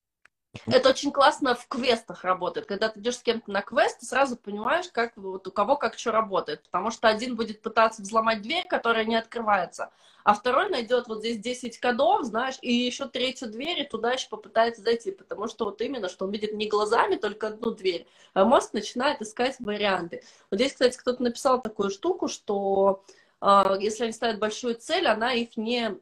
Это 0.65 0.89
очень 0.89 1.11
классно 1.11 1.55
в 1.55 1.67
квестах 1.67 2.23
работает. 2.23 2.67
Когда 2.67 2.89
ты 2.89 2.99
идешь 2.99 3.17
с 3.17 3.23
кем-то 3.23 3.51
на 3.51 3.61
квест, 3.61 3.99
ты 3.99 4.05
сразу 4.05 4.37
понимаешь, 4.37 4.87
как 4.91 5.13
вот 5.15 5.47
у 5.47 5.51
кого 5.51 5.75
как 5.75 5.97
что 5.97 6.11
работает. 6.11 6.63
Потому 6.63 6.91
что 6.91 7.07
один 7.07 7.35
будет 7.35 7.61
пытаться 7.61 8.01
взломать 8.01 8.41
дверь, 8.41 8.65
которая 8.67 9.05
не 9.05 9.15
открывается, 9.15 9.91
а 10.23 10.33
второй 10.33 10.69
найдет 10.69 11.07
вот 11.07 11.19
здесь 11.19 11.37
10 11.37 11.79
кодов, 11.79 12.25
знаешь, 12.25 12.57
и 12.61 12.73
еще 12.73 13.07
третью 13.07 13.49
дверь, 13.49 13.81
и 13.81 13.87
туда 13.87 14.13
еще 14.13 14.27
попытается 14.29 14.81
зайти. 14.81 15.11
Потому 15.11 15.47
что 15.47 15.65
вот 15.65 15.81
именно, 15.81 16.09
что 16.09 16.25
он 16.25 16.31
видит 16.31 16.53
не 16.53 16.67
глазами 16.67 17.15
только 17.15 17.47
одну 17.47 17.71
дверь, 17.71 18.07
а 18.33 18.45
мозг 18.45 18.73
начинает 18.73 19.21
искать 19.21 19.57
варианты. 19.59 20.23
Вот 20.49 20.59
здесь, 20.59 20.73
кстати, 20.73 20.97
кто-то 20.97 21.21
написал 21.21 21.61
такую 21.61 21.91
штуку, 21.91 22.27
что 22.27 23.03
э, 23.41 23.77
если 23.79 24.05
они 24.05 24.13
ставят 24.13 24.39
большую 24.39 24.75
цель, 24.75 25.07
она 25.07 25.33
их 25.33 25.57
не 25.57 25.95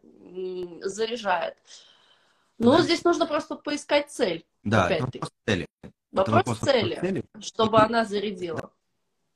заряжает. 0.81 1.55
Ну, 2.59 2.77
Да. 2.77 2.83
здесь 2.83 3.03
нужно 3.03 3.25
просто 3.25 3.55
поискать 3.55 4.11
цель. 4.11 4.45
Да, 4.63 4.89
это 4.89 5.03
вопрос 5.05 5.31
цели. 5.45 5.67
Вопрос 6.11 6.35
вопрос 6.35 6.59
цели, 6.59 6.95
цели. 7.01 7.23
чтобы 7.41 7.79
она 7.79 8.05
зарядила. 8.05 8.71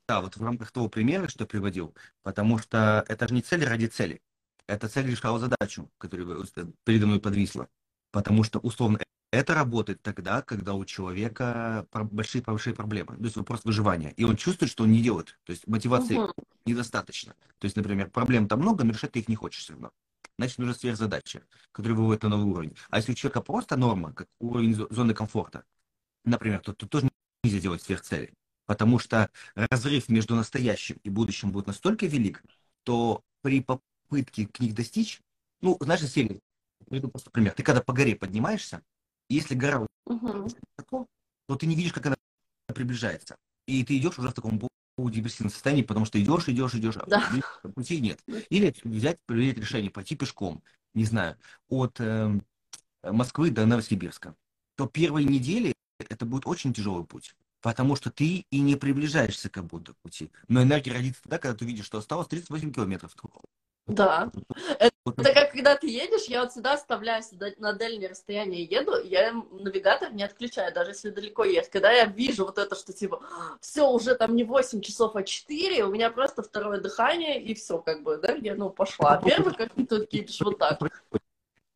Да, 0.06 0.20
вот 0.22 0.36
в 0.36 0.42
рамках 0.42 0.70
того 0.70 0.88
примера, 0.88 1.28
что 1.28 1.42
я 1.42 1.46
приводил, 1.46 1.94
потому 2.22 2.58
что 2.58 3.04
это 3.08 3.28
же 3.28 3.34
не 3.34 3.42
цель 3.42 3.64
ради 3.64 3.86
цели. 3.86 4.22
Эта 4.66 4.88
цель 4.88 5.06
решала 5.10 5.38
задачу, 5.38 5.90
которая 5.98 6.26
передо 6.84 7.06
мной 7.06 7.20
подвисла. 7.20 7.68
Потому 8.10 8.42
что, 8.44 8.58
условно, 8.60 9.00
это 9.30 9.54
работает 9.54 10.00
тогда, 10.00 10.40
когда 10.40 10.74
у 10.74 10.84
человека 10.86 11.86
большие, 11.92 12.42
большие 12.42 12.74
проблемы. 12.74 13.16
То 13.16 13.24
есть 13.24 13.36
вопрос 13.36 13.64
выживания. 13.64 14.12
И 14.16 14.24
он 14.24 14.36
чувствует, 14.36 14.70
что 14.70 14.84
он 14.84 14.92
не 14.92 15.02
делает. 15.02 15.38
То 15.44 15.52
есть 15.52 15.66
мотивации 15.66 16.16
Мгм. 16.16 16.32
недостаточно. 16.64 17.34
То 17.58 17.64
есть, 17.66 17.76
например, 17.76 18.08
проблем 18.10 18.48
там 18.48 18.60
много, 18.60 18.84
но 18.84 18.92
решать 18.92 19.12
ты 19.12 19.18
их 19.18 19.28
не 19.28 19.36
хочешь 19.36 19.62
все 19.62 19.72
равно. 19.74 19.90
Значит, 20.38 20.58
нужна 20.58 20.74
сверхзадача, 20.74 21.42
которая 21.72 21.98
выводит 21.98 22.22
на 22.22 22.28
новый 22.30 22.52
уровень. 22.52 22.76
А 22.90 22.98
если 22.98 23.12
у 23.12 23.14
человека 23.14 23.42
просто 23.42 23.76
норма, 23.76 24.12
как 24.12 24.28
уровень 24.38 24.74
зо- 24.74 24.86
зоны 24.90 25.12
комфорта, 25.12 25.64
например, 26.24 26.60
то 26.60 26.72
тут 26.72 26.90
тоже 26.90 27.10
нельзя 27.42 27.60
делать 27.60 27.82
сверхцели. 27.82 28.34
Потому 28.66 28.98
что 28.98 29.30
разрыв 29.54 30.08
между 30.08 30.36
настоящим 30.36 31.00
и 31.02 31.10
будущим 31.10 31.52
будет 31.52 31.66
настолько 31.66 32.06
велик, 32.06 32.44
то 32.84 33.22
при 33.42 33.62
попытке 33.62 34.46
к 34.46 34.60
них 34.60 34.74
достичь, 34.74 35.20
ну, 35.60 35.76
знаешь, 35.80 36.02
серии, 36.06 36.40
приведу 36.88 37.08
просто 37.08 37.30
пример. 37.30 37.54
Ты 37.54 37.62
когда 37.62 37.82
по 37.82 37.92
горе 37.92 38.14
поднимаешься, 38.14 38.82
если 39.28 39.54
гора 39.54 39.86
высоко, 40.06 41.06
то 41.46 41.56
ты 41.56 41.66
не 41.66 41.74
видишь, 41.74 41.92
как 41.92 42.06
она 42.06 42.16
приближается. 42.66 43.36
И 43.66 43.84
ты 43.84 43.98
идешь 43.98 44.18
уже 44.18 44.28
в 44.28 44.34
таком 44.34 44.58
полудепрессивном 44.98 45.52
состоянии, 45.52 45.84
потому 45.84 46.06
что 46.06 46.20
идешь, 46.20 46.48
идешь, 46.48 46.74
идешь, 46.74 46.96
а 46.96 47.06
Да. 47.06 47.22
пути 47.72 48.00
нет. 48.00 48.20
Или 48.50 48.74
взять, 48.82 49.20
принять 49.26 49.56
решение, 49.56 49.92
пойти 49.92 50.16
пешком, 50.16 50.60
не 50.92 51.04
знаю, 51.04 51.36
от 51.68 52.00
эм, 52.00 52.42
Москвы 53.04 53.52
до 53.52 53.64
Новосибирска. 53.64 54.34
То 54.74 54.86
первые 54.86 55.24
недели 55.24 55.72
это 56.00 56.26
будет 56.26 56.48
очень 56.48 56.74
тяжелый 56.74 57.04
путь. 57.04 57.36
Потому 57.60 57.94
что 57.94 58.10
ты 58.10 58.44
и 58.50 58.60
не 58.60 58.74
приближаешься 58.74 59.48
как 59.48 59.66
будто 59.66 59.92
к 59.92 59.96
пути. 59.98 60.32
Но 60.48 60.64
энергия 60.64 60.92
родится 60.92 61.22
тогда, 61.22 61.38
когда 61.38 61.56
ты 61.56 61.64
видишь, 61.64 61.86
что 61.86 61.98
осталось 61.98 62.26
38 62.26 62.72
километров. 62.72 63.14
Да. 63.88 64.30
Это 64.78 65.34
как 65.34 65.52
когда 65.52 65.76
ты 65.76 65.88
едешь, 65.88 66.26
я 66.26 66.42
вот 66.42 66.52
всегда 66.52 66.74
оставляю 66.74 67.22
сюда 67.22 67.48
на 67.58 67.72
дальнее 67.72 68.10
расстояние 68.10 68.62
еду, 68.62 69.02
я 69.02 69.32
навигатор 69.32 70.12
не 70.12 70.22
отключаю, 70.22 70.72
даже 70.72 70.90
если 70.92 71.10
далеко 71.10 71.44
ехать. 71.44 71.70
Когда 71.70 71.90
я 71.90 72.04
вижу 72.04 72.44
вот 72.44 72.58
это, 72.58 72.76
что 72.76 72.92
типа, 72.92 73.20
все, 73.60 73.90
уже 73.90 74.14
там 74.14 74.36
не 74.36 74.44
8 74.44 74.80
часов, 74.80 75.16
а 75.16 75.24
4, 75.24 75.84
у 75.84 75.90
меня 75.90 76.10
просто 76.10 76.42
второе 76.42 76.80
дыхание, 76.80 77.42
и 77.42 77.54
все, 77.54 77.78
как 77.78 78.02
бы, 78.02 78.18
да, 78.18 78.34
я, 78.34 78.54
ну, 78.54 78.70
пошла. 78.70 79.14
А 79.14 79.22
первый, 79.22 79.54
как 79.54 79.74
ты 79.74 79.84
тут 79.84 80.12
едешь, 80.12 80.40
вот 80.40 80.58
так. 80.58 80.78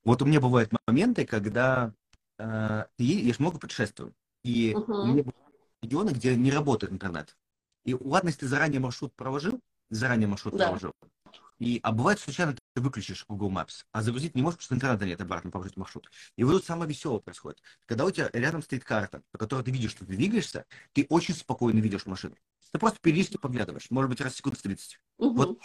Вот 0.04 0.22
у 0.22 0.24
меня 0.24 0.40
бывают 0.40 0.70
моменты, 0.86 1.26
когда 1.26 1.92
э, 2.38 2.84
ты 2.96 3.04
едешь, 3.04 3.36
я 3.38 3.44
много 3.44 3.58
путешествую. 3.58 4.14
И 4.44 4.74
Мгм. 4.74 4.98
у 5.00 5.06
меня 5.06 5.22
бывают 5.22 5.56
регионы, 5.80 6.10
где 6.10 6.34
не 6.36 6.50
работает 6.50 6.92
интернет. 6.92 7.36
И 7.84 7.94
ладно, 7.94 8.28
если 8.28 8.40
ты 8.40 8.48
заранее 8.48 8.80
маршрут 8.80 9.14
проложил, 9.14 9.60
заранее 9.90 10.28
маршрут 10.28 10.56
Да. 10.56 10.66
проложил. 10.66 10.92
И, 11.62 11.78
а 11.84 11.92
бывает 11.92 12.18
случайно 12.18 12.56
ты 12.74 12.80
выключишь 12.80 13.24
Google 13.28 13.48
Maps, 13.48 13.84
а 13.92 14.02
загрузить 14.02 14.34
не 14.34 14.42
можешь, 14.42 14.58
потому 14.58 14.66
что 14.66 14.74
интернета 14.74 15.06
нет 15.06 15.20
обратно 15.20 15.52
положить 15.52 15.76
маршрут. 15.76 16.10
И 16.34 16.42
вот 16.42 16.54
тут 16.54 16.64
самое 16.64 16.88
веселое 16.88 17.20
происходит. 17.20 17.62
Когда 17.86 18.04
у 18.04 18.10
тебя 18.10 18.28
рядом 18.32 18.64
стоит 18.64 18.82
карта, 18.82 19.22
по 19.30 19.38
которой 19.38 19.62
ты 19.62 19.70
видишь, 19.70 19.92
что 19.92 20.04
ты 20.04 20.16
двигаешься, 20.16 20.66
ты 20.92 21.06
очень 21.08 21.36
спокойно 21.36 21.78
видишь 21.78 22.04
машину. 22.06 22.34
Ты 22.72 22.80
просто 22.80 22.98
периодически 23.00 23.36
поглядываешь, 23.36 23.90
может 23.90 24.10
быть, 24.10 24.20
раз 24.20 24.32
в 24.32 24.36
секунд 24.38 24.60
30. 24.60 24.98
Мгм. 25.18 25.34
Вот 25.36 25.58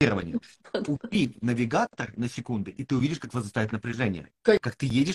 Первое. 0.00 0.40
Убери 0.86 1.36
навигатор 1.42 2.16
на 2.16 2.26
секунды, 2.26 2.70
и 2.70 2.84
ты 2.84 2.96
увидишь, 2.96 3.18
как 3.18 3.34
возрастает 3.34 3.70
напряжение. 3.70 4.32
Конечно. 4.40 4.62
Как 4.62 4.76
ты 4.76 4.86
едешь, 4.86 5.14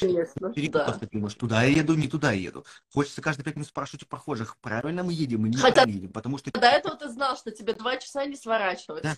да. 0.70 0.84
просто 0.86 1.10
думаешь, 1.12 1.34
туда 1.34 1.64
я 1.64 1.80
еду, 1.80 1.96
не 1.96 2.08
туда 2.08 2.34
я 2.34 2.42
еду. 2.42 2.66
Хочется 2.94 3.20
каждые 3.24 3.46
пять 3.46 3.56
минут 3.56 3.68
спрашивать 3.68 4.04
у 4.04 4.06
прохожих, 4.06 4.58
правильно 4.60 5.04
мы 5.04 5.12
едем 5.12 5.48
или 5.48 5.56
Хотя- 5.56 5.70
неправильно 5.70 5.96
едем, 5.96 6.14
потому 6.14 6.38
что 6.38 6.52
До 6.52 6.68
этого 6.68 6.96
ты 6.96 7.10
знал, 7.10 7.36
что 7.36 7.50
тебе 7.50 7.74
два 7.74 7.98
часа 7.98 8.26
не 8.26 8.36
сворачивать. 8.36 9.04
Да. 9.04 9.18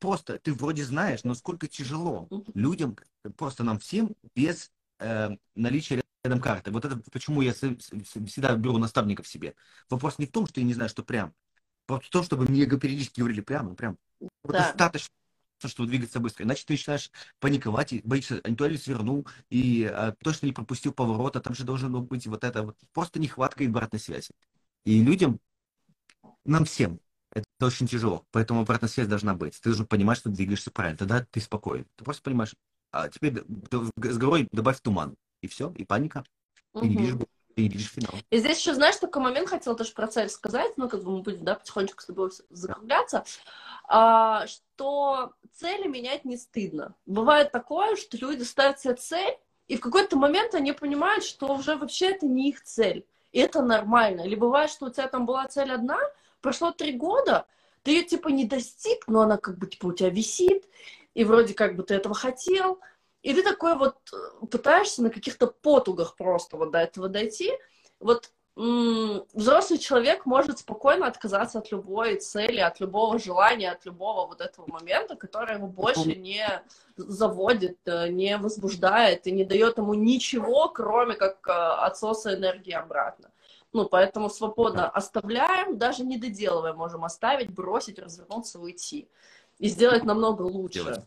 просто, 0.00 0.40
ты 0.40 0.52
вроде 0.52 0.84
знаешь, 0.84 1.22
но 1.22 1.34
сколько 1.34 1.68
тяжело 1.68 2.28
людям, 2.54 2.96
просто 3.36 3.62
нам 3.62 3.78
всем, 3.78 4.16
без 4.34 4.72
э, 4.98 5.30
наличия 5.54 6.02
рядом 6.24 6.40
карты. 6.40 6.72
Вот 6.72 6.84
это 6.84 7.00
почему 7.12 7.42
я 7.42 7.52
всегда 7.52 8.56
беру 8.56 8.78
наставников 8.78 9.28
себе. 9.28 9.54
Вопрос 9.88 10.18
не 10.18 10.26
в 10.26 10.32
том, 10.32 10.48
что 10.48 10.58
я 10.58 10.66
не 10.66 10.74
знаю, 10.74 10.88
что 10.90 11.04
прям. 11.04 11.32
Вопрос 11.88 12.08
в 12.08 12.10
том, 12.10 12.22
чтобы 12.22 12.44
мне 12.44 12.66
периодически 12.66 13.20
говорили 13.20 13.40
прямо, 13.40 13.74
прям. 13.74 13.96
Вот 14.20 14.52
Да. 14.52 14.64
достаточно, 14.64 15.08
чтобы 15.64 15.88
двигаться 15.88 16.20
быстро. 16.20 16.44
Иначе 16.44 16.64
ты 16.66 16.74
начинаешь 16.74 17.10
паниковать 17.40 17.94
и 17.94 18.02
боишься, 18.04 18.40
а 18.44 18.50
не 18.50 18.56
то 18.56 18.66
ли 18.66 18.76
свернул, 18.76 19.26
и 19.48 19.84
а, 19.84 20.14
точно 20.22 20.46
не 20.46 20.52
пропустил 20.52 20.92
поворота, 20.92 21.40
там 21.40 21.54
же 21.54 21.64
должно 21.64 22.00
быть 22.00 22.26
вот 22.26 22.44
это 22.44 22.62
вот. 22.62 22.76
Просто 22.92 23.18
нехватка 23.18 23.64
обратной 23.64 24.00
связи. 24.00 24.30
И 24.84 25.02
людям, 25.02 25.40
нам 26.44 26.66
всем, 26.66 27.00
это 27.32 27.46
очень 27.60 27.86
тяжело. 27.86 28.26
Поэтому 28.32 28.60
обратная 28.60 28.88
связь 28.88 29.08
должна 29.08 29.34
быть. 29.34 29.58
Ты 29.60 29.70
должен 29.70 29.86
понимать, 29.86 30.18
что 30.18 30.28
ты 30.28 30.36
двигаешься 30.36 30.70
правильно. 30.70 30.98
Тогда 30.98 31.24
ты 31.24 31.40
спокоен. 31.40 31.86
Ты 31.96 32.04
просто 32.04 32.22
понимаешь, 32.22 32.54
а 32.92 33.08
теперь 33.08 33.42
с 33.42 34.16
горой 34.18 34.48
добавь 34.52 34.80
туман. 34.80 35.16
И 35.40 35.48
все, 35.48 35.72
и 35.76 35.84
паника. 35.84 36.24
Ты 36.74 36.88
не 36.88 37.12
Мгм. 37.12 37.26
Видишь 37.62 37.90
финал. 37.90 38.14
И 38.30 38.38
здесь 38.38 38.58
еще, 38.58 38.74
знаешь, 38.74 38.96
такой 38.96 39.22
момент 39.22 39.48
хотела 39.48 39.76
тоже 39.76 39.92
про 39.92 40.06
цель 40.06 40.28
сказать, 40.28 40.72
ну, 40.76 40.88
как 40.88 41.02
бы 41.02 41.10
мы 41.10 41.22
будем, 41.22 41.44
да, 41.44 41.54
потихонечку 41.54 42.02
с 42.02 42.06
тобой 42.06 42.30
закругляться, 42.50 43.24
а, 43.88 44.46
что 44.46 45.32
цели 45.54 45.88
менять 45.88 46.24
не 46.24 46.36
стыдно. 46.36 46.94
Бывает 47.06 47.52
такое, 47.52 47.96
что 47.96 48.16
люди 48.18 48.42
ставят 48.42 48.80
себе 48.80 48.94
цель, 48.94 49.36
и 49.66 49.76
в 49.76 49.80
какой-то 49.80 50.16
момент 50.16 50.54
они 50.54 50.72
понимают, 50.72 51.24
что 51.24 51.54
уже 51.54 51.76
вообще 51.76 52.10
это 52.10 52.26
не 52.26 52.50
их 52.50 52.62
цель. 52.62 53.06
И 53.32 53.38
это 53.38 53.62
нормально. 53.62 54.22
Или 54.22 54.34
бывает, 54.34 54.70
что 54.70 54.86
у 54.86 54.90
тебя 54.90 55.08
там 55.08 55.26
была 55.26 55.46
цель 55.46 55.72
одна, 55.72 55.98
прошло 56.40 56.72
три 56.72 56.92
года, 56.92 57.46
ты 57.82 57.92
ее 57.92 58.02
типа 58.02 58.28
не 58.28 58.44
достиг, 58.44 59.06
но 59.08 59.22
она 59.22 59.36
как 59.36 59.58
бы 59.58 59.66
типа 59.66 59.86
у 59.86 59.92
тебя 59.92 60.10
висит, 60.10 60.64
и 61.14 61.24
вроде 61.24 61.54
как 61.54 61.76
бы 61.76 61.82
ты 61.82 61.94
этого 61.94 62.14
хотел, 62.14 62.80
и 63.28 63.34
ты 63.34 63.42
такой 63.42 63.76
вот 63.76 63.96
э, 64.10 64.46
пытаешься 64.46 65.02
на 65.02 65.10
каких-то 65.10 65.48
потугах 65.48 66.16
просто 66.16 66.56
вот 66.56 66.70
до 66.70 66.78
этого 66.78 67.10
дойти. 67.10 67.52
Вот 68.00 68.32
взрослый 69.34 69.78
человек 69.78 70.24
может 70.24 70.60
спокойно 70.60 71.06
отказаться 71.06 71.58
от 71.58 71.70
любой 71.70 72.16
цели, 72.16 72.58
от 72.58 72.80
любого 72.80 73.18
желания, 73.18 73.70
от 73.70 73.84
любого 73.84 74.26
вот 74.26 74.40
этого 74.40 74.66
момента, 74.66 75.14
который 75.14 75.56
его 75.56 75.66
больше 75.66 76.16
не 76.16 76.44
заводит, 76.96 77.76
э, 77.84 78.08
не 78.08 78.38
возбуждает 78.38 79.26
и 79.26 79.32
не 79.32 79.44
дает 79.44 79.76
ему 79.76 79.92
ничего, 79.92 80.70
кроме 80.70 81.14
как 81.14 81.46
э, 81.46 81.52
отсоса 81.52 82.34
энергии 82.34 82.72
обратно. 82.72 83.30
Ну, 83.74 83.86
поэтому 83.86 84.30
свободно 84.30 84.88
оставляем, 84.88 85.76
даже 85.76 86.02
не 86.02 86.16
доделывая, 86.16 86.72
можем 86.72 87.04
оставить, 87.04 87.50
бросить, 87.50 87.98
развернуться, 87.98 88.58
уйти. 88.58 89.06
И 89.58 89.68
сделать 89.68 90.04
намного 90.04 90.42
лучше. 90.42 91.06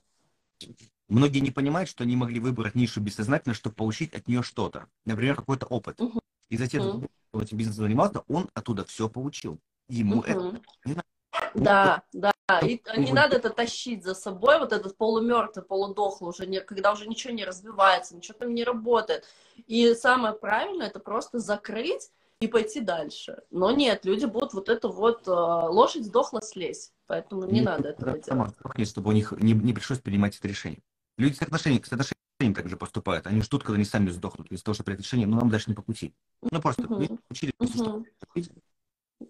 Многие 1.11 1.39
не 1.39 1.51
понимают, 1.51 1.89
что 1.89 2.05
они 2.05 2.15
могли 2.15 2.39
выбрать 2.39 2.73
нишу 2.73 3.01
бессознательно, 3.01 3.53
чтобы 3.53 3.75
получить 3.75 4.13
от 4.13 4.29
нее 4.29 4.43
что-то. 4.43 4.87
Например, 5.03 5.35
какой-то 5.35 5.65
опыт. 5.65 5.99
Мгм. 5.99 6.21
И 6.47 6.55
затем, 6.55 6.87
Мгм. 6.87 7.09
кто 7.27 7.41
этим 7.41 7.57
бизнесом 7.57 7.83
занимался, 7.83 8.23
он 8.29 8.49
оттуда 8.53 8.85
все 8.85 9.09
получил. 9.09 9.59
Ему 9.89 10.21
это 10.21 10.39
Мгм. 10.39 10.61
не 10.85 10.93
надо. 10.93 11.07
Да, 11.53 12.03
да. 12.13 12.31
И 12.61 12.81
не 12.95 13.11
надо 13.11 13.35
это 13.35 13.49
тащить 13.49 14.05
за 14.05 14.13
собой, 14.13 14.57
вот 14.59 14.71
этот 14.71 14.95
полумертвый, 14.95 15.65
полудохлый, 15.65 16.29
уже 16.29 16.45
не, 16.47 16.61
когда 16.61 16.93
уже 16.93 17.09
ничего 17.09 17.33
не 17.33 17.43
развивается, 17.43 18.15
ничего 18.15 18.37
там 18.37 18.55
не 18.55 18.63
работает. 18.63 19.25
И 19.67 19.93
самое 19.95 20.33
правильное 20.33 20.87
это 20.87 21.01
просто 21.01 21.39
закрыть 21.39 22.09
и 22.39 22.47
пойти 22.47 22.79
дальше. 22.79 23.43
Но 23.51 23.71
нет, 23.71 24.05
люди 24.05 24.23
будут 24.25 24.53
вот 24.53 24.69
это 24.69 24.87
вот 24.87 25.27
э, 25.27 25.31
лошадь 25.31 26.05
сдохла 26.05 26.41
слезь. 26.41 26.93
Поэтому 27.07 27.43
не 27.43 27.59
Ну, 27.59 27.65
надо 27.65 27.89
этого 27.89 28.11
да, 28.13 28.23
сама 28.23 28.45
делать. 28.45 28.59
сдохнет, 28.59 28.87
чтобы 28.87 29.09
у 29.09 29.13
них 29.13 29.33
не, 29.33 29.51
не 29.51 29.73
пришлось 29.73 29.99
принимать 29.99 30.37
это 30.37 30.47
решение. 30.47 30.79
Люди 31.21 31.35
с 31.35 31.41
отношением, 31.43 31.83
с 31.83 31.93
отношением 31.93 32.55
также 32.55 32.77
поступают. 32.77 33.27
Они 33.27 33.41
ждут, 33.41 33.61
когда 33.61 33.75
они 33.75 33.85
сами 33.85 34.09
сдохнут 34.09 34.51
из-за 34.51 34.63
того, 34.63 34.73
что 34.73 34.83
принять 34.83 35.01
решение, 35.01 35.27
ну, 35.27 35.39
нам 35.39 35.49
дальше 35.49 35.69
не 35.69 35.75
по 35.75 35.83
пути. 35.83 36.15
Ну, 36.41 36.59
просто 36.59 36.81
люди 36.83 37.11
учили, 37.29 37.53
что 37.63 38.03
Мгм. 38.33 38.47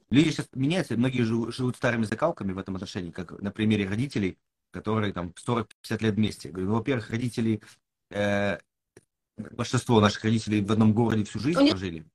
Люди 0.10 0.30
сейчас 0.30 0.48
меняются, 0.54 0.96
многие 0.96 1.24
живут, 1.24 1.54
живут 1.54 1.76
старыми 1.76 2.06
закалками 2.06 2.54
в 2.54 2.58
этом 2.58 2.76
отношении, 2.76 3.12
как 3.12 3.38
на 3.42 3.52
примере 3.52 3.90
родителей, 3.90 4.38
которые 4.72 5.12
там 5.12 5.34
40-50 5.36 6.02
лет 6.02 6.16
вместе. 6.16 6.50
Говорю, 6.50 6.70
ну, 6.70 6.76
во-первых, 6.76 7.10
родители, 7.10 7.62
э, 8.10 8.58
большинство 9.36 10.00
наших 10.00 10.24
родителей 10.24 10.62
в 10.62 10.72
одном 10.72 10.94
городе 10.94 11.26
всю 11.26 11.40
жизнь 11.40 11.68
прожили. 11.68 12.06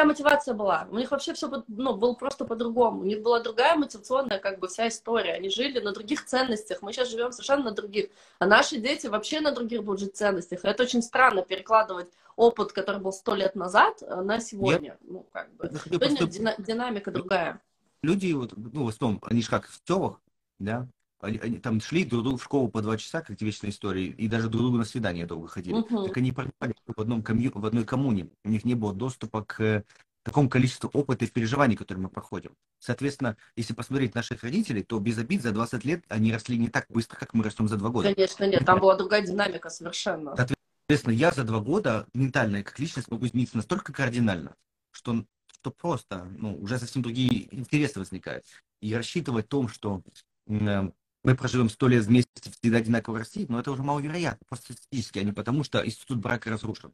Другая 0.00 0.04
мотивация 0.04 0.54
была. 0.54 0.88
У 0.90 0.98
них 0.98 1.10
вообще 1.10 1.34
все 1.34 1.50
ну, 1.68 1.96
было 1.96 2.14
просто 2.14 2.44
по-другому. 2.44 3.00
У 3.00 3.04
них 3.04 3.22
была 3.22 3.40
другая 3.40 3.76
мотивационная 3.76 4.38
как 4.38 4.58
бы 4.58 4.68
вся 4.68 4.88
история. 4.88 5.34
Они 5.34 5.50
жили 5.50 5.80
на 5.80 5.92
других 5.92 6.24
ценностях. 6.24 6.82
Мы 6.82 6.92
сейчас 6.92 7.10
живем 7.10 7.32
совершенно 7.32 7.64
на 7.64 7.72
других. 7.72 8.10
А 8.38 8.46
наши 8.46 8.76
дети 8.76 9.06
вообще 9.06 9.40
на 9.40 9.52
других 9.52 9.82
будут 9.84 10.00
жить 10.00 10.16
ценностях. 10.16 10.64
И 10.64 10.68
это 10.68 10.82
очень 10.82 11.02
странно 11.02 11.42
перекладывать 11.42 12.08
опыт, 12.36 12.72
который 12.72 13.00
был 13.00 13.12
сто 13.12 13.34
лет 13.34 13.54
назад, 13.54 14.02
э, 14.02 14.22
на 14.22 14.40
сегодня. 14.40 14.96
Ну, 15.02 15.26
как 15.32 15.52
бы. 15.54 15.70
Сегодня 15.84 16.16
просто- 16.16 16.26
дина- 16.26 16.54
динамика 16.58 17.10
другая. 17.10 17.60
Люди, 18.02 18.32
вот, 18.32 18.52
ну, 18.56 18.84
в 18.84 18.88
основном, 18.88 19.20
они 19.22 19.42
же 19.42 19.50
как 19.50 19.66
в 19.66 19.80
селах, 19.86 20.20
да, 20.58 20.86
они, 21.20 21.38
они 21.38 21.58
там 21.58 21.80
шли 21.80 22.04
друг 22.04 22.22
другу 22.22 22.38
в 22.38 22.44
школу 22.44 22.68
по 22.68 22.82
два 22.82 22.96
часа, 22.96 23.20
как 23.20 23.40
вечная 23.40 23.70
история, 23.70 24.06
и 24.06 24.28
даже 24.28 24.48
друг 24.48 24.62
другу 24.62 24.78
на 24.78 24.84
свидание 24.84 25.26
долго 25.26 25.48
ходили. 25.48 25.76
Мгм. 25.76 26.04
Так 26.04 26.16
они 26.16 26.32
проживали 26.32 26.74
в, 26.86 27.00
одном 27.00 27.22
комью, 27.22 27.52
в 27.54 27.64
одной 27.66 27.84
коммуне. 27.84 28.30
У 28.44 28.48
них 28.48 28.64
не 28.64 28.74
было 28.74 28.94
доступа 28.94 29.44
к 29.44 29.60
э, 29.60 29.84
такому 30.22 30.48
количеству 30.48 30.90
опыта 30.92 31.24
и 31.24 31.28
переживаний, 31.28 31.76
которые 31.76 32.04
мы 32.04 32.08
проходим. 32.08 32.52
Соответственно, 32.78 33.36
если 33.56 33.74
посмотреть 33.74 34.14
наших 34.14 34.42
родителей, 34.42 34.82
то 34.82 34.98
без 34.98 35.18
обид 35.18 35.42
за 35.42 35.52
20 35.52 35.84
лет 35.84 36.04
они 36.08 36.32
росли 36.32 36.56
не 36.56 36.68
так 36.68 36.86
быстро, 36.88 37.16
как 37.16 37.34
мы 37.34 37.44
растем 37.44 37.68
за 37.68 37.76
два 37.76 37.90
года. 37.90 38.12
Конечно, 38.14 38.44
нет, 38.44 38.64
там 38.64 38.80
была 38.80 38.96
другая 38.96 39.22
динамика 39.22 39.68
совершенно. 39.70 40.34
Соответственно, 40.36 41.14
я 41.14 41.30
за 41.30 41.44
два 41.44 41.60
года 41.60 42.06
ментально, 42.14 42.62
как 42.62 42.78
личность, 42.78 43.10
могу 43.10 43.26
измениться 43.26 43.56
настолько 43.56 43.92
кардинально, 43.92 44.56
что, 44.90 45.24
что 45.52 45.70
просто 45.70 46.24
ну, 46.36 46.56
уже 46.60 46.78
совсем 46.78 47.02
другие 47.02 47.54
интересы 47.54 47.98
возникают. 47.98 48.44
И 48.80 48.94
рассчитывать 48.94 49.46
о 49.46 49.48
том, 49.48 49.68
что 49.68 50.02
м, 50.48 50.92
мы 51.22 51.34
проживем 51.34 51.68
сто 51.68 51.88
лет 51.88 52.04
вместе, 52.04 52.30
всегда 52.60 52.78
одинаково 52.78 53.18
расти, 53.18 53.46
но 53.48 53.60
это 53.60 53.70
уже 53.70 53.82
маловероятно, 53.82 54.44
просто 54.48 54.72
статистически, 54.72 55.18
а 55.18 55.22
не 55.22 55.32
потому, 55.32 55.64
что 55.64 55.84
институт 55.84 56.18
брака 56.18 56.50
разрушен. 56.50 56.92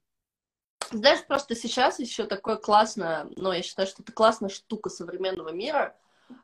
Знаешь, 0.91 1.25
просто 1.27 1.55
сейчас 1.57 1.99
еще 1.99 2.27
такое 2.27 2.57
классное, 2.57 3.27
ну, 3.37 3.53
я 3.53 3.63
считаю, 3.63 3.89
что 3.89 4.03
это 4.03 4.13
классная 4.13 4.49
штука 4.49 4.89
современного 4.89 5.53
мира. 5.53 5.97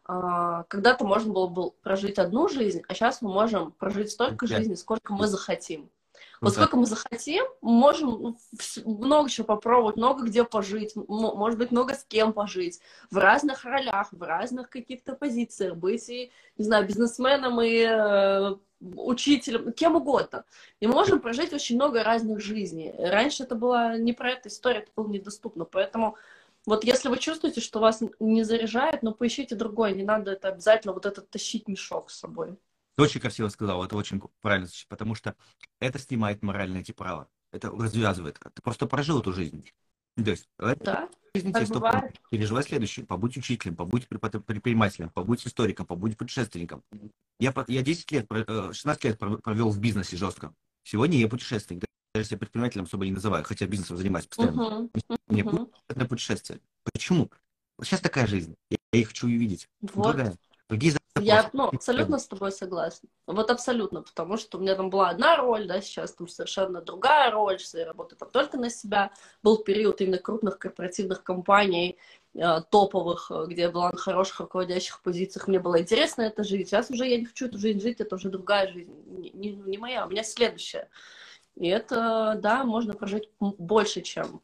А, 0.05 0.65
Когда-то 0.65 1.05
можно 1.05 1.33
было 1.33 1.47
бы 1.47 1.71
прожить 1.83 2.19
одну 2.19 2.49
жизнь, 2.49 2.83
а 2.89 2.95
сейчас 2.95 3.23
мы 3.23 3.33
можем 3.33 3.73
прожить 3.73 4.11
столько 4.11 4.47
жизней, 4.47 4.77
сколько 4.77 5.13
мы 5.13 5.27
захотим. 5.27 5.91
Вот 6.43 6.55
да. 6.55 6.63
сколько 6.63 6.77
мы 6.77 6.87
захотим, 6.87 7.45
можем 7.61 8.37
много 8.85 9.31
чего 9.31 9.47
попробовать, 9.47 9.97
много 9.97 10.25
где 10.25 10.43
пожить, 10.43 10.97
может 10.97 11.57
быть, 11.57 11.71
много 11.71 11.95
с 11.95 12.03
кем 12.03 12.33
пожить, 12.33 12.81
в 13.13 13.17
разных 13.17 13.65
ролях, 13.65 14.09
в 14.11 14.21
разных 14.21 14.69
каких-то 14.69 15.15
позициях, 15.15 15.77
быть 15.77 16.09
и, 16.09 16.33
не 16.59 16.65
знаю, 16.65 16.85
бизнесменом 16.85 17.61
и 17.61 17.87
э, 17.89 18.57
учителем, 18.81 19.73
кем 19.73 19.95
угодно. 19.95 20.45
И 20.81 20.89
можем 20.89 21.21
прожить 21.21 21.53
очень 21.53 21.77
много 21.77 22.03
разных 22.03 22.41
жизней. 22.41 22.93
Раньше 22.99 23.45
это 23.45 23.55
была 23.55 23.97
не 23.97 24.13
про 24.13 24.33
эту 24.33 24.49
историю, 24.49 24.83
это 24.83 24.91
было 24.97 25.07
недоступно. 25.07 25.65
Поэтому 25.65 26.17
вот 26.67 26.83
если 26.83 27.09
вы 27.09 27.19
чувствуете, 27.19 27.61
что 27.61 27.79
вас 27.79 28.03
не 28.19 28.43
заряжает, 28.43 29.05
ну 29.05 29.15
поищите 29.15 29.55
другой, 29.55 29.95
не 29.95 30.03
надо 30.03 30.33
это 30.33 30.49
обязательно 30.49 30.93
вот 30.93 31.07
этот 31.07 31.31
тащить 31.31 31.69
мешок 31.69 32.11
с 32.11 32.19
собой. 32.19 32.57
Очень 32.99 33.21
красиво 33.21 33.49
сказал, 33.49 33.85
это 33.85 33.97
очень 33.97 34.21
правильно, 34.41 34.69
потому 34.89 35.15
что 35.15 35.35
это 35.81 35.99
снимает 35.99 36.43
моральные 36.43 36.83
эти 36.83 36.93
права, 36.93 37.29
это 37.51 37.71
развязывает. 37.71 38.39
Ты 38.55 38.63
просто 38.63 38.87
прожил 38.87 39.21
эту 39.21 39.33
жизнь. 39.33 39.71
То 40.17 40.31
есть, 40.31 40.47
в 40.59 40.67
этой 40.67 40.85
Да, 40.85 41.09
жизни 41.35 41.53
так 41.53 41.65
тебе 41.65 41.75
бывает. 41.77 42.21
переживай 42.31 42.63
следующее. 42.63 43.07
Побудь 43.07 43.37
учителем, 43.39 43.77
побудь 43.77 44.07
предпринимателем, 44.09 45.09
побудь 45.09 45.47
историком, 45.47 45.87
побудь 45.87 46.19
путешественником. 46.19 46.83
Я, 47.41 47.55
я 47.69 47.83
10 47.83 48.11
лет, 48.13 48.29
про- 48.29 48.45
э, 48.47 48.73
16 48.75 49.05
лет 49.05 49.19
пров- 49.19 49.41
провел 49.41 49.71
в 49.71 49.81
бизнесе 49.81 50.17
жестко. 50.19 50.55
Сегодня 50.85 51.19
я 51.19 51.29
путешественник. 51.29 51.85
Даже 52.15 52.29
себя 52.29 52.39
предпринимателем 52.39 52.85
особо 52.85 53.07
не 53.07 53.13
называю, 53.13 53.43
хотя 53.43 53.67
бизнесом 53.67 53.97
занимаюсь 53.97 54.27
постоянно. 54.27 54.81
Мгм, 54.83 54.91
Мне 55.29 55.45
путь 55.45 55.71
это 55.89 56.05
путешествие. 56.05 56.61
Почему? 56.93 57.31
Сейчас 57.83 58.01
такая 58.01 58.27
жизнь. 58.27 58.55
Я, 58.71 58.77
я 58.93 59.01
их 59.01 59.09
хочу 59.09 59.27
увидеть. 59.29 59.67
Вот. 59.81 60.09
Другая. 60.09 60.37
Другие 60.69 60.93
Я 61.21 61.51
ну, 61.53 61.69
абсолютно 61.69 62.19
с 62.19 62.27
тобой 62.27 62.53
согласна. 62.53 63.09
Вот 63.27 63.51
абсолютно, 63.51 64.03
потому 64.03 64.39
что 64.39 64.57
у 64.57 64.61
меня 64.61 64.75
там 64.75 64.89
была 64.89 65.11
одна 65.11 65.37
роль, 65.37 65.67
да, 65.67 65.81
сейчас 65.83 66.15
там 66.15 66.27
совершенно 66.27 66.81
другая 66.81 67.31
роль, 67.31 67.59
сейчас 67.59 67.75
я 67.75 67.87
работаю 67.87 68.19
там 68.19 68.31
только 68.31 68.57
на 68.57 68.71
себя. 68.71 69.13
Был 69.43 69.59
период 69.59 70.01
именно 70.01 70.17
крупных 70.17 70.59
корпоративных 70.59 71.23
компаний, 71.23 71.99
э, 72.35 72.63
топовых, 72.71 73.31
э, 73.31 73.45
где 73.47 73.63
я 73.63 73.71
была 73.71 73.91
на 73.91 73.99
хороших 73.99 74.41
руководящих 74.41 75.03
позициях, 75.03 75.49
мне 75.49 75.61
было 75.61 75.81
интересно 75.83 76.23
это 76.23 76.45
жить. 76.45 76.69
Сейчас 76.69 76.91
уже 76.91 77.07
я 77.07 77.19
не 77.19 77.27
хочу 77.27 77.47
эту 77.47 77.59
жизнь 77.59 77.81
жить, 77.81 78.01
это 78.01 78.17
уже 78.17 78.31
другая 78.31 78.73
жизнь, 78.73 78.93
не, 79.35 79.53
не- 79.53 79.79
моя, 79.79 80.07
у 80.07 80.11
меня 80.11 80.25
следующая. 80.25 80.89
И 81.57 81.69
это, 81.69 82.39
да, 82.43 82.65
можно 82.65 82.95
прожить 82.95 83.29
больше, 83.39 84.01
чем 84.01 84.41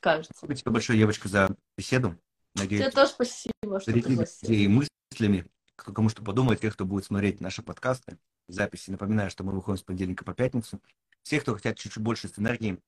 кажется. 0.00 0.32
Спасибо 0.46 0.70
большое, 0.70 0.98
девочка, 0.98 1.28
за 1.28 1.54
беседу. 1.76 2.16
Надеюсь, 2.54 2.84
Тебе 2.84 2.90
тоже 2.90 3.10
спасибо, 3.10 3.80
что 3.80 3.92
пригласил. 3.92 4.48
мыслями 5.10 5.46
кому 5.84 6.08
что 6.08 6.22
подумает, 6.22 6.60
тех, 6.60 6.74
кто 6.74 6.84
будет 6.84 7.04
смотреть 7.04 7.40
наши 7.40 7.62
подкасты, 7.62 8.18
записи. 8.48 8.90
Напоминаю, 8.90 9.30
что 9.30 9.44
мы 9.44 9.52
выходим 9.52 9.78
с 9.78 9.82
понедельника 9.82 10.24
по 10.24 10.34
пятницу. 10.34 10.80
Все, 11.22 11.40
кто 11.40 11.54
хотят 11.54 11.76
чуть-чуть 11.76 12.02
больше 12.02 12.28
с 12.28 12.38
энергией, 12.38 12.80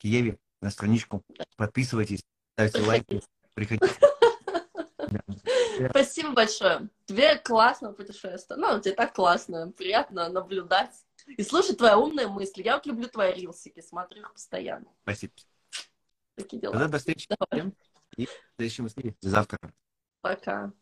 к 0.00 0.04
Еве 0.04 0.38
на 0.60 0.70
страничку, 0.70 1.22
подписывайтесь, 1.56 2.22
ставьте 2.52 2.82
лайки, 2.82 3.22
приходите. 3.54 3.94
Спасибо 5.90 6.32
большое. 6.32 6.88
Тебе 7.06 7.36
классно 7.36 7.92
путешествие. 7.92 8.58
Ну, 8.58 8.80
тебе 8.80 8.94
так 8.94 9.14
классно, 9.14 9.72
приятно 9.72 10.28
наблюдать 10.28 10.94
и 11.26 11.42
слушать 11.42 11.78
твои 11.78 11.94
умные 11.94 12.28
мысли. 12.28 12.62
Я 12.62 12.76
вот 12.76 12.86
люблю 12.86 13.08
твои 13.08 13.32
рилсики, 13.32 13.80
смотрю 13.80 14.22
их 14.22 14.32
постоянно. 14.32 14.86
Спасибо. 15.02 15.32
Такие 16.34 16.60
дела. 16.60 16.72
Тогда 16.72 16.88
до 16.88 16.98
встречи. 16.98 17.28
Давай. 17.28 17.72
И 18.16 18.26
в 18.26 18.30
следующем 18.56 18.86
эфире 18.88 19.14
завтра. 19.20 19.58
Пока. 20.20 20.72